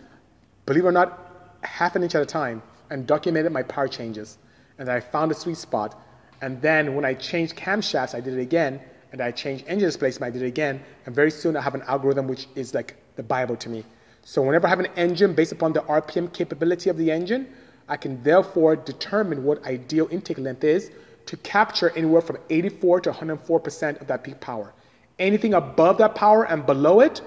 believe 0.66 0.84
it 0.84 0.88
or 0.88 0.92
not, 0.92 1.58
half 1.62 1.96
an 1.96 2.02
inch 2.02 2.16
at 2.16 2.22
a 2.24 2.26
time, 2.26 2.64
and 2.90 3.06
documented 3.06 3.52
my 3.52 3.62
power 3.64 3.88
changes. 3.88 4.40
And 4.80 4.90
I 4.90 5.00
found 5.00 5.32
a 5.32 5.36
sweet 5.36 5.58
spot. 5.58 6.02
And 6.42 6.60
then 6.60 6.96
when 6.96 7.06
I 7.06 7.14
changed 7.14 7.56
camshafts, 7.56 8.16
I 8.16 8.20
did 8.20 8.34
it 8.34 8.42
again, 8.42 8.82
and 9.12 9.22
I 9.22 9.30
changed 9.30 9.66
engine 9.68 9.88
displacement, 9.88 10.34
I 10.34 10.34
did 10.34 10.44
it 10.44 10.48
again. 10.48 10.82
And 11.06 11.14
very 11.14 11.30
soon 11.30 11.56
I 11.56 11.62
have 11.62 11.76
an 11.76 11.84
algorithm 11.84 12.28
which 12.28 12.48
is 12.56 12.74
like 12.74 12.96
the 13.16 13.24
Bible 13.24 13.56
to 13.58 13.70
me. 13.70 13.84
So 14.24 14.42
whenever 14.42 14.66
I 14.66 14.72
have 14.72 14.80
an 14.80 14.90
engine 14.96 15.34
based 15.36 15.52
upon 15.52 15.74
the 15.74 15.82
RPM 15.82 16.34
capability 16.34 16.90
of 16.90 16.98
the 16.98 17.12
engine, 17.12 17.48
I 17.88 17.98
can 17.98 18.24
therefore 18.24 18.76
determine 18.76 19.44
what 19.44 19.64
ideal 19.66 20.08
intake 20.10 20.40
length 20.40 20.64
is 20.64 20.92
to 21.26 21.38
capture 21.38 21.92
anywhere 21.96 22.22
from 22.22 22.38
84 22.50 23.02
to 23.02 23.12
104% 23.12 24.02
of 24.02 24.08
that 24.08 24.24
peak 24.24 24.40
power. 24.40 24.74
Anything 25.20 25.54
above 25.54 25.98
that 26.00 26.16
power 26.16 26.44
and 26.46 26.66
below 26.66 27.00
it, 27.02 27.22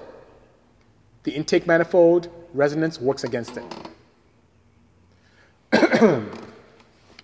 the 1.23 1.31
intake 1.31 1.65
manifold 1.65 2.29
resonance 2.53 2.99
works 2.99 3.23
against 3.23 3.57
it. 3.57 3.63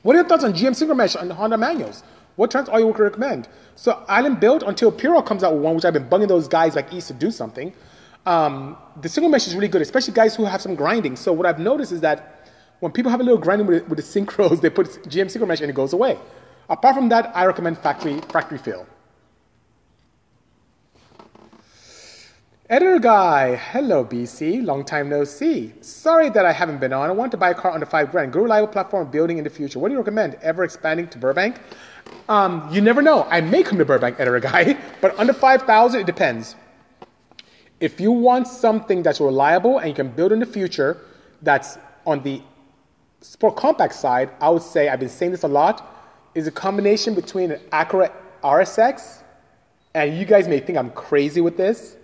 what 0.02 0.16
are 0.16 0.20
your 0.20 0.28
thoughts 0.28 0.44
on 0.44 0.54
GM 0.54 0.72
Synchromesh 0.72 1.20
on 1.20 1.30
Honda 1.30 1.58
manuals? 1.58 2.04
What 2.36 2.56
are 2.56 2.80
you 2.80 2.88
would 2.88 3.00
recommend? 3.00 3.48
So 3.76 4.04
Island 4.08 4.40
built 4.40 4.64
until 4.64 4.92
Puro 4.92 5.22
comes 5.22 5.44
out 5.44 5.54
with 5.54 5.62
one, 5.62 5.76
which 5.76 5.86
I've 5.86 5.94
been 5.94 6.10
bugging 6.10 6.28
those 6.28 6.48
guys 6.48 6.76
like 6.76 6.92
East 6.94 7.10
to 7.10 7.14
do 7.14 7.30
something. 7.30 7.74
Um, 8.26 8.78
the 9.02 9.10
synchromesh 9.10 9.48
is 9.48 9.56
really 9.56 9.68
good, 9.68 9.82
especially 9.82 10.14
guys 10.14 10.36
who 10.36 10.46
have 10.46 10.62
some 10.62 10.76
grinding. 10.76 11.16
So 11.16 11.34
what 11.34 11.46
I've 11.46 11.60
noticed 11.60 11.92
is 11.92 12.02
that 12.02 12.50
when 12.80 12.92
people 12.92 13.12
have 13.12 13.20
a 13.20 13.24
little 13.24 13.40
grinding 13.40 13.68
with, 13.68 13.88
with 13.88 13.98
the 13.98 14.04
synchros, 14.04 14.62
they 14.62 14.70
put 14.70 14.88
GM 15.08 15.26
Synchromesh 15.26 15.62
and 15.62 15.70
it 15.70 15.74
goes 15.74 15.94
away. 15.94 16.18
Apart 16.72 16.96
from 16.96 17.10
that, 17.10 17.34
I 17.36 17.46
recommend 17.46 17.78
factory, 17.78 18.22
factory 18.32 18.58
fill. 18.58 18.88
Editor 22.70 23.00
guy, 23.00 23.58
hello 23.58 24.06
BC, 24.06 24.64
long 24.64 24.86
time 24.86 25.10
no 25.10 25.26
see. 25.26 25.74
Sorry 25.82 26.30
that 26.30 26.46
I 26.46 26.54
haven't 26.54 26.80
been 26.80 26.94
on. 26.94 27.10
I 27.10 27.12
want 27.12 27.30
to 27.32 27.38
buy 27.38 27.50
a 27.50 27.54
car 27.54 27.72
under 27.72 27.86
five 27.86 28.10
grand. 28.10 28.32
Good 28.32 28.44
reliable 28.44 28.70
platform 28.70 29.12
building 29.12 29.38
in 29.38 29.44
the 29.44 29.50
future. 29.50 29.80
What 29.80 29.90
do 29.90 29.96
you 29.96 29.98
recommend? 29.98 30.36
Ever 30.36 30.64
expanding 30.64 31.10
to 31.10 31.18
Burbank? 31.18 31.58
Um, 32.30 32.70
you 32.72 32.80
never 32.80 33.02
know. 33.02 33.28
I 33.30 33.42
may 33.42 33.64
come 33.64 33.78
to 33.78 33.84
Burbank, 33.84 34.18
editor 34.18 34.40
guy, 34.40 34.78
but 35.02 35.20
under 35.20 35.34
five 35.34 35.64
thousand, 35.64 36.00
it 36.00 36.06
depends. 36.06 36.56
If 37.82 38.00
you 38.00 38.14
want 38.14 38.48
something 38.48 39.04
that's 39.04 39.20
reliable 39.20 39.80
and 39.80 39.90
you 39.90 39.96
can 39.96 40.08
build 40.08 40.32
in 40.32 40.40
the 40.40 40.46
future, 40.46 41.02
that's 41.42 41.78
on 42.06 42.24
the 42.24 42.42
sport 43.20 43.58
compact 43.58 43.94
side, 43.94 44.30
I 44.40 44.50
would 44.50 44.62
say 44.62 44.88
I've 44.88 45.02
been 45.02 45.10
saying 45.10 45.34
this 45.34 45.44
a 45.44 45.50
lot 45.50 45.98
is 46.34 46.48
a 46.48 46.52
combination 46.52 47.14
between 47.14 47.52
an 47.52 47.60
Acura 47.72 48.12
RSX, 48.44 49.24
and 49.94 50.18
you 50.18 50.26
guys 50.26 50.48
may 50.48 50.60
think 50.60 50.78
I'm 50.78 50.92
crazy 50.92 51.42
with 51.42 51.58
this, 51.58 51.98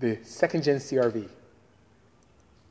the 0.00 0.18
second 0.22 0.62
gen 0.62 0.76
CRV. 0.76 1.28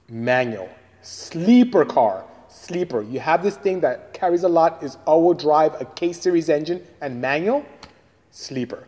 Manual, 0.10 0.70
sleeper 1.02 1.86
car, 1.86 2.26
sleeper. 2.48 3.02
You 3.02 3.20
have 3.20 3.44
this 3.44 3.56
thing 3.56 3.80
that 3.82 4.14
carries 4.14 4.44
a 4.44 4.50
lot, 4.50 4.84
is 4.84 4.98
all-wheel 5.06 5.36
drive, 5.36 5.80
a 5.80 5.86
K-series 5.86 6.50
engine, 6.50 6.86
and 7.02 7.22
manual, 7.22 7.66
sleeper. 8.32 8.88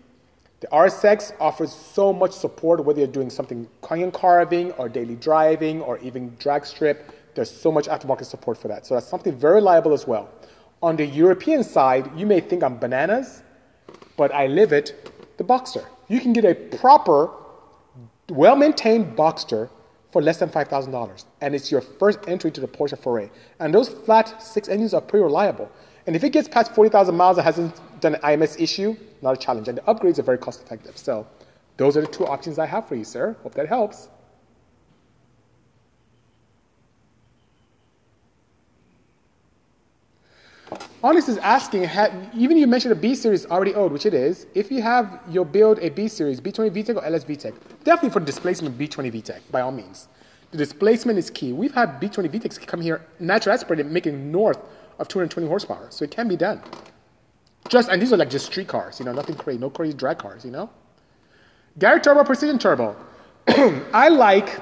The 0.61 0.67
RSX 0.67 1.33
offers 1.39 1.73
so 1.73 2.13
much 2.13 2.31
support, 2.31 2.83
whether 2.83 2.99
you're 2.99 3.07
doing 3.07 3.29
something 3.29 3.67
canyon 3.81 4.11
carving 4.11 4.71
or 4.73 4.89
daily 4.89 5.15
driving 5.15 5.81
or 5.81 5.97
even 5.99 6.35
drag 6.37 6.65
strip. 6.65 7.11
There's 7.33 7.49
so 7.49 7.71
much 7.71 7.87
aftermarket 7.87 8.25
support 8.25 8.57
for 8.57 8.67
that. 8.67 8.85
So 8.85 8.93
that's 8.93 9.07
something 9.07 9.35
very 9.35 9.55
reliable 9.55 9.93
as 9.93 10.05
well. 10.05 10.29
On 10.81 10.95
the 10.95 11.05
European 11.05 11.63
side, 11.63 12.09
you 12.17 12.25
may 12.25 12.39
think 12.39 12.63
I'm 12.63 12.77
bananas, 12.77 13.43
but 14.17 14.33
I 14.33 14.47
live 14.47 14.73
it, 14.73 15.37
the 15.37 15.43
Boxster. 15.43 15.85
You 16.07 16.19
can 16.19 16.33
get 16.33 16.43
a 16.43 16.55
proper, 16.55 17.29
well 18.29 18.55
maintained 18.55 19.15
Boxster 19.15 19.69
for 20.11 20.21
less 20.21 20.37
than 20.37 20.49
$5,000. 20.49 21.25
And 21.41 21.55
it's 21.55 21.71
your 21.71 21.81
first 21.81 22.19
entry 22.27 22.51
to 22.51 22.61
the 22.61 22.67
Porsche 22.67 22.97
foray. 22.97 23.29
And 23.59 23.73
those 23.73 23.89
flat 23.89 24.41
six 24.41 24.67
engines 24.69 24.93
are 24.93 25.01
pretty 25.01 25.23
reliable. 25.23 25.71
And 26.07 26.15
if 26.15 26.23
it 26.23 26.31
gets 26.31 26.47
past 26.47 26.73
40,000 26.73 27.15
miles 27.15 27.37
and 27.37 27.45
hasn't 27.45 28.01
done 28.01 28.15
an 28.15 28.21
IMS 28.21 28.59
issue, 28.59 28.95
not 29.21 29.37
a 29.37 29.37
challenge. 29.37 29.67
And 29.67 29.77
the 29.77 29.83
upgrades 29.83 30.17
are 30.17 30.23
very 30.23 30.39
cost 30.39 30.61
effective. 30.61 30.97
So 30.97 31.27
those 31.77 31.95
are 31.95 32.01
the 32.01 32.07
two 32.07 32.25
options 32.25 32.57
I 32.57 32.65
have 32.65 32.87
for 32.87 32.95
you, 32.95 33.03
sir. 33.03 33.37
Hope 33.43 33.53
that 33.53 33.67
helps. 33.67 34.09
Honest 41.03 41.29
is 41.29 41.37
asking, 41.37 41.89
even 42.35 42.57
you 42.57 42.67
mentioned 42.67 42.91
a 42.91 42.95
B 42.95 43.15
series 43.15 43.47
already 43.47 43.73
old, 43.73 43.91
which 43.91 44.05
it 44.05 44.13
is. 44.13 44.45
If 44.53 44.71
you 44.71 44.83
have 44.83 45.19
your 45.29 45.45
build 45.45 45.79
a 45.79 45.89
B 45.89 46.07
series, 46.07 46.39
B20 46.39 46.69
VTEC 46.69 46.95
or 46.95 47.03
LS 47.03 47.25
VTEC, 47.25 47.55
definitely 47.83 48.11
for 48.11 48.19
displacement 48.19 48.77
B20 48.77 49.11
VTEC, 49.11 49.39
by 49.49 49.61
all 49.61 49.71
means. 49.71 50.09
The 50.51 50.57
displacement 50.57 51.17
is 51.17 51.31
key. 51.31 51.53
We've 51.53 51.73
had 51.73 51.99
B20 51.99 52.29
VTECs 52.29 52.67
come 52.67 52.81
here, 52.81 53.03
natural 53.19 53.53
aspirated, 53.53 53.87
making 53.87 54.31
north 54.31 54.59
of 54.99 55.07
220 55.07 55.47
horsepower, 55.47 55.87
so 55.89 56.05
it 56.05 56.11
can 56.11 56.27
be 56.27 56.35
done. 56.35 56.61
Just 57.67 57.89
and 57.89 57.99
these 57.99 58.13
are 58.13 58.17
like 58.17 58.29
just 58.29 58.45
street 58.45 58.67
cars, 58.67 58.99
you 58.99 59.05
know, 59.05 59.13
nothing 59.13 59.35
crazy, 59.35 59.57
no 59.57 59.71
crazy 59.71 59.93
drag 59.93 60.19
cars, 60.19 60.45
you 60.45 60.51
know. 60.51 60.69
Garrett 61.79 62.03
Turbo 62.03 62.23
Precision 62.23 62.59
Turbo. 62.59 62.95
I 63.47 64.09
like 64.09 64.59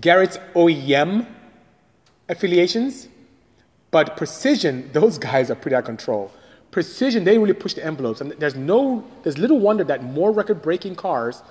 Garrett's 0.00 0.38
OEM 0.54 1.26
affiliations, 2.30 3.08
but 3.90 4.16
Precision, 4.16 4.90
those 4.92 5.18
guys 5.18 5.50
are 5.50 5.54
pretty 5.54 5.74
out 5.74 5.80
of 5.80 5.84
control. 5.86 6.30
Precision, 6.70 7.24
they 7.24 7.38
really 7.38 7.54
push 7.54 7.74
the 7.74 7.84
envelopes, 7.84 8.20
and 8.20 8.32
there's 8.32 8.54
no, 8.54 9.04
there's 9.22 9.38
little 9.38 9.58
wonder 9.58 9.84
that 9.84 10.02
more 10.02 10.30
record-breaking 10.32 10.94
cars 10.96 11.42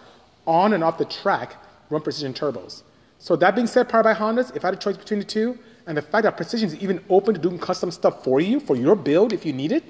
on 0.45 0.73
and 0.73 0.83
off 0.83 0.97
the 0.97 1.05
track 1.05 1.55
run 1.89 2.01
Precision 2.01 2.33
turbos. 2.33 2.83
So 3.19 3.35
that 3.37 3.55
being 3.55 3.67
said, 3.67 3.89
powered 3.89 4.03
by 4.03 4.13
Hondas, 4.13 4.55
if 4.55 4.63
I 4.63 4.67
had 4.67 4.75
a 4.75 4.77
choice 4.77 4.97
between 4.97 5.19
the 5.19 5.25
two, 5.25 5.57
and 5.87 5.97
the 5.97 6.01
fact 6.01 6.23
that 6.23 6.37
Precision 6.37 6.67
is 6.67 6.75
even 6.75 7.03
open 7.09 7.33
to 7.33 7.39
doing 7.39 7.57
custom 7.57 7.89
stuff 7.89 8.23
for 8.23 8.39
you, 8.39 8.59
for 8.59 8.75
your 8.75 8.95
build 8.95 9.33
if 9.33 9.45
you 9.45 9.53
need 9.53 9.71
it, 9.71 9.83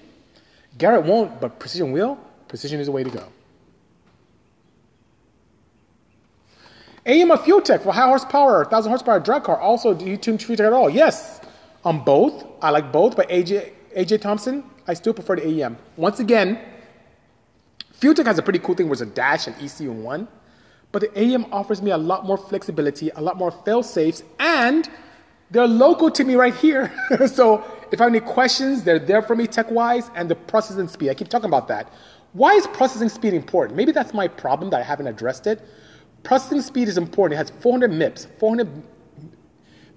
Garrett 0.77 1.05
won't, 1.05 1.41
but 1.41 1.59
Precision 1.59 1.91
will. 1.91 2.17
Precision 2.47 2.79
is 2.79 2.85
the 2.85 2.91
way 2.91 3.03
to 3.03 3.09
go. 3.09 3.23
AEM 7.05 7.43
Fuel 7.43 7.61
Tech 7.61 7.81
for 7.81 7.93
high 7.93 8.07
horsepower, 8.07 8.63
1000 8.63 8.89
horsepower 8.89 9.19
drag 9.19 9.43
car. 9.43 9.57
Also, 9.57 9.93
do 9.93 10.05
you 10.05 10.17
tune 10.17 10.37
Fuel 10.37 10.57
Tech 10.57 10.67
at 10.67 10.73
all? 10.73 10.89
Yes, 10.89 11.41
on 11.87 12.03
both. 12.03 12.45
I 12.61 12.69
like 12.69 12.91
both, 12.91 13.15
but 13.15 13.29
AJ, 13.29 13.71
AJ 13.95 14.19
Thompson, 14.19 14.63
I 14.87 14.93
still 14.93 15.13
prefer 15.13 15.37
the 15.37 15.43
AEM. 15.43 15.77
Once 15.95 16.19
again, 16.19 16.59
Fuel 17.93 18.13
Tech 18.13 18.25
has 18.25 18.37
a 18.37 18.41
pretty 18.43 18.59
cool 18.59 18.75
thing 18.75 18.87
where 18.87 18.93
it's 18.93 19.01
a 19.01 19.05
dash 19.05 19.47
and 19.47 19.55
ECU 19.55 19.93
one, 19.93 20.27
but 20.91 21.01
the 21.01 21.07
AEM 21.17 21.47
offers 21.51 21.81
me 21.81 21.91
a 21.91 21.97
lot 21.97 22.25
more 22.25 22.37
flexibility, 22.37 23.09
a 23.11 23.21
lot 23.21 23.37
more 23.37 23.51
fail 23.51 23.81
safes, 23.83 24.23
and 24.37 24.89
they're 25.49 25.65
local 25.65 26.11
to 26.11 26.25
me 26.25 26.35
right 26.35 26.53
here. 26.53 26.91
so 27.27 27.63
if 27.93 28.01
I 28.01 28.03
have 28.03 28.13
any 28.13 28.19
questions, 28.19 28.83
they're 28.83 28.99
there 28.99 29.21
for 29.21 29.35
me 29.37 29.47
tech 29.47 29.71
wise, 29.71 30.11
and 30.13 30.29
the 30.29 30.35
processing 30.35 30.89
speed. 30.89 31.09
I 31.09 31.13
keep 31.13 31.29
talking 31.29 31.47
about 31.47 31.69
that. 31.69 31.93
Why 32.33 32.53
is 32.55 32.67
processing 32.67 33.07
speed 33.07 33.33
important? 33.33 33.77
Maybe 33.77 33.93
that's 33.93 34.13
my 34.13 34.27
problem 34.27 34.69
that 34.71 34.81
I 34.81 34.83
haven't 34.83 35.07
addressed 35.07 35.47
it. 35.47 35.65
Processing 36.23 36.61
speed 36.61 36.89
is 36.89 36.97
important. 36.97 37.35
It 37.35 37.37
has 37.37 37.49
400 37.61 37.91
MIPS, 37.91 38.27
400 38.39 38.67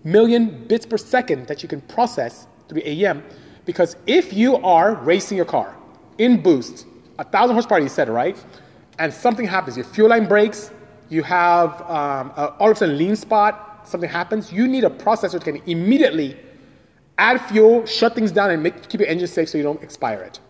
million 0.05 0.66
bits 0.66 0.86
per 0.86 0.96
second 0.96 1.46
that 1.46 1.62
you 1.62 1.68
can 1.68 1.80
process 1.82 2.46
through 2.68 2.82
AEM. 2.82 3.22
Because 3.64 3.96
if 4.07 4.32
you 4.32 4.57
are 4.57 4.94
racing 4.94 5.36
your 5.36 5.46
car 5.46 5.76
in 6.18 6.42
boost, 6.42 6.86
a 7.18 7.24
thousand 7.24 7.55
horsepower, 7.55 7.80
you 7.80 7.88
said, 7.88 8.09
right? 8.09 8.42
And 8.98 9.12
something 9.12 9.46
happens, 9.46 9.76
your 9.76 9.84
fuel 9.86 10.09
line 10.09 10.26
breaks, 10.26 10.70
you 11.09 11.22
have 11.22 11.80
um, 11.82 12.32
a, 12.36 12.55
all 12.59 12.70
of 12.70 12.76
a 12.76 12.78
sudden 12.78 12.96
lean 12.96 13.16
spot, 13.16 13.86
something 13.88 14.09
happens, 14.09 14.53
you 14.53 14.66
need 14.68 14.84
a 14.84 14.90
processor 14.90 15.32
that 15.32 15.44
can 15.44 15.57
immediately 15.66 16.36
add 17.18 17.40
fuel, 17.48 17.84
shut 17.86 18.14
things 18.14 18.32
down, 18.32 18.51
and 18.51 18.62
make, 18.62 18.88
keep 18.88 19.01
your 19.01 19.09
engine 19.09 19.28
safe 19.28 19.48
so 19.48 19.59
you 19.59 19.64
don't 19.64 19.82
expire 19.82 20.22
it. 20.22 20.40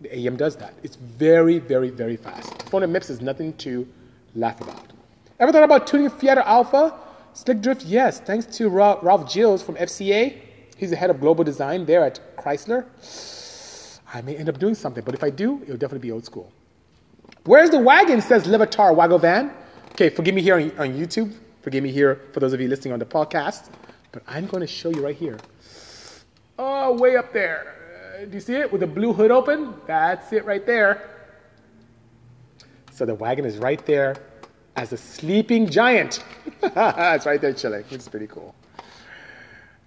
The 0.00 0.08
AEM 0.08 0.36
does 0.36 0.56
that. 0.56 0.74
It's 0.82 0.96
very, 0.96 1.58
very, 1.58 1.90
very 1.90 2.16
fast. 2.16 2.68
400 2.68 2.92
MIPS 2.92 3.10
is 3.10 3.20
nothing 3.20 3.52
to 3.58 3.86
laugh 4.34 4.60
about. 4.60 4.92
Ever 5.38 5.52
thought 5.52 5.62
about 5.62 5.86
tuning 5.86 6.10
Fiat 6.10 6.38
Alfa? 6.38 6.94
Slick 7.34 7.60
drift, 7.60 7.84
yes. 7.84 8.20
Thanks 8.20 8.46
to 8.58 8.68
Ralph 8.68 9.30
Gilles 9.30 9.60
from 9.60 9.74
FCA. 9.74 10.38
He's 10.76 10.90
the 10.90 10.96
head 10.96 11.10
of 11.10 11.20
global 11.20 11.42
design 11.42 11.84
there 11.84 12.04
at 12.04 12.20
Chrysler. 12.36 12.86
I 14.14 14.22
may 14.22 14.36
end 14.36 14.48
up 14.48 14.60
doing 14.60 14.76
something, 14.76 15.02
but 15.04 15.14
if 15.14 15.24
I 15.24 15.30
do, 15.30 15.60
it'll 15.64 15.76
definitely 15.76 16.06
be 16.06 16.12
old 16.12 16.24
school. 16.24 16.52
Where's 17.42 17.70
the 17.70 17.78
wagon? 17.80 18.20
says 18.20 18.44
Levitar 18.46 18.94
Wagovan. 18.94 19.52
Okay, 19.90 20.10
forgive 20.10 20.36
me 20.36 20.42
here 20.42 20.54
on, 20.54 20.70
on 20.78 20.96
YouTube. 20.96 21.34
Forgive 21.62 21.82
me 21.82 21.90
here 21.90 22.20
for 22.32 22.38
those 22.38 22.52
of 22.52 22.60
you 22.60 22.68
listening 22.68 22.92
on 22.92 23.00
the 23.00 23.04
podcast. 23.04 23.68
But 24.12 24.22
I'm 24.28 24.46
going 24.46 24.60
to 24.60 24.66
show 24.68 24.90
you 24.90 25.04
right 25.04 25.16
here. 25.16 25.38
Oh, 26.56 26.96
way 26.96 27.16
up 27.16 27.32
there. 27.32 27.74
Uh, 28.22 28.26
do 28.26 28.34
you 28.34 28.40
see 28.40 28.54
it 28.54 28.70
with 28.70 28.80
the 28.80 28.86
blue 28.86 29.12
hood 29.12 29.32
open? 29.32 29.74
That's 29.88 30.32
it 30.32 30.44
right 30.44 30.64
there. 30.64 31.10
So 32.92 33.04
the 33.04 33.16
wagon 33.16 33.44
is 33.44 33.58
right 33.58 33.84
there 33.86 34.14
as 34.76 34.92
a 34.92 34.96
sleeping 34.96 35.68
giant. 35.68 36.24
it's 36.62 37.26
right 37.26 37.40
there 37.40 37.52
chilling, 37.52 37.84
which 37.84 38.00
is 38.00 38.08
pretty 38.08 38.26
cool. 38.26 38.54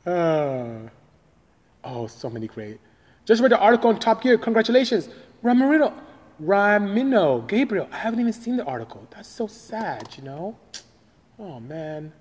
Uh, 0.06 0.90
oh, 1.84 2.08
so 2.08 2.30
many 2.30 2.48
great. 2.48 2.80
Just 3.26 3.42
read 3.42 3.52
the 3.52 3.60
article 3.60 3.90
on 3.90 4.00
Top 4.00 4.22
Gear. 4.22 4.38
Congratulations. 4.38 5.10
Ramiro, 5.42 5.94
Ramino, 6.42 7.48
Gabriel. 7.48 7.90
I 7.92 7.98
haven't 7.98 8.20
even 8.20 8.34
seen 8.34 8.56
the 8.56 8.64
article. 8.66 9.08
That's 9.12 9.28
so 9.28 9.48
sad, 9.48 10.10
you 10.18 10.24
know? 10.24 10.58
Oh, 11.38 11.60
man. 11.60 12.14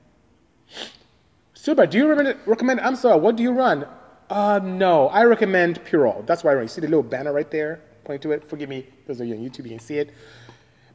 Super, 1.54 1.86
do 1.86 1.98
you 1.98 2.08
recommend, 2.08 2.38
recommend 2.44 2.80
AMSOIL? 2.80 3.20
What 3.20 3.36
do 3.36 3.42
you 3.42 3.52
run? 3.52 3.86
Uh, 4.28 4.60
no, 4.62 5.08
I 5.08 5.24
recommend 5.24 5.84
Purol. 5.84 6.24
That's 6.26 6.42
why 6.42 6.50
I 6.50 6.54
run. 6.54 6.64
You 6.64 6.68
see 6.68 6.80
the 6.80 6.88
little 6.88 7.04
banner 7.04 7.32
right 7.32 7.50
there 7.50 7.80
Point 8.06 8.22
to 8.22 8.30
it? 8.30 8.48
Forgive 8.48 8.68
me, 8.68 8.86
those 9.08 9.20
of 9.20 9.26
you 9.26 9.34
on 9.34 9.40
YouTube, 9.40 9.64
you 9.64 9.70
can 9.70 9.80
see 9.80 9.98
it. 9.98 10.10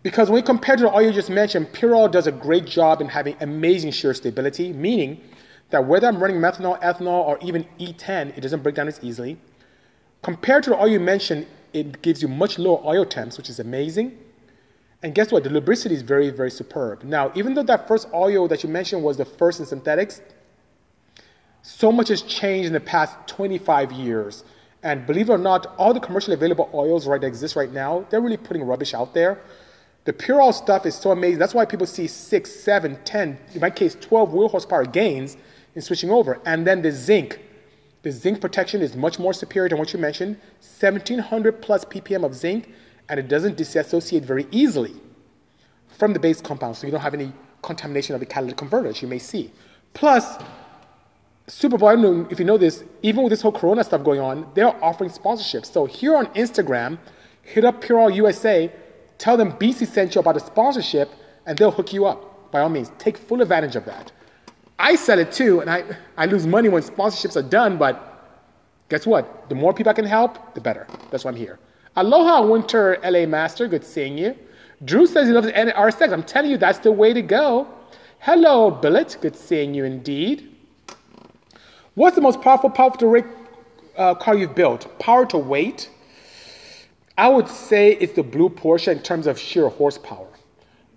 Because 0.03 0.29
when 0.29 0.35
we 0.35 0.41
compare 0.41 0.75
to 0.77 0.89
all 0.89 1.01
you 1.01 1.11
just 1.11 1.29
mentioned, 1.29 1.71
Purol 1.73 2.07
does 2.09 2.27
a 2.27 2.31
great 2.31 2.65
job 2.65 3.01
in 3.01 3.07
having 3.07 3.35
amazing 3.39 3.91
shear 3.91 4.13
stability, 4.13 4.73
meaning 4.73 5.21
that 5.69 5.85
whether 5.85 6.07
I'm 6.07 6.21
running 6.21 6.37
methanol, 6.37 6.81
ethanol, 6.81 7.25
or 7.25 7.37
even 7.41 7.65
E10, 7.79 8.37
it 8.37 8.41
doesn't 8.41 8.63
break 8.63 8.75
down 8.75 8.87
as 8.87 8.99
easily. 9.03 9.37
Compared 10.23 10.63
to 10.63 10.71
the 10.71 10.77
oil 10.77 10.87
you 10.87 10.99
mentioned, 10.99 11.47
it 11.73 12.01
gives 12.01 12.21
you 12.21 12.27
much 12.27 12.59
lower 12.59 12.81
oil 12.83 13.05
temps, 13.05 13.37
which 13.37 13.49
is 13.49 13.59
amazing. 13.59 14.17
And 15.03 15.15
guess 15.15 15.31
what? 15.31 15.43
The 15.43 15.49
lubricity 15.49 15.91
is 15.91 16.01
very, 16.01 16.29
very 16.29 16.51
superb. 16.51 17.03
Now, 17.03 17.31
even 17.35 17.53
though 17.53 17.63
that 17.63 17.87
first 17.87 18.07
oil 18.13 18.47
that 18.47 18.63
you 18.63 18.69
mentioned 18.69 19.03
was 19.03 19.17
the 19.17 19.25
first 19.25 19.59
in 19.59 19.65
synthetics, 19.65 20.21
so 21.63 21.91
much 21.91 22.09
has 22.09 22.21
changed 22.23 22.67
in 22.67 22.73
the 22.73 22.79
past 22.79 23.15
25 23.27 23.91
years. 23.91 24.43
And 24.83 25.05
believe 25.05 25.29
it 25.29 25.33
or 25.33 25.37
not, 25.37 25.75
all 25.77 25.93
the 25.93 25.99
commercially 25.99 26.33
available 26.33 26.69
oils 26.73 27.07
right 27.07 27.21
that 27.21 27.27
exist 27.27 27.55
right 27.55 27.71
now, 27.71 28.05
they're 28.09 28.21
really 28.21 28.37
putting 28.37 28.63
rubbish 28.63 28.93
out 28.93 29.13
there. 29.13 29.39
The 30.03 30.13
Purol 30.13 30.51
stuff 30.51 30.85
is 30.85 30.95
so 30.95 31.11
amazing. 31.11 31.37
That's 31.37 31.53
why 31.53 31.65
people 31.65 31.85
see 31.85 32.07
six, 32.07 32.51
seven, 32.51 32.97
10, 33.05 33.37
in 33.53 33.61
my 33.61 33.69
case, 33.69 33.95
12 34.01 34.33
wheel 34.33 34.47
horsepower 34.47 34.85
gains 34.85 35.37
in 35.75 35.81
switching 35.81 36.09
over. 36.09 36.39
And 36.45 36.65
then 36.65 36.81
the 36.81 36.91
zinc. 36.91 37.39
The 38.01 38.11
zinc 38.11 38.41
protection 38.41 38.81
is 38.81 38.95
much 38.95 39.19
more 39.19 39.31
superior 39.31 39.69
than 39.69 39.77
what 39.77 39.93
you 39.93 39.99
mentioned 39.99 40.37
1700 40.79 41.61
plus 41.61 41.85
ppm 41.85 42.25
of 42.25 42.33
zinc, 42.33 42.73
and 43.09 43.19
it 43.19 43.27
doesn't 43.27 43.57
disassociate 43.57 44.23
very 44.23 44.47
easily 44.49 44.95
from 45.87 46.13
the 46.13 46.19
base 46.19 46.41
compound, 46.41 46.75
so 46.75 46.87
you 46.87 46.91
don't 46.91 47.01
have 47.01 47.13
any 47.13 47.31
contamination 47.61 48.15
of 48.15 48.19
the 48.19 48.25
catalytic 48.25 48.57
converters 48.57 49.03
you 49.03 49.07
may 49.07 49.19
see. 49.19 49.51
Plus, 49.93 50.37
Super 51.45 51.77
Bowl, 51.77 51.89
I 51.89 51.93
don't 51.95 52.01
know 52.01 52.27
if 52.31 52.39
you 52.39 52.45
know 52.45 52.57
this, 52.57 52.83
even 53.03 53.23
with 53.23 53.29
this 53.29 53.41
whole 53.41 53.51
Corona 53.51 53.83
stuff 53.83 54.03
going 54.03 54.19
on, 54.19 54.49
they're 54.55 54.83
offering 54.83 55.11
sponsorships. 55.11 55.67
So 55.67 55.85
here 55.85 56.15
on 56.15 56.25
Instagram, 56.27 56.97
hit 57.43 57.65
up 57.65 57.81
Purol 57.81 58.09
USA 58.09 58.71
Tell 59.21 59.37
them 59.37 59.51
BC 59.51 59.85
sent 59.85 60.15
you 60.15 60.19
about 60.21 60.35
a 60.35 60.39
sponsorship 60.39 61.11
and 61.45 61.55
they'll 61.55 61.69
hook 61.69 61.93
you 61.93 62.07
up. 62.07 62.51
By 62.51 62.61
all 62.61 62.69
means, 62.69 62.91
take 62.97 63.15
full 63.15 63.43
advantage 63.43 63.75
of 63.75 63.85
that. 63.85 64.11
I 64.79 64.95
sell 64.95 65.19
it 65.19 65.31
too, 65.31 65.59
and 65.59 65.69
I, 65.69 65.83
I 66.17 66.25
lose 66.25 66.47
money 66.47 66.69
when 66.69 66.81
sponsorships 66.81 67.35
are 67.35 67.47
done, 67.47 67.77
but 67.77 67.95
guess 68.89 69.05
what? 69.05 69.47
The 69.47 69.53
more 69.53 69.75
people 69.75 69.91
I 69.91 69.93
can 69.93 70.05
help, 70.05 70.55
the 70.55 70.59
better. 70.59 70.87
That's 71.11 71.23
why 71.23 71.29
I'm 71.29 71.37
here. 71.37 71.59
Aloha, 71.97 72.47
Winter 72.47 72.97
LA 73.03 73.27
Master. 73.27 73.67
Good 73.67 73.85
seeing 73.85 74.17
you. 74.17 74.35
Drew 74.85 75.05
says 75.05 75.27
he 75.27 75.33
loves 75.33 75.49
RSX. 75.49 76.11
I'm 76.11 76.23
telling 76.23 76.49
you, 76.49 76.57
that's 76.57 76.79
the 76.79 76.91
way 76.91 77.13
to 77.13 77.21
go. 77.21 77.67
Hello, 78.21 78.71
Billet. 78.71 79.17
Good 79.21 79.35
seeing 79.35 79.75
you 79.75 79.83
indeed. 79.83 80.49
What's 81.93 82.15
the 82.15 82.23
most 82.23 82.41
powerful, 82.41 82.71
powerful 82.71 83.21
uh, 83.95 84.15
car 84.15 84.35
you've 84.35 84.55
built? 84.55 84.97
Power 84.97 85.27
to 85.27 85.37
weight? 85.37 85.90
I 87.17 87.27
would 87.27 87.47
say 87.47 87.93
it's 87.93 88.13
the 88.13 88.23
blue 88.23 88.49
Porsche 88.49 88.91
in 88.91 89.01
terms 89.01 89.27
of 89.27 89.37
sheer 89.37 89.67
horsepower, 89.67 90.27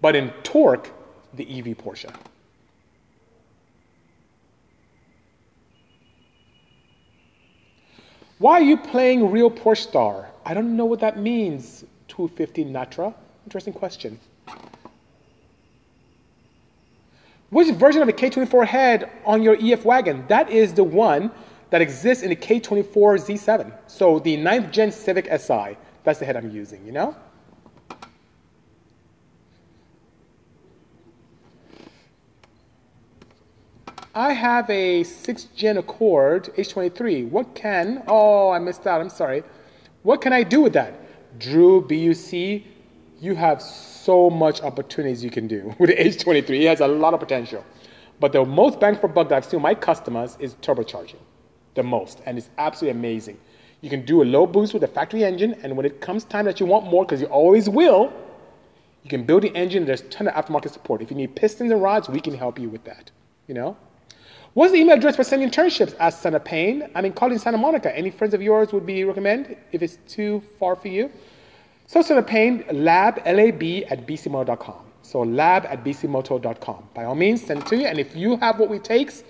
but 0.00 0.14
in 0.14 0.30
torque, 0.42 0.90
the 1.34 1.44
EV 1.58 1.76
Porsche. 1.76 2.14
Why 8.38 8.60
are 8.60 8.62
you 8.62 8.76
playing 8.76 9.30
real 9.30 9.50
Porsche 9.50 9.88
Star? 9.88 10.30
I 10.44 10.54
don't 10.54 10.76
know 10.76 10.84
what 10.84 11.00
that 11.00 11.18
means. 11.18 11.84
250 12.08 12.66
Natra? 12.66 13.14
Interesting 13.46 13.72
question. 13.72 14.18
Which 17.50 17.72
version 17.74 18.02
of 18.02 18.06
the 18.06 18.12
K24 18.12 18.66
head 18.66 19.10
on 19.24 19.42
your 19.42 19.56
EF 19.60 19.84
wagon? 19.84 20.24
That 20.28 20.50
is 20.50 20.72
the 20.72 20.84
one 20.84 21.30
that 21.70 21.80
exists 21.80 22.22
in 22.22 22.30
the 22.30 22.36
K24 22.36 22.84
Z7. 22.84 23.72
So 23.86 24.18
the 24.18 24.36
9th 24.36 24.70
gen 24.72 24.90
Civic 24.90 25.26
Si. 25.40 25.76
That's 26.04 26.18
the 26.18 26.26
head 26.26 26.36
I'm 26.36 26.50
using, 26.50 26.84
you 26.86 26.92
know? 26.92 27.16
I 34.14 34.32
have 34.32 34.70
a 34.70 35.02
6th 35.02 35.52
gen 35.56 35.78
Accord 35.78 36.44
H23. 36.56 37.28
What 37.28 37.54
can, 37.56 38.04
oh, 38.06 38.50
I 38.50 38.60
missed 38.60 38.86
out, 38.86 39.00
I'm 39.00 39.08
sorry. 39.08 39.42
What 40.04 40.20
can 40.20 40.32
I 40.32 40.44
do 40.44 40.60
with 40.60 40.74
that? 40.74 40.94
Drew, 41.40 41.80
BUC, 41.80 42.62
you 43.20 43.34
have 43.34 43.60
so 43.60 44.30
much 44.30 44.62
opportunities 44.62 45.24
you 45.24 45.30
can 45.30 45.48
do 45.48 45.74
with 45.80 45.90
the 45.90 45.96
H23. 45.96 46.60
It 46.60 46.66
has 46.68 46.80
a 46.80 46.86
lot 46.86 47.14
of 47.14 47.20
potential. 47.20 47.64
But 48.20 48.32
the 48.32 48.44
most 48.44 48.78
bang 48.78 48.96
for 48.96 49.08
buck 49.08 49.30
that 49.30 49.36
I've 49.36 49.44
seen 49.44 49.60
my 49.60 49.74
customers 49.74 50.36
is 50.38 50.54
turbocharging. 50.56 51.18
The 51.74 51.82
most. 51.82 52.20
And 52.26 52.38
it's 52.38 52.50
absolutely 52.58 52.96
amazing. 52.96 53.38
You 53.84 53.90
can 53.90 54.06
do 54.06 54.22
a 54.22 54.24
low 54.24 54.46
boost 54.46 54.72
with 54.72 54.82
a 54.82 54.88
factory 54.88 55.24
engine, 55.24 55.58
and 55.62 55.76
when 55.76 55.84
it 55.84 56.00
comes 56.00 56.24
time 56.24 56.46
that 56.46 56.58
you 56.58 56.64
want 56.64 56.86
more, 56.86 57.04
because 57.04 57.20
you 57.20 57.26
always 57.26 57.68
will, 57.68 58.10
you 59.02 59.10
can 59.10 59.24
build 59.24 59.42
the 59.42 59.54
engine. 59.54 59.84
There's 59.84 60.00
a 60.00 60.04
ton 60.04 60.26
of 60.26 60.32
aftermarket 60.32 60.70
support. 60.70 61.02
If 61.02 61.10
you 61.10 61.18
need 61.18 61.36
pistons 61.36 61.70
and 61.70 61.82
rods, 61.82 62.08
we 62.08 62.18
can 62.18 62.32
help 62.32 62.58
you 62.58 62.70
with 62.70 62.82
that. 62.84 63.10
You 63.46 63.52
know. 63.52 63.76
What's 64.54 64.72
the 64.72 64.78
email 64.78 64.96
address 64.96 65.16
for 65.16 65.22
sending 65.22 65.50
internships? 65.50 65.94
Asked 66.00 66.22
Son 66.22 66.34
of 66.34 66.42
Pain. 66.46 66.88
I'm 66.94 67.04
in 67.04 67.12
College 67.12 67.42
Santa 67.42 67.58
Monica. 67.58 67.94
Any 67.94 68.10
friends 68.10 68.32
of 68.32 68.40
yours 68.40 68.72
would 68.72 68.86
be 68.86 69.04
recommend 69.04 69.54
if 69.70 69.82
it's 69.82 69.98
too 70.08 70.42
far 70.58 70.76
for 70.76 70.88
you? 70.88 71.10
So 71.86 72.00
Santa 72.00 72.22
Pain, 72.22 72.64
lab, 72.72 73.20
L-A-B, 73.26 73.84
at 73.84 74.06
bisimoto.com. 74.06 74.82
So 75.02 75.20
lab 75.20 75.66
at 75.66 75.84
bisimoto.com. 75.84 76.88
By 76.94 77.04
all 77.04 77.14
means, 77.14 77.44
send 77.44 77.60
it 77.60 77.66
to 77.66 77.76
you. 77.76 77.84
And 77.84 77.98
if 77.98 78.16
you 78.16 78.38
have 78.38 78.58
what 78.58 78.70
we 78.70 78.78
takes, 78.78 79.24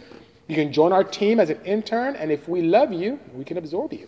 you 0.47 0.55
can 0.55 0.73
join 0.73 0.93
our 0.93 1.03
team 1.03 1.41
as 1.41 1.51
an 1.51 1.59
intern. 1.65 2.15
And 2.15 2.31
if 2.31 2.47
we 2.49 2.63
love 2.63 2.93
you, 2.93 3.19
we 3.35 3.43
can 3.43 3.59
absorb 3.59 3.93
you. 3.93 4.07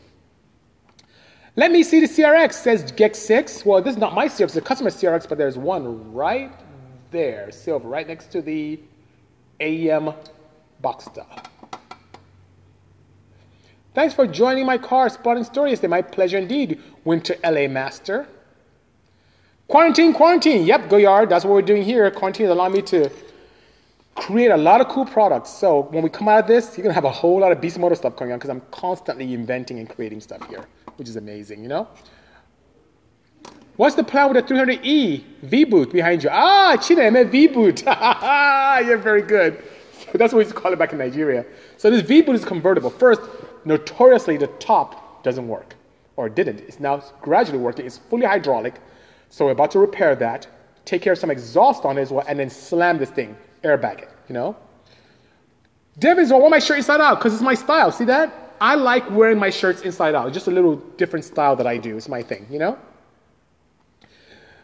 Let 1.58 1.72
me 1.72 1.82
see 1.82 2.00
the 2.00 2.06
CRX, 2.06 2.52
says 2.52 2.92
Gex6. 2.92 3.64
Well, 3.64 3.80
this 3.80 3.94
is 3.94 4.00
not 4.00 4.14
my 4.14 4.26
CRX, 4.26 4.42
it's 4.42 4.56
a 4.56 4.60
customer 4.60 4.90
CRX, 4.90 5.26
but 5.26 5.38
there's 5.38 5.56
one 5.56 6.12
right 6.12 6.52
there, 7.10 7.50
silver, 7.50 7.88
right 7.88 8.06
next 8.06 8.30
to 8.32 8.42
the 8.42 8.78
AEM 9.60 10.14
Boxster. 10.84 11.26
Thanks 13.94 14.12
for 14.12 14.26
joining 14.26 14.66
my 14.66 14.76
car 14.76 15.08
spotting 15.08 15.44
story 15.44 15.70
yesterday. 15.70 15.88
My 15.88 16.02
pleasure 16.02 16.36
indeed. 16.36 16.82
Winter 17.04 17.34
LA 17.42 17.66
Master. 17.66 18.28
Quarantine, 19.68 20.12
quarantine. 20.12 20.66
Yep, 20.66 20.90
Goyard. 20.90 21.30
That's 21.30 21.46
what 21.46 21.54
we're 21.54 21.62
doing 21.62 21.82
here. 21.82 22.10
Quarantine 22.10 22.44
is 22.44 22.52
allowing 22.52 22.74
me 22.74 22.82
to 22.82 23.10
create 24.14 24.50
a 24.50 24.56
lot 24.56 24.82
of 24.82 24.88
cool 24.88 25.06
products. 25.06 25.48
So 25.48 25.84
when 25.84 26.02
we 26.02 26.10
come 26.10 26.28
out 26.28 26.40
of 26.40 26.46
this, 26.46 26.76
you're 26.76 26.82
gonna 26.82 26.92
have 26.92 27.04
a 27.06 27.10
whole 27.10 27.40
lot 27.40 27.52
of 27.52 27.58
Bisimoto 27.62 27.96
stuff 27.96 28.14
going 28.16 28.32
on 28.32 28.38
because 28.38 28.50
I'm 28.50 28.60
constantly 28.70 29.32
inventing 29.32 29.78
and 29.78 29.88
creating 29.88 30.20
stuff 30.20 30.46
here, 30.50 30.66
which 30.96 31.08
is 31.08 31.16
amazing, 31.16 31.62
you 31.62 31.68
know? 31.68 31.88
What's 33.76 33.94
the 33.94 34.04
plan 34.04 34.32
with 34.32 34.46
the 34.46 34.54
300E 34.54 35.24
V 35.42 35.64
boot 35.64 35.92
behind 35.92 36.24
you? 36.24 36.30
Ah, 36.32 36.76
Chine, 36.76 37.30
V 37.30 37.46
boot. 37.48 37.82
You're 38.86 38.98
very 38.98 39.22
good. 39.22 39.62
That's 40.14 40.32
what 40.32 40.46
we 40.46 40.52
call 40.52 40.72
it 40.72 40.78
back 40.78 40.92
in 40.92 40.98
Nigeria. 40.98 41.44
So 41.76 41.90
this 41.90 42.00
V 42.00 42.22
boot 42.22 42.34
is 42.34 42.44
convertible. 42.44 42.90
First, 42.90 43.20
notoriously, 43.64 44.38
the 44.38 44.46
top 44.58 45.22
doesn't 45.22 45.46
work, 45.46 45.74
or 46.16 46.28
didn't. 46.28 46.60
It's 46.60 46.80
now 46.80 47.02
gradually 47.20 47.58
working. 47.58 47.84
It's 47.84 47.98
fully 47.98 48.24
hydraulic. 48.24 48.80
So 49.28 49.46
we're 49.46 49.52
about 49.52 49.72
to 49.72 49.78
repair 49.78 50.14
that, 50.16 50.46
take 50.84 51.02
care 51.02 51.12
of 51.12 51.18
some 51.18 51.30
exhaust 51.30 51.84
on 51.84 51.98
it 51.98 52.02
as 52.02 52.12
well, 52.12 52.24
and 52.28 52.38
then 52.38 52.48
slam 52.48 52.96
this 52.96 53.10
thing, 53.10 53.36
airbag 53.62 54.02
it, 54.02 54.10
you 54.28 54.34
know? 54.34 54.56
Devin's 55.98 56.30
I 56.30 56.36
want 56.36 56.50
my 56.50 56.58
shirt 56.58 56.78
inside 56.78 57.00
out 57.00 57.18
because 57.18 57.34
it's 57.34 57.42
my 57.42 57.54
style. 57.54 57.90
See 57.90 58.04
that? 58.04 58.45
I 58.60 58.74
like 58.74 59.10
wearing 59.10 59.38
my 59.38 59.50
shirts 59.50 59.82
inside 59.82 60.14
out. 60.14 60.32
Just 60.32 60.46
a 60.46 60.50
little 60.50 60.76
different 60.96 61.24
style 61.24 61.56
that 61.56 61.66
I 61.66 61.76
do. 61.76 61.96
It's 61.96 62.08
my 62.08 62.22
thing, 62.22 62.46
you 62.50 62.58
know? 62.58 62.78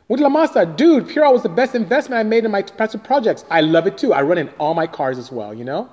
With 0.08 0.20
La 0.20 0.28
dude, 0.64 1.06
Purell 1.06 1.32
was 1.32 1.42
the 1.42 1.48
best 1.48 1.74
investment 1.74 2.18
I 2.18 2.22
made 2.22 2.44
in 2.44 2.50
my 2.50 2.62
past 2.62 3.02
projects. 3.02 3.44
I 3.50 3.60
love 3.60 3.86
it 3.86 3.96
too. 3.96 4.12
I 4.12 4.22
run 4.22 4.38
in 4.38 4.48
all 4.58 4.74
my 4.74 4.86
cars 4.86 5.16
as 5.16 5.32
well, 5.32 5.54
you 5.54 5.64
know? 5.64 5.88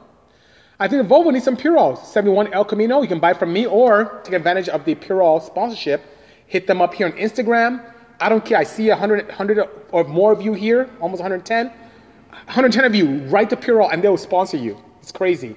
I 0.80 0.88
think 0.88 1.08
Volvo 1.08 1.32
needs 1.32 1.46
some 1.46 1.58
Purell. 1.58 1.98
71 2.04 2.54
El 2.54 2.66
Camino, 2.66 3.02
you 3.02 3.08
can 3.08 3.20
buy 3.20 3.34
from 3.34 3.54
me 3.54 3.66
or 3.66 4.22
take 4.24 4.34
advantage 4.34 4.70
of 4.70 4.86
the 4.86 4.96
Purell 4.96 5.42
sponsorship. 5.42 6.02
Hit 6.48 6.68
them 6.68 6.82
up 6.82 6.94
here 6.94 7.08
on 7.08 7.14
Instagram. 7.14 7.94
I 8.20 8.30
don't 8.30 8.44
care. 8.44 8.58
I 8.58 8.64
see 8.64 8.90
100, 8.90 9.28
100 9.28 9.70
or 9.92 10.04
more 10.06 10.32
of 10.32 10.42
you 10.42 10.54
here, 10.54 10.90
almost 11.00 11.22
110. 11.22 11.68
110 11.68 12.86
of 12.86 12.96
you, 12.96 13.26
write 13.30 13.50
to 13.50 13.56
Purell 13.56 13.92
and 13.92 14.04
they 14.04 14.10
will 14.10 14.18
sponsor 14.18 14.58
you. 14.58 14.78
It's 15.02 15.12
crazy. 15.12 15.56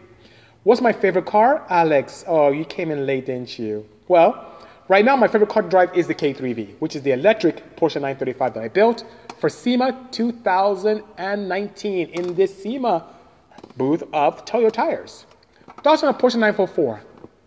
What's 0.65 0.81
my 0.81 0.93
favorite 0.93 1.27
car? 1.27 1.67
Alex, 1.69 2.25
oh, 2.27 2.51
you 2.53 2.65
came 2.65 2.91
in 2.91 3.05
late, 3.05 3.27
didn't 3.27 3.59
you? 3.59 3.87
Well, 4.09 4.53
Right 4.89 5.05
now, 5.05 5.17
my 5.17 5.29
favorite 5.29 5.49
car 5.49 5.63
to 5.63 5.69
drive 5.69 5.97
is 5.97 6.07
the 6.07 6.15
K3V, 6.15 6.75
which 6.81 6.97
is 6.97 7.03
the 7.03 7.13
electric 7.13 7.77
Porsche 7.77 7.95
935 7.95 8.53
that 8.55 8.63
I 8.65 8.69
built 8.69 9.05
for 9.39 9.49
SEMA 9.49 10.09
2019 10.11 12.09
in 12.09 12.35
this 12.35 12.63
SEMA 12.63 13.07
booth 13.79 14.03
of 14.13 14.45
Toyo 14.45 14.69
Tires. 14.71 15.25
Thoughts 15.83 16.03
on 16.03 16.13
a 16.13 16.19
Porsche 16.19 16.35
944? 16.35 17.01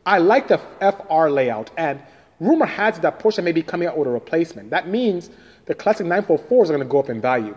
I 0.06 0.18
like 0.18 0.48
the 0.48 0.60
FR 0.80 1.28
layout, 1.28 1.72
and 1.78 2.02
rumor 2.40 2.66
has 2.66 2.98
it 2.98 3.02
that 3.02 3.20
Porsche 3.20 3.44
may 3.44 3.52
be 3.52 3.62
coming 3.62 3.88
out 3.88 3.98
with 3.98 4.08
a 4.08 4.12
replacement. 4.12 4.70
That 4.70 4.88
means 4.88 5.30
the 5.66 5.76
classic 5.76 6.08
944s 6.08 6.64
are 6.64 6.68
going 6.68 6.80
to 6.80 6.86
go 6.86 7.00
up 7.00 7.10
in 7.10 7.20
value. 7.22 7.56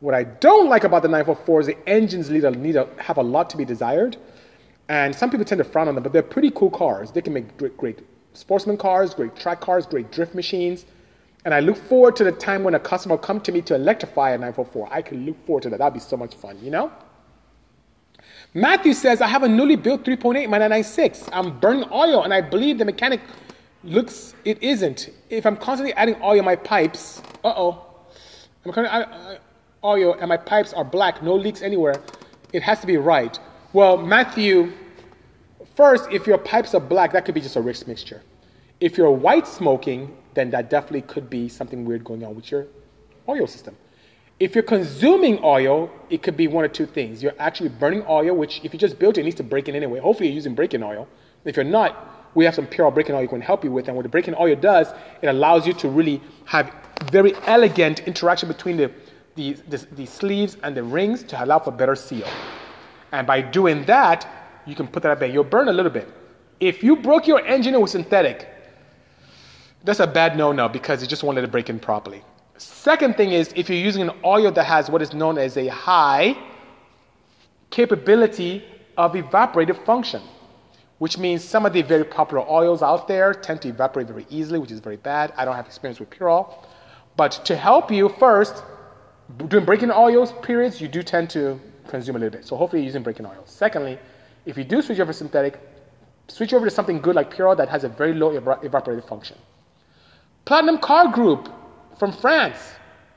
What 0.00 0.14
I 0.14 0.24
don't 0.24 0.68
like 0.68 0.84
about 0.84 1.02
the 1.02 1.08
944 1.08 1.60
is 1.60 1.66
the 1.66 1.88
engines 1.88 2.30
need 2.30 2.42
to, 2.42 2.50
need 2.52 2.74
to 2.74 2.86
have 2.98 3.16
a 3.16 3.22
lot 3.22 3.50
to 3.50 3.56
be 3.56 3.64
desired, 3.64 4.16
and 4.88 5.14
some 5.14 5.30
people 5.30 5.44
tend 5.44 5.58
to 5.58 5.64
frown 5.64 5.88
on 5.88 5.94
them, 5.94 6.02
but 6.02 6.12
they're 6.12 6.22
pretty 6.22 6.50
cool 6.50 6.70
cars. 6.70 7.12
They 7.12 7.22
can 7.22 7.32
make 7.32 7.56
great, 7.56 7.76
great 7.76 7.98
sportsman 8.32 8.76
cars, 8.76 9.14
great 9.14 9.36
track 9.36 9.60
cars, 9.60 9.86
great 9.86 10.10
drift 10.10 10.34
machines. 10.34 10.86
And 11.44 11.54
I 11.54 11.60
look 11.60 11.76
forward 11.76 12.16
to 12.16 12.24
the 12.24 12.32
time 12.32 12.64
when 12.64 12.74
a 12.74 12.80
customer 12.80 13.14
will 13.14 13.22
come 13.22 13.40
to 13.42 13.52
me 13.52 13.62
to 13.62 13.74
electrify 13.74 14.30
a 14.30 14.38
944. 14.38 14.88
I 14.90 15.02
can 15.02 15.24
look 15.24 15.46
forward 15.46 15.62
to 15.64 15.70
that. 15.70 15.78
That'd 15.78 15.94
be 15.94 16.00
so 16.00 16.16
much 16.16 16.34
fun, 16.34 16.58
you 16.62 16.70
know? 16.70 16.92
Matthew 18.54 18.94
says, 18.94 19.20
I 19.20 19.26
have 19.28 19.42
a 19.42 19.48
newly 19.48 19.76
built 19.76 20.04
3.8 20.04 20.34
my 20.48 20.58
996. 20.58 21.28
I'm 21.32 21.58
burning 21.60 21.84
oil, 21.92 22.22
and 22.24 22.32
I 22.32 22.40
believe 22.40 22.78
the 22.78 22.84
mechanic 22.84 23.20
looks 23.84 24.34
it 24.44 24.62
isn't. 24.62 25.10
If 25.30 25.46
I'm 25.46 25.56
constantly 25.56 25.92
adding 25.94 26.16
oil 26.22 26.38
in 26.38 26.44
my 26.44 26.56
pipes, 26.56 27.22
uh 27.44 27.52
oh, 27.56 27.84
I'm 28.64 28.72
constantly 28.72 28.90
adding 28.90 29.38
oil 29.84 30.14
and 30.14 30.28
my 30.28 30.36
pipes 30.36 30.72
are 30.72 30.84
black, 30.84 31.22
no 31.22 31.34
leaks 31.34 31.62
anywhere, 31.62 31.94
it 32.52 32.62
has 32.62 32.80
to 32.80 32.86
be 32.86 32.96
right. 32.96 33.38
Well, 33.72 33.96
Matthew, 33.96 34.72
First, 35.78 36.10
if 36.10 36.26
your 36.26 36.38
pipes 36.38 36.74
are 36.74 36.80
black, 36.80 37.12
that 37.12 37.24
could 37.24 37.36
be 37.36 37.40
just 37.40 37.54
a 37.54 37.60
rich 37.60 37.86
mixture. 37.86 38.20
If 38.80 38.98
you're 38.98 39.12
white 39.12 39.46
smoking, 39.46 40.16
then 40.34 40.50
that 40.50 40.70
definitely 40.70 41.02
could 41.02 41.30
be 41.30 41.48
something 41.48 41.84
weird 41.84 42.02
going 42.02 42.24
on 42.24 42.34
with 42.34 42.50
your 42.50 42.66
oil 43.28 43.46
system. 43.46 43.76
If 44.40 44.56
you're 44.56 44.64
consuming 44.64 45.38
oil, 45.44 45.88
it 46.10 46.24
could 46.24 46.36
be 46.36 46.48
one 46.48 46.64
or 46.64 46.68
two 46.68 46.84
things. 46.84 47.22
You're 47.22 47.36
actually 47.38 47.68
burning 47.68 48.04
oil, 48.08 48.34
which 48.34 48.60
if 48.64 48.72
you 48.72 48.78
just 48.80 48.98
built 48.98 49.18
it, 49.18 49.20
it 49.20 49.24
needs 49.26 49.36
to 49.36 49.44
break 49.44 49.68
in 49.68 49.76
anyway. 49.76 50.00
Hopefully, 50.00 50.30
you're 50.30 50.34
using 50.34 50.56
break-in 50.56 50.82
oil. 50.82 51.06
If 51.44 51.54
you're 51.54 51.64
not, 51.64 52.26
we 52.34 52.44
have 52.44 52.56
some 52.56 52.66
pure 52.66 52.90
break-in 52.90 53.14
oil 53.14 53.20
we 53.22 53.28
can 53.28 53.40
help 53.40 53.62
you 53.62 53.70
with. 53.70 53.86
And 53.86 53.96
what 53.96 54.02
the 54.02 54.08
break-in 54.08 54.34
oil 54.34 54.56
does, 54.56 54.88
it 55.22 55.28
allows 55.28 55.64
you 55.64 55.74
to 55.74 55.88
really 55.88 56.20
have 56.46 56.74
very 57.12 57.36
elegant 57.46 58.00
interaction 58.00 58.48
between 58.48 58.76
the, 58.76 58.90
the, 59.36 59.52
the, 59.68 59.86
the 59.92 60.06
sleeves 60.06 60.56
and 60.64 60.76
the 60.76 60.82
rings 60.82 61.22
to 61.22 61.44
allow 61.44 61.60
for 61.60 61.70
better 61.70 61.94
seal. 61.94 62.26
And 63.12 63.26
by 63.26 63.40
doing 63.40 63.84
that, 63.84 64.26
you 64.66 64.74
can 64.74 64.86
put 64.86 65.02
that 65.02 65.12
up 65.12 65.18
there. 65.18 65.28
You'll 65.28 65.44
burn 65.44 65.68
a 65.68 65.72
little 65.72 65.90
bit. 65.90 66.08
If 66.60 66.82
you 66.82 66.96
broke 66.96 67.26
your 67.26 67.44
engine 67.46 67.80
with 67.80 67.90
synthetic, 67.90 68.48
that's 69.84 70.00
a 70.00 70.06
bad 70.06 70.36
no-no 70.36 70.68
because 70.68 71.02
it 71.02 71.06
just 71.06 71.22
let 71.22 71.38
it 71.42 71.50
break 71.50 71.70
in 71.70 71.78
properly. 71.78 72.22
Second 72.56 73.16
thing 73.16 73.32
is 73.32 73.52
if 73.54 73.68
you're 73.68 73.78
using 73.78 74.02
an 74.02 74.10
oil 74.24 74.50
that 74.50 74.64
has 74.64 74.90
what 74.90 75.00
is 75.00 75.14
known 75.14 75.38
as 75.38 75.56
a 75.56 75.68
high 75.68 76.36
capability 77.70 78.64
of 78.96 79.12
evaporative 79.12 79.84
function, 79.84 80.20
which 80.98 81.16
means 81.16 81.44
some 81.44 81.64
of 81.64 81.72
the 81.72 81.82
very 81.82 82.04
popular 82.04 82.44
oils 82.50 82.82
out 82.82 83.06
there 83.06 83.32
tend 83.32 83.62
to 83.62 83.68
evaporate 83.68 84.08
very 84.08 84.26
easily, 84.30 84.58
which 84.58 84.72
is 84.72 84.80
very 84.80 84.96
bad. 84.96 85.32
I 85.36 85.44
don't 85.44 85.54
have 85.54 85.66
experience 85.66 86.00
with 86.00 86.10
Purell. 86.10 86.52
But 87.16 87.32
to 87.44 87.56
help 87.56 87.90
you, 87.90 88.08
first, 88.08 88.64
during 89.46 89.64
breaking 89.64 89.92
oils 89.92 90.32
periods, 90.42 90.80
you 90.80 90.88
do 90.88 91.02
tend 91.02 91.30
to 91.30 91.60
consume 91.88 92.16
a 92.16 92.18
little 92.18 92.38
bit. 92.38 92.46
So 92.46 92.56
hopefully 92.56 92.82
you're 92.82 92.86
using 92.86 93.02
breaking 93.02 93.26
oil. 93.26 93.42
Secondly, 93.44 93.98
if 94.46 94.56
you 94.56 94.64
do 94.64 94.80
switch 94.82 95.00
over 95.00 95.12
to 95.12 95.18
synthetic, 95.18 95.60
switch 96.28 96.52
over 96.52 96.66
to 96.66 96.70
something 96.70 97.00
good 97.00 97.16
like 97.16 97.34
Purell 97.34 97.56
that 97.56 97.68
has 97.68 97.84
a 97.84 97.88
very 97.88 98.14
low 98.14 98.38
evaporative 98.38 99.06
function. 99.08 99.36
Platinum 100.44 100.78
Car 100.78 101.08
Group 101.08 101.48
from 101.98 102.12
France. 102.12 102.58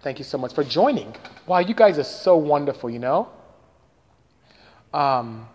Thank 0.02 0.18
you 0.18 0.26
so 0.26 0.38
much 0.38 0.54
for 0.54 0.64
joining. 0.64 1.16
Wow, 1.46 1.60
you 1.60 1.74
guys 1.74 2.00
are 2.00 2.04
so 2.04 2.36
wonderful, 2.36 2.90
you 2.90 3.00
know? 3.00 3.30
Um, 4.94 5.48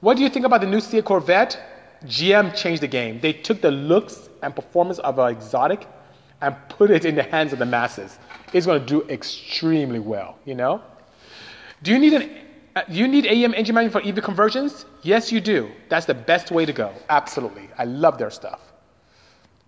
what 0.00 0.16
do 0.16 0.22
you 0.22 0.28
think 0.28 0.44
about 0.44 0.60
the 0.60 0.66
new 0.66 0.80
Sea 0.80 1.00
Corvette? 1.00 1.58
GM 2.04 2.54
changed 2.56 2.82
the 2.82 2.88
game. 2.88 3.20
They 3.20 3.32
took 3.32 3.60
the 3.60 3.70
looks 3.70 4.28
and 4.42 4.54
performance 4.54 4.98
of 4.98 5.18
an 5.18 5.30
exotic 5.30 5.86
and 6.40 6.56
put 6.68 6.90
it 6.90 7.04
in 7.04 7.14
the 7.14 7.22
hands 7.22 7.52
of 7.52 7.60
the 7.60 7.66
masses. 7.66 8.18
It's 8.52 8.66
going 8.66 8.80
to 8.80 8.86
do 8.86 9.08
extremely 9.08 10.00
well, 10.00 10.38
you 10.44 10.56
know? 10.56 10.82
Do 11.82 11.90
you 11.92 11.98
need 11.98 12.14
an 12.14 12.30
uh, 12.74 12.82
you 12.88 13.06
need 13.06 13.24
AEM 13.26 13.54
engine 13.54 13.74
management 13.74 14.04
for 14.04 14.08
EV 14.08 14.24
conversions? 14.24 14.86
Yes, 15.02 15.30
you 15.30 15.40
do. 15.40 15.70
That's 15.90 16.06
the 16.06 16.14
best 16.14 16.50
way 16.50 16.64
to 16.64 16.72
go. 16.72 16.90
Absolutely. 17.10 17.68
I 17.76 17.84
love 17.84 18.16
their 18.16 18.30
stuff. 18.30 18.60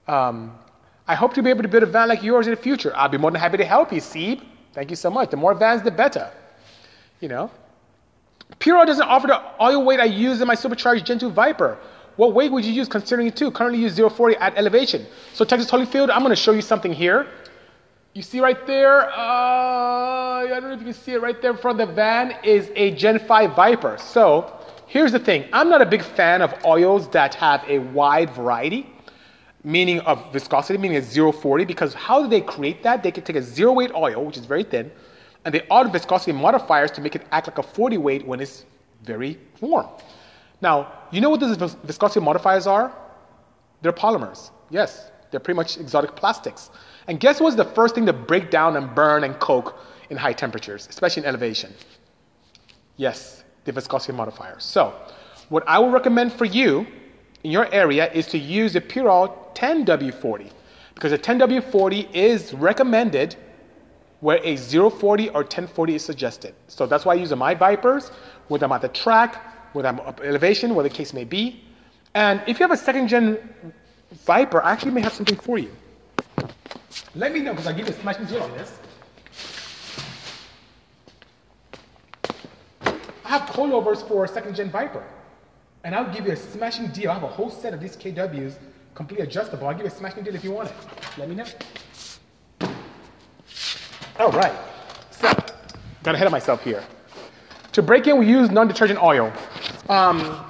Um, 0.08 0.58
I 1.06 1.14
hope 1.14 1.34
to 1.34 1.42
be 1.42 1.50
able 1.50 1.62
to 1.62 1.68
build 1.68 1.82
a 1.82 1.86
van 1.86 2.08
like 2.08 2.22
yours 2.22 2.46
in 2.46 2.52
the 2.52 2.60
future. 2.60 2.92
I'll 2.96 3.10
be 3.10 3.18
more 3.18 3.30
than 3.30 3.40
happy 3.40 3.58
to 3.58 3.64
help 3.64 3.92
you, 3.92 4.00
Sieb. 4.00 4.42
Thank 4.72 4.88
you 4.88 4.96
so 4.96 5.10
much. 5.10 5.30
The 5.30 5.36
more 5.36 5.54
vans, 5.54 5.82
the 5.82 5.90
better. 5.90 6.30
You 7.20 7.28
know? 7.28 7.50
Puro 8.58 8.84
doesn't 8.86 9.06
offer 9.06 9.26
the 9.26 9.42
oil 9.62 9.84
weight 9.84 10.00
I 10.00 10.04
use 10.04 10.40
in 10.40 10.48
my 10.48 10.54
supercharged 10.54 11.04
Gen 11.04 11.18
2 11.18 11.30
Viper. 11.30 11.78
What 12.16 12.32
weight 12.32 12.52
would 12.52 12.64
you 12.64 12.72
use 12.72 12.88
considering 12.88 13.26
it 13.26 13.36
too? 13.36 13.50
Currently 13.50 13.80
use 13.80 13.98
040 13.98 14.36
at 14.36 14.56
elevation. 14.56 15.04
So 15.34 15.44
Texas 15.44 15.70
Holyfield, 15.70 16.10
I'm 16.10 16.20
going 16.20 16.30
to 16.30 16.36
show 16.36 16.52
you 16.52 16.62
something 16.62 16.92
here. 16.92 17.26
You 18.14 18.22
see 18.22 18.38
right 18.38 18.64
there, 18.64 19.10
uh, 19.10 19.16
I 19.16 20.46
don't 20.48 20.62
know 20.62 20.72
if 20.72 20.78
you 20.78 20.84
can 20.84 20.94
see 20.94 21.12
it 21.12 21.20
right 21.20 21.40
there 21.42 21.50
in 21.50 21.56
front 21.56 21.80
of 21.80 21.88
the 21.88 21.94
van 21.94 22.36
is 22.44 22.70
a 22.76 22.92
Gen 22.92 23.18
5 23.18 23.56
Viper. 23.56 23.96
So 23.98 24.56
here's 24.86 25.10
the 25.10 25.18
thing. 25.18 25.46
I'm 25.52 25.68
not 25.68 25.82
a 25.82 25.86
big 25.86 26.02
fan 26.02 26.40
of 26.40 26.54
oils 26.64 27.08
that 27.10 27.34
have 27.34 27.64
a 27.68 27.80
wide 27.80 28.30
variety 28.30 28.86
meaning 29.64 29.98
of 30.00 30.32
viscosity, 30.32 30.78
meaning 30.78 30.98
it's 30.98 31.16
040, 31.16 31.64
because 31.64 31.94
how 31.94 32.22
do 32.22 32.28
they 32.28 32.42
create 32.42 32.82
that? 32.82 33.02
They 33.02 33.10
can 33.10 33.24
take 33.24 33.36
a 33.36 33.42
zero 33.42 33.72
weight 33.72 33.90
oil, 33.94 34.24
which 34.24 34.36
is 34.36 34.44
very 34.44 34.62
thin, 34.62 34.92
and 35.44 35.54
they 35.54 35.62
add 35.70 35.90
viscosity 35.90 36.32
modifiers 36.32 36.90
to 36.92 37.00
make 37.00 37.16
it 37.16 37.22
act 37.32 37.48
like 37.48 37.58
a 37.58 37.62
40 37.62 37.96
weight 37.98 38.26
when 38.26 38.40
it's 38.40 38.66
very 39.02 39.38
warm. 39.60 39.88
Now, 40.60 40.92
you 41.10 41.20
know 41.20 41.30
what 41.30 41.40
those 41.40 41.56
vis- 41.56 41.76
viscosity 41.82 42.20
modifiers 42.24 42.66
are? 42.66 42.94
They're 43.82 43.92
polymers. 43.92 44.50
Yes, 44.70 45.10
they're 45.30 45.40
pretty 45.40 45.56
much 45.56 45.78
exotic 45.78 46.14
plastics. 46.14 46.70
And 47.06 47.20
guess 47.20 47.40
what's 47.40 47.56
the 47.56 47.64
first 47.64 47.94
thing 47.94 48.06
to 48.06 48.12
break 48.12 48.50
down 48.50 48.76
and 48.76 48.94
burn 48.94 49.24
and 49.24 49.38
coke 49.38 49.78
in 50.10 50.16
high 50.16 50.32
temperatures, 50.32 50.86
especially 50.88 51.22
in 51.22 51.28
elevation? 51.28 51.72
Yes, 52.96 53.44
the 53.64 53.72
viscosity 53.72 54.12
modifier. 54.12 54.56
So, 54.58 54.94
what 55.48 55.64
I 55.66 55.78
would 55.78 55.92
recommend 55.92 56.32
for 56.32 56.44
you 56.44 56.86
in 57.42 57.50
your 57.50 57.72
area 57.72 58.10
is 58.12 58.26
to 58.28 58.38
use 58.38 58.72
the 58.72 58.80
Purell 58.80 59.54
10W40 59.54 60.50
because 60.94 61.10
the 61.10 61.18
10W40 61.18 62.12
is 62.14 62.54
recommended 62.54 63.36
where 64.20 64.40
a 64.42 64.56
040 64.56 65.28
or 65.30 65.42
1040 65.42 65.94
is 65.96 66.04
suggested. 66.04 66.54
So 66.68 66.86
that's 66.86 67.04
why 67.04 67.12
I 67.12 67.16
use 67.16 67.34
my 67.34 67.54
Vipers, 67.54 68.08
whether 68.48 68.64
I'm 68.64 68.72
at 68.72 68.80
the 68.80 68.88
track, 68.88 69.74
whether 69.74 69.88
I'm 69.88 70.00
up 70.00 70.20
elevation, 70.22 70.74
whatever 70.74 70.88
the 70.88 70.94
case 70.94 71.12
may 71.12 71.24
be. 71.24 71.62
And 72.14 72.40
if 72.46 72.58
you 72.58 72.64
have 72.64 72.70
a 72.70 72.76
second 72.76 73.08
gen 73.08 73.38
Viper, 74.24 74.62
I 74.62 74.72
actually 74.72 74.92
may 74.92 75.02
have 75.02 75.12
something 75.12 75.36
for 75.36 75.58
you. 75.58 75.70
Let 77.14 77.32
me 77.32 77.40
know 77.40 77.52
because 77.52 77.66
I'll 77.66 77.74
give 77.74 77.86
you 77.86 77.94
a 77.94 78.00
smashing 78.00 78.26
deal 78.26 78.42
on 78.42 78.52
this. 78.52 78.78
I 83.24 83.28
have 83.28 83.42
coilovers 83.42 84.06
for 84.06 84.26
second 84.26 84.54
gen 84.56 84.70
Viper. 84.70 85.04
And 85.84 85.94
I'll 85.94 86.12
give 86.12 86.26
you 86.26 86.32
a 86.32 86.36
smashing 86.36 86.88
deal. 86.88 87.10
I 87.10 87.14
have 87.14 87.22
a 87.22 87.28
whole 87.28 87.50
set 87.50 87.74
of 87.74 87.80
these 87.80 87.96
KWs, 87.96 88.54
completely 88.94 89.26
adjustable. 89.26 89.66
I'll 89.66 89.74
give 89.74 89.82
you 89.82 89.92
a 89.92 89.94
smashing 89.94 90.24
deal 90.24 90.34
if 90.34 90.42
you 90.42 90.50
want 90.50 90.70
it. 90.70 90.74
Let 91.18 91.28
me 91.28 91.34
know. 91.34 91.44
All 94.18 94.30
right. 94.30 94.54
So, 95.10 95.28
got 96.02 96.14
ahead 96.14 96.26
of 96.26 96.32
myself 96.32 96.64
here. 96.64 96.82
To 97.72 97.82
break 97.82 98.06
in, 98.06 98.18
we 98.18 98.26
use 98.26 98.50
non-detergent 98.50 99.02
oil. 99.02 99.32
Um, 99.88 100.44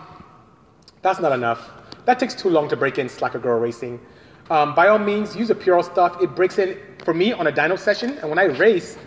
that's 1.03 1.21
not 1.21 1.33
enough. 1.33 1.71
That 2.05 2.19
takes 2.21 2.35
too 2.35 2.51
long 2.51 2.69
to 2.69 2.77
break 2.77 2.99
in 2.99 3.09
Slacker 3.09 3.39
Girl 3.39 3.59
Racing. 3.59 3.99
Um, 4.51 4.75
by 4.75 4.89
all 4.89 4.99
means, 4.99 5.35
use 5.35 5.49
the 5.49 5.55
Purell 5.55 5.85
stuff. 5.85 6.23
It 6.23 6.35
breaks 6.35 6.59
in 6.59 6.79
for 7.05 7.15
me 7.15 7.33
on 7.33 7.47
a 7.47 7.53
dyno 7.53 7.79
session, 7.79 8.19
and 8.19 8.29
when 8.29 8.39
I 8.39 8.45
race, 8.45 8.99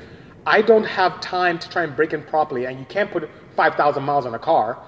I 0.46 0.62
don't 0.62 0.86
have 0.86 1.20
time 1.22 1.60
to 1.60 1.70
try 1.70 1.84
and 1.84 1.96
break 1.96 2.14
in 2.14 2.24
properly, 2.24 2.66
and 2.66 2.80
you 2.80 2.86
can't 2.86 3.12
put 3.12 3.30
5,000 3.56 4.04
miles 4.04 4.26
on 4.26 4.34
a 4.34 4.40
car. 4.40 4.80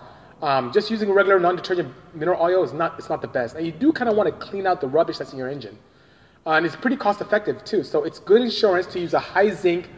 Um, 0.42 0.72
just 0.72 0.90
using 0.90 1.12
regular 1.12 1.40
non-detergent 1.40 1.94
mineral 2.14 2.42
oil 2.42 2.64
is 2.64 2.72
not, 2.72 2.98
it's 2.98 3.10
not 3.10 3.22
the 3.22 3.28
best. 3.28 3.56
And 3.56 3.66
you 3.66 3.72
do 3.72 3.92
kind 3.92 4.10
of 4.10 4.16
want 4.16 4.28
to 4.28 4.46
clean 4.46 4.66
out 4.66 4.80
the 4.80 4.88
rubbish 4.88 5.18
that's 5.18 5.34
in 5.34 5.38
your 5.38 5.50
engine. 5.50 5.78
Uh, 6.46 6.52
and 6.52 6.66
it's 6.66 6.78
pretty 6.78 6.96
cost 6.96 7.20
effective 7.20 7.64
too. 7.66 7.84
So 7.84 8.04
it's 8.06 8.20
good 8.20 8.42
insurance 8.42 8.88
to 8.88 9.00
use 9.00 9.14
a 9.14 9.20
high 9.20 9.50
zinc, 9.50 9.90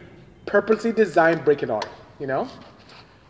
purposely 0.46 0.90
designed 0.92 1.44
break-in 1.44 1.70
oil, 1.70 1.82
you 2.18 2.26
know? 2.26 2.48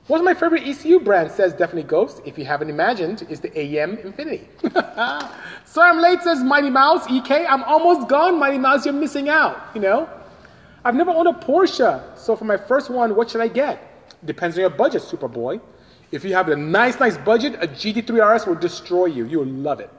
What's 0.09 0.24
my 0.24 0.34
favorite 0.34 0.66
ECU 0.66 0.98
brand, 0.98 1.30
says 1.30 1.53
Definitely 1.53 1.84
Ghost. 1.84 2.22
If 2.24 2.36
you 2.36 2.44
haven't 2.44 2.70
imagined, 2.70 3.24
is 3.30 3.38
the 3.38 3.50
AEM 3.50 4.05
Infinity. 4.05 4.48
Sorry 5.64 5.90
I'm 5.90 6.00
late, 6.00 6.20
says 6.22 6.42
Mighty 6.42 6.70
Mouse. 6.70 7.09
EK, 7.09 7.46
I'm 7.46 7.62
almost 7.62 8.09
gone, 8.09 8.36
Mighty 8.36 8.59
Mouse, 8.59 8.84
you're 8.84 8.94
missing 8.94 9.28
out, 9.28 9.61
you 9.74 9.80
know? 9.80 10.09
I've 10.84 10.96
never 10.96 11.12
owned 11.12 11.28
a 11.28 11.32
Porsche, 11.32 12.18
so 12.18 12.34
for 12.34 12.44
my 12.44 12.57
first 12.57 12.90
one, 12.90 13.14
what 13.14 13.30
should 13.30 13.40
I 13.40 13.46
get? 13.46 13.80
Depends 14.24 14.57
on 14.57 14.62
your 14.62 14.70
budget, 14.70 15.03
Superboy. 15.03 15.61
If 16.11 16.24
you 16.24 16.34
have 16.34 16.48
a 16.48 16.57
nice, 16.57 16.98
nice 16.98 17.16
budget, 17.16 17.55
a 17.62 17.68
GT3 17.68 18.34
RS 18.34 18.46
will 18.46 18.57
destroy 18.57 19.07
you. 19.07 19.24
You'll 19.26 19.46
love 19.46 19.78
it. 19.78 19.90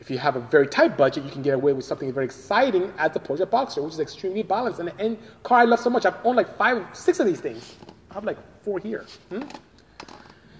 If 0.00 0.10
you 0.10 0.18
have 0.18 0.34
a 0.34 0.40
very 0.40 0.66
tight 0.66 0.98
budget, 0.98 1.24
you 1.24 1.30
can 1.30 1.42
get 1.42 1.54
away 1.54 1.72
with 1.72 1.84
something 1.84 2.12
very 2.12 2.26
exciting 2.26 2.92
as 2.98 3.12
the 3.12 3.20
Porsche 3.20 3.46
Boxster, 3.46 3.84
which 3.84 3.94
is 3.94 4.00
extremely 4.00 4.42
balanced. 4.42 4.80
And 4.80 4.88
the 4.88 5.18
car 5.44 5.60
I 5.60 5.64
love 5.64 5.78
so 5.78 5.88
much, 5.88 6.04
I've 6.04 6.16
owned 6.24 6.36
like 6.36 6.56
five, 6.58 6.84
six 6.92 7.20
of 7.20 7.26
these 7.26 7.40
things. 7.40 7.76
I 8.10 8.14
have 8.14 8.24
like 8.24 8.38
four 8.62 8.78
here. 8.78 9.04
Hmm? 9.28 9.42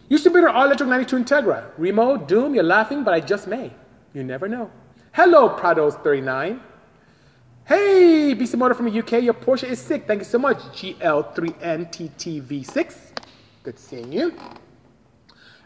Used 0.09 0.25
to 0.25 0.31
be 0.31 0.41
an 0.41 0.47
all 0.47 0.65
electric 0.65 0.89
92 0.89 1.19
Integra. 1.19 1.71
Remo, 1.79 2.17
Doom, 2.17 2.55
you're 2.55 2.65
laughing, 2.65 3.05
but 3.05 3.15
I 3.15 3.21
just 3.21 3.47
may. 3.47 3.71
You 4.13 4.25
never 4.25 4.49
know. 4.49 4.69
Hello, 5.13 5.57
Prados39. 5.57 6.61
Hey, 7.65 8.35
Bisimoto 8.35 8.75
from 8.75 8.87
the 8.87 8.99
UK, 8.99 9.23
your 9.23 9.35
Porsche 9.35 9.69
is 9.69 9.79
sick. 9.79 10.09
Thank 10.09 10.19
you 10.21 10.25
so 10.25 10.39
much. 10.39 10.59
GL3NTTV6. 10.59 12.97
Good 13.63 13.79
seeing 13.79 14.13
you. 14.13 14.35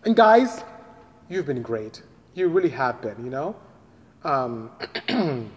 And 0.04 0.14
guys, 0.14 0.62
you've 1.30 1.46
been 1.46 1.62
great. 1.62 2.02
You 2.34 2.48
really 2.48 2.68
have 2.68 3.00
been, 3.00 3.24
you 3.24 3.30
know? 3.30 3.56
Um, 4.24 4.70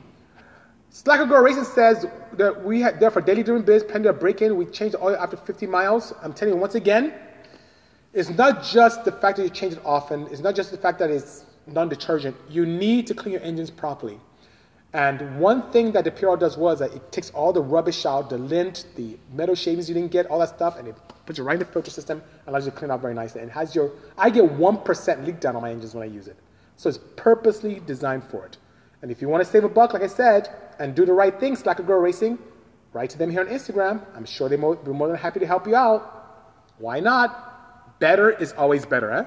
Slacker 0.97 1.27
Girl 1.27 1.43
Racing 1.43 1.63
says 1.63 2.07
that 2.33 2.65
we 2.65 2.81
had 2.81 2.99
there 2.99 3.11
for 3.11 3.21
daily 3.21 3.43
doing 3.43 3.61
biz, 3.61 3.83
pending 3.83 4.09
a 4.09 4.13
break 4.13 4.41
in. 4.41 4.57
We 4.57 4.65
changed 4.65 4.95
the 4.95 5.03
oil 5.03 5.15
after 5.15 5.37
50 5.37 5.67
miles. 5.67 6.11
I'm 6.23 6.33
telling 6.33 6.55
you 6.55 6.59
once 6.59 6.73
again, 6.73 7.13
it's 8.13 8.31
not 8.31 8.63
just 8.63 9.05
the 9.05 9.11
fact 9.11 9.37
that 9.37 9.43
you 9.43 9.51
change 9.51 9.73
it 9.73 9.81
often, 9.85 10.25
it's 10.31 10.41
not 10.41 10.55
just 10.55 10.71
the 10.71 10.77
fact 10.77 10.97
that 10.97 11.11
it's 11.11 11.45
non 11.67 11.87
detergent. 11.87 12.35
You 12.49 12.65
need 12.65 13.05
to 13.07 13.13
clean 13.13 13.33
your 13.33 13.43
engines 13.43 13.69
properly. 13.69 14.19
And 14.93 15.39
one 15.39 15.71
thing 15.71 15.91
that 15.91 16.03
the 16.03 16.09
Purell 16.09 16.39
does 16.39 16.57
was 16.57 16.79
that 16.79 16.91
it 16.91 17.11
takes 17.11 17.29
all 17.29 17.53
the 17.53 17.61
rubbish 17.61 18.03
out, 18.07 18.31
the 18.31 18.39
lint, 18.39 18.85
the 18.95 19.19
metal 19.31 19.53
shavings 19.53 19.87
you 19.87 19.93
didn't 19.93 20.11
get, 20.11 20.25
all 20.25 20.39
that 20.39 20.49
stuff, 20.49 20.79
and 20.79 20.87
it 20.87 20.95
puts 21.27 21.37
it 21.37 21.43
right 21.43 21.53
in 21.53 21.59
the 21.59 21.65
filter 21.65 21.91
system, 21.91 22.23
and 22.39 22.47
allows 22.47 22.65
you 22.65 22.71
to 22.71 22.77
clean 22.77 22.89
up 22.89 23.01
very 23.01 23.13
nicely. 23.13 23.41
And 23.41 23.51
has 23.51 23.75
your, 23.75 23.91
I 24.17 24.31
get 24.31 24.45
1% 24.45 25.25
leak 25.27 25.39
down 25.39 25.55
on 25.55 25.61
my 25.61 25.69
engines 25.69 25.93
when 25.93 26.09
I 26.09 26.11
use 26.11 26.27
it. 26.27 26.37
So 26.75 26.89
it's 26.89 26.99
purposely 27.17 27.81
designed 27.85 28.23
for 28.23 28.47
it. 28.47 28.57
And 29.03 29.11
if 29.11 29.21
you 29.21 29.29
want 29.29 29.43
to 29.43 29.49
save 29.49 29.63
a 29.63 29.69
buck, 29.69 29.93
like 29.93 30.01
I 30.01 30.07
said, 30.07 30.49
and 30.79 30.95
do 30.95 31.05
the 31.05 31.13
right 31.13 31.37
things 31.39 31.65
like 31.65 31.79
a 31.79 31.83
Girl 31.83 31.99
Racing, 31.99 32.37
write 32.93 33.09
to 33.11 33.17
them 33.17 33.29
here 33.29 33.41
on 33.41 33.47
Instagram. 33.47 34.05
I'm 34.15 34.25
sure 34.25 34.49
they'll 34.49 34.75
be 34.75 34.91
more 34.91 35.07
than 35.07 35.17
happy 35.17 35.39
to 35.39 35.47
help 35.47 35.67
you 35.67 35.75
out. 35.75 36.13
Why 36.77 36.99
not? 36.99 37.99
Better 37.99 38.29
is 38.29 38.53
always 38.53 38.85
better, 38.85 39.11
eh? 39.11 39.25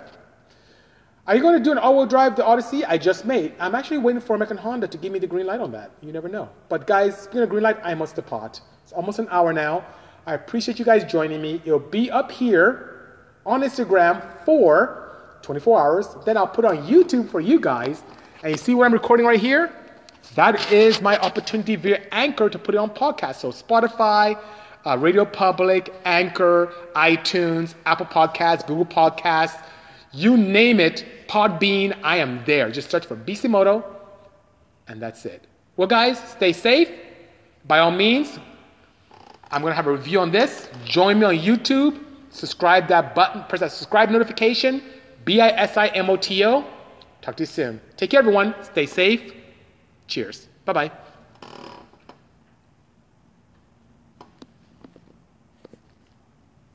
Are 1.26 1.36
you 1.36 1.42
going 1.42 1.58
to 1.58 1.62
do 1.62 1.70
an 1.70 1.78
all-wheel 1.78 2.06
drive 2.06 2.34
the 2.34 2.44
Odyssey? 2.44 2.84
I 2.84 2.98
just 2.98 3.24
made. 3.24 3.54
I'm 3.60 3.74
actually 3.74 3.98
waiting 3.98 4.20
for 4.20 4.34
American 4.34 4.56
Honda 4.56 4.88
to 4.88 4.98
give 4.98 5.12
me 5.12 5.18
the 5.18 5.26
green 5.26 5.46
light 5.46 5.60
on 5.60 5.70
that. 5.72 5.90
You 6.00 6.12
never 6.12 6.28
know. 6.28 6.48
But 6.68 6.86
guys, 6.86 7.16
speaking 7.16 7.42
of 7.42 7.48
green 7.48 7.62
light, 7.62 7.78
I 7.84 7.94
must 7.94 8.16
depart. 8.16 8.60
It's 8.82 8.92
almost 8.92 9.18
an 9.18 9.28
hour 9.30 9.52
now. 9.52 9.84
I 10.26 10.34
appreciate 10.34 10.78
you 10.78 10.84
guys 10.84 11.04
joining 11.04 11.40
me. 11.40 11.60
It'll 11.64 11.78
be 11.78 12.10
up 12.10 12.32
here 12.32 13.18
on 13.44 13.62
Instagram 13.62 14.44
for 14.44 15.38
24 15.42 15.80
hours. 15.80 16.06
Then 16.24 16.36
I'll 16.36 16.46
put 16.46 16.64
on 16.64 16.78
YouTube 16.86 17.30
for 17.30 17.40
you 17.40 17.60
guys. 17.60 18.02
And 18.42 18.52
you 18.52 18.58
see 18.58 18.74
where 18.74 18.86
I'm 18.86 18.92
recording 18.92 19.26
right 19.26 19.40
here? 19.40 19.72
That 20.34 20.70
is 20.72 21.00
my 21.00 21.18
opportunity 21.18 21.76
via 21.76 22.00
Anchor 22.12 22.48
to 22.48 22.58
put 22.58 22.74
it 22.74 22.78
on 22.78 22.90
podcast. 22.90 23.36
So 23.36 23.50
Spotify, 23.50 24.40
uh, 24.86 24.96
Radio 24.98 25.24
Public, 25.24 25.92
Anchor, 26.04 26.72
iTunes, 26.94 27.74
Apple 27.86 28.06
Podcasts, 28.06 28.66
Google 28.66 28.86
Podcasts, 28.86 29.62
you 30.12 30.36
name 30.36 30.80
it, 30.80 31.04
Podbean, 31.28 31.96
I 32.02 32.16
am 32.16 32.42
there. 32.44 32.70
Just 32.70 32.90
search 32.90 33.06
for 33.06 33.16
Bisimoto, 33.16 33.84
and 34.88 35.00
that's 35.00 35.24
it. 35.24 35.46
Well, 35.76 35.86
guys, 35.86 36.18
stay 36.18 36.52
safe. 36.52 36.90
By 37.66 37.78
all 37.78 37.92
means, 37.92 38.38
I'm 39.50 39.62
going 39.62 39.70
to 39.70 39.76
have 39.76 39.86
a 39.86 39.92
review 39.92 40.20
on 40.20 40.30
this. 40.30 40.68
Join 40.84 41.18
me 41.18 41.26
on 41.26 41.36
YouTube. 41.36 42.04
Subscribe 42.30 42.88
that 42.88 43.14
button, 43.14 43.44
press 43.48 43.60
that 43.60 43.72
subscribe 43.72 44.10
notification. 44.10 44.82
B 45.24 45.40
I 45.40 45.48
S 45.48 45.76
I 45.76 45.88
M 45.88 46.08
O 46.08 46.16
T 46.16 46.44
O. 46.44 46.64
Talk 47.22 47.36
to 47.36 47.42
you 47.42 47.46
soon. 47.46 47.80
Take 47.96 48.10
care, 48.10 48.20
everyone. 48.20 48.54
Stay 48.62 48.86
safe. 48.86 49.34
Cheers. 50.10 50.48
Bye 50.64 50.72
bye. 50.72 50.92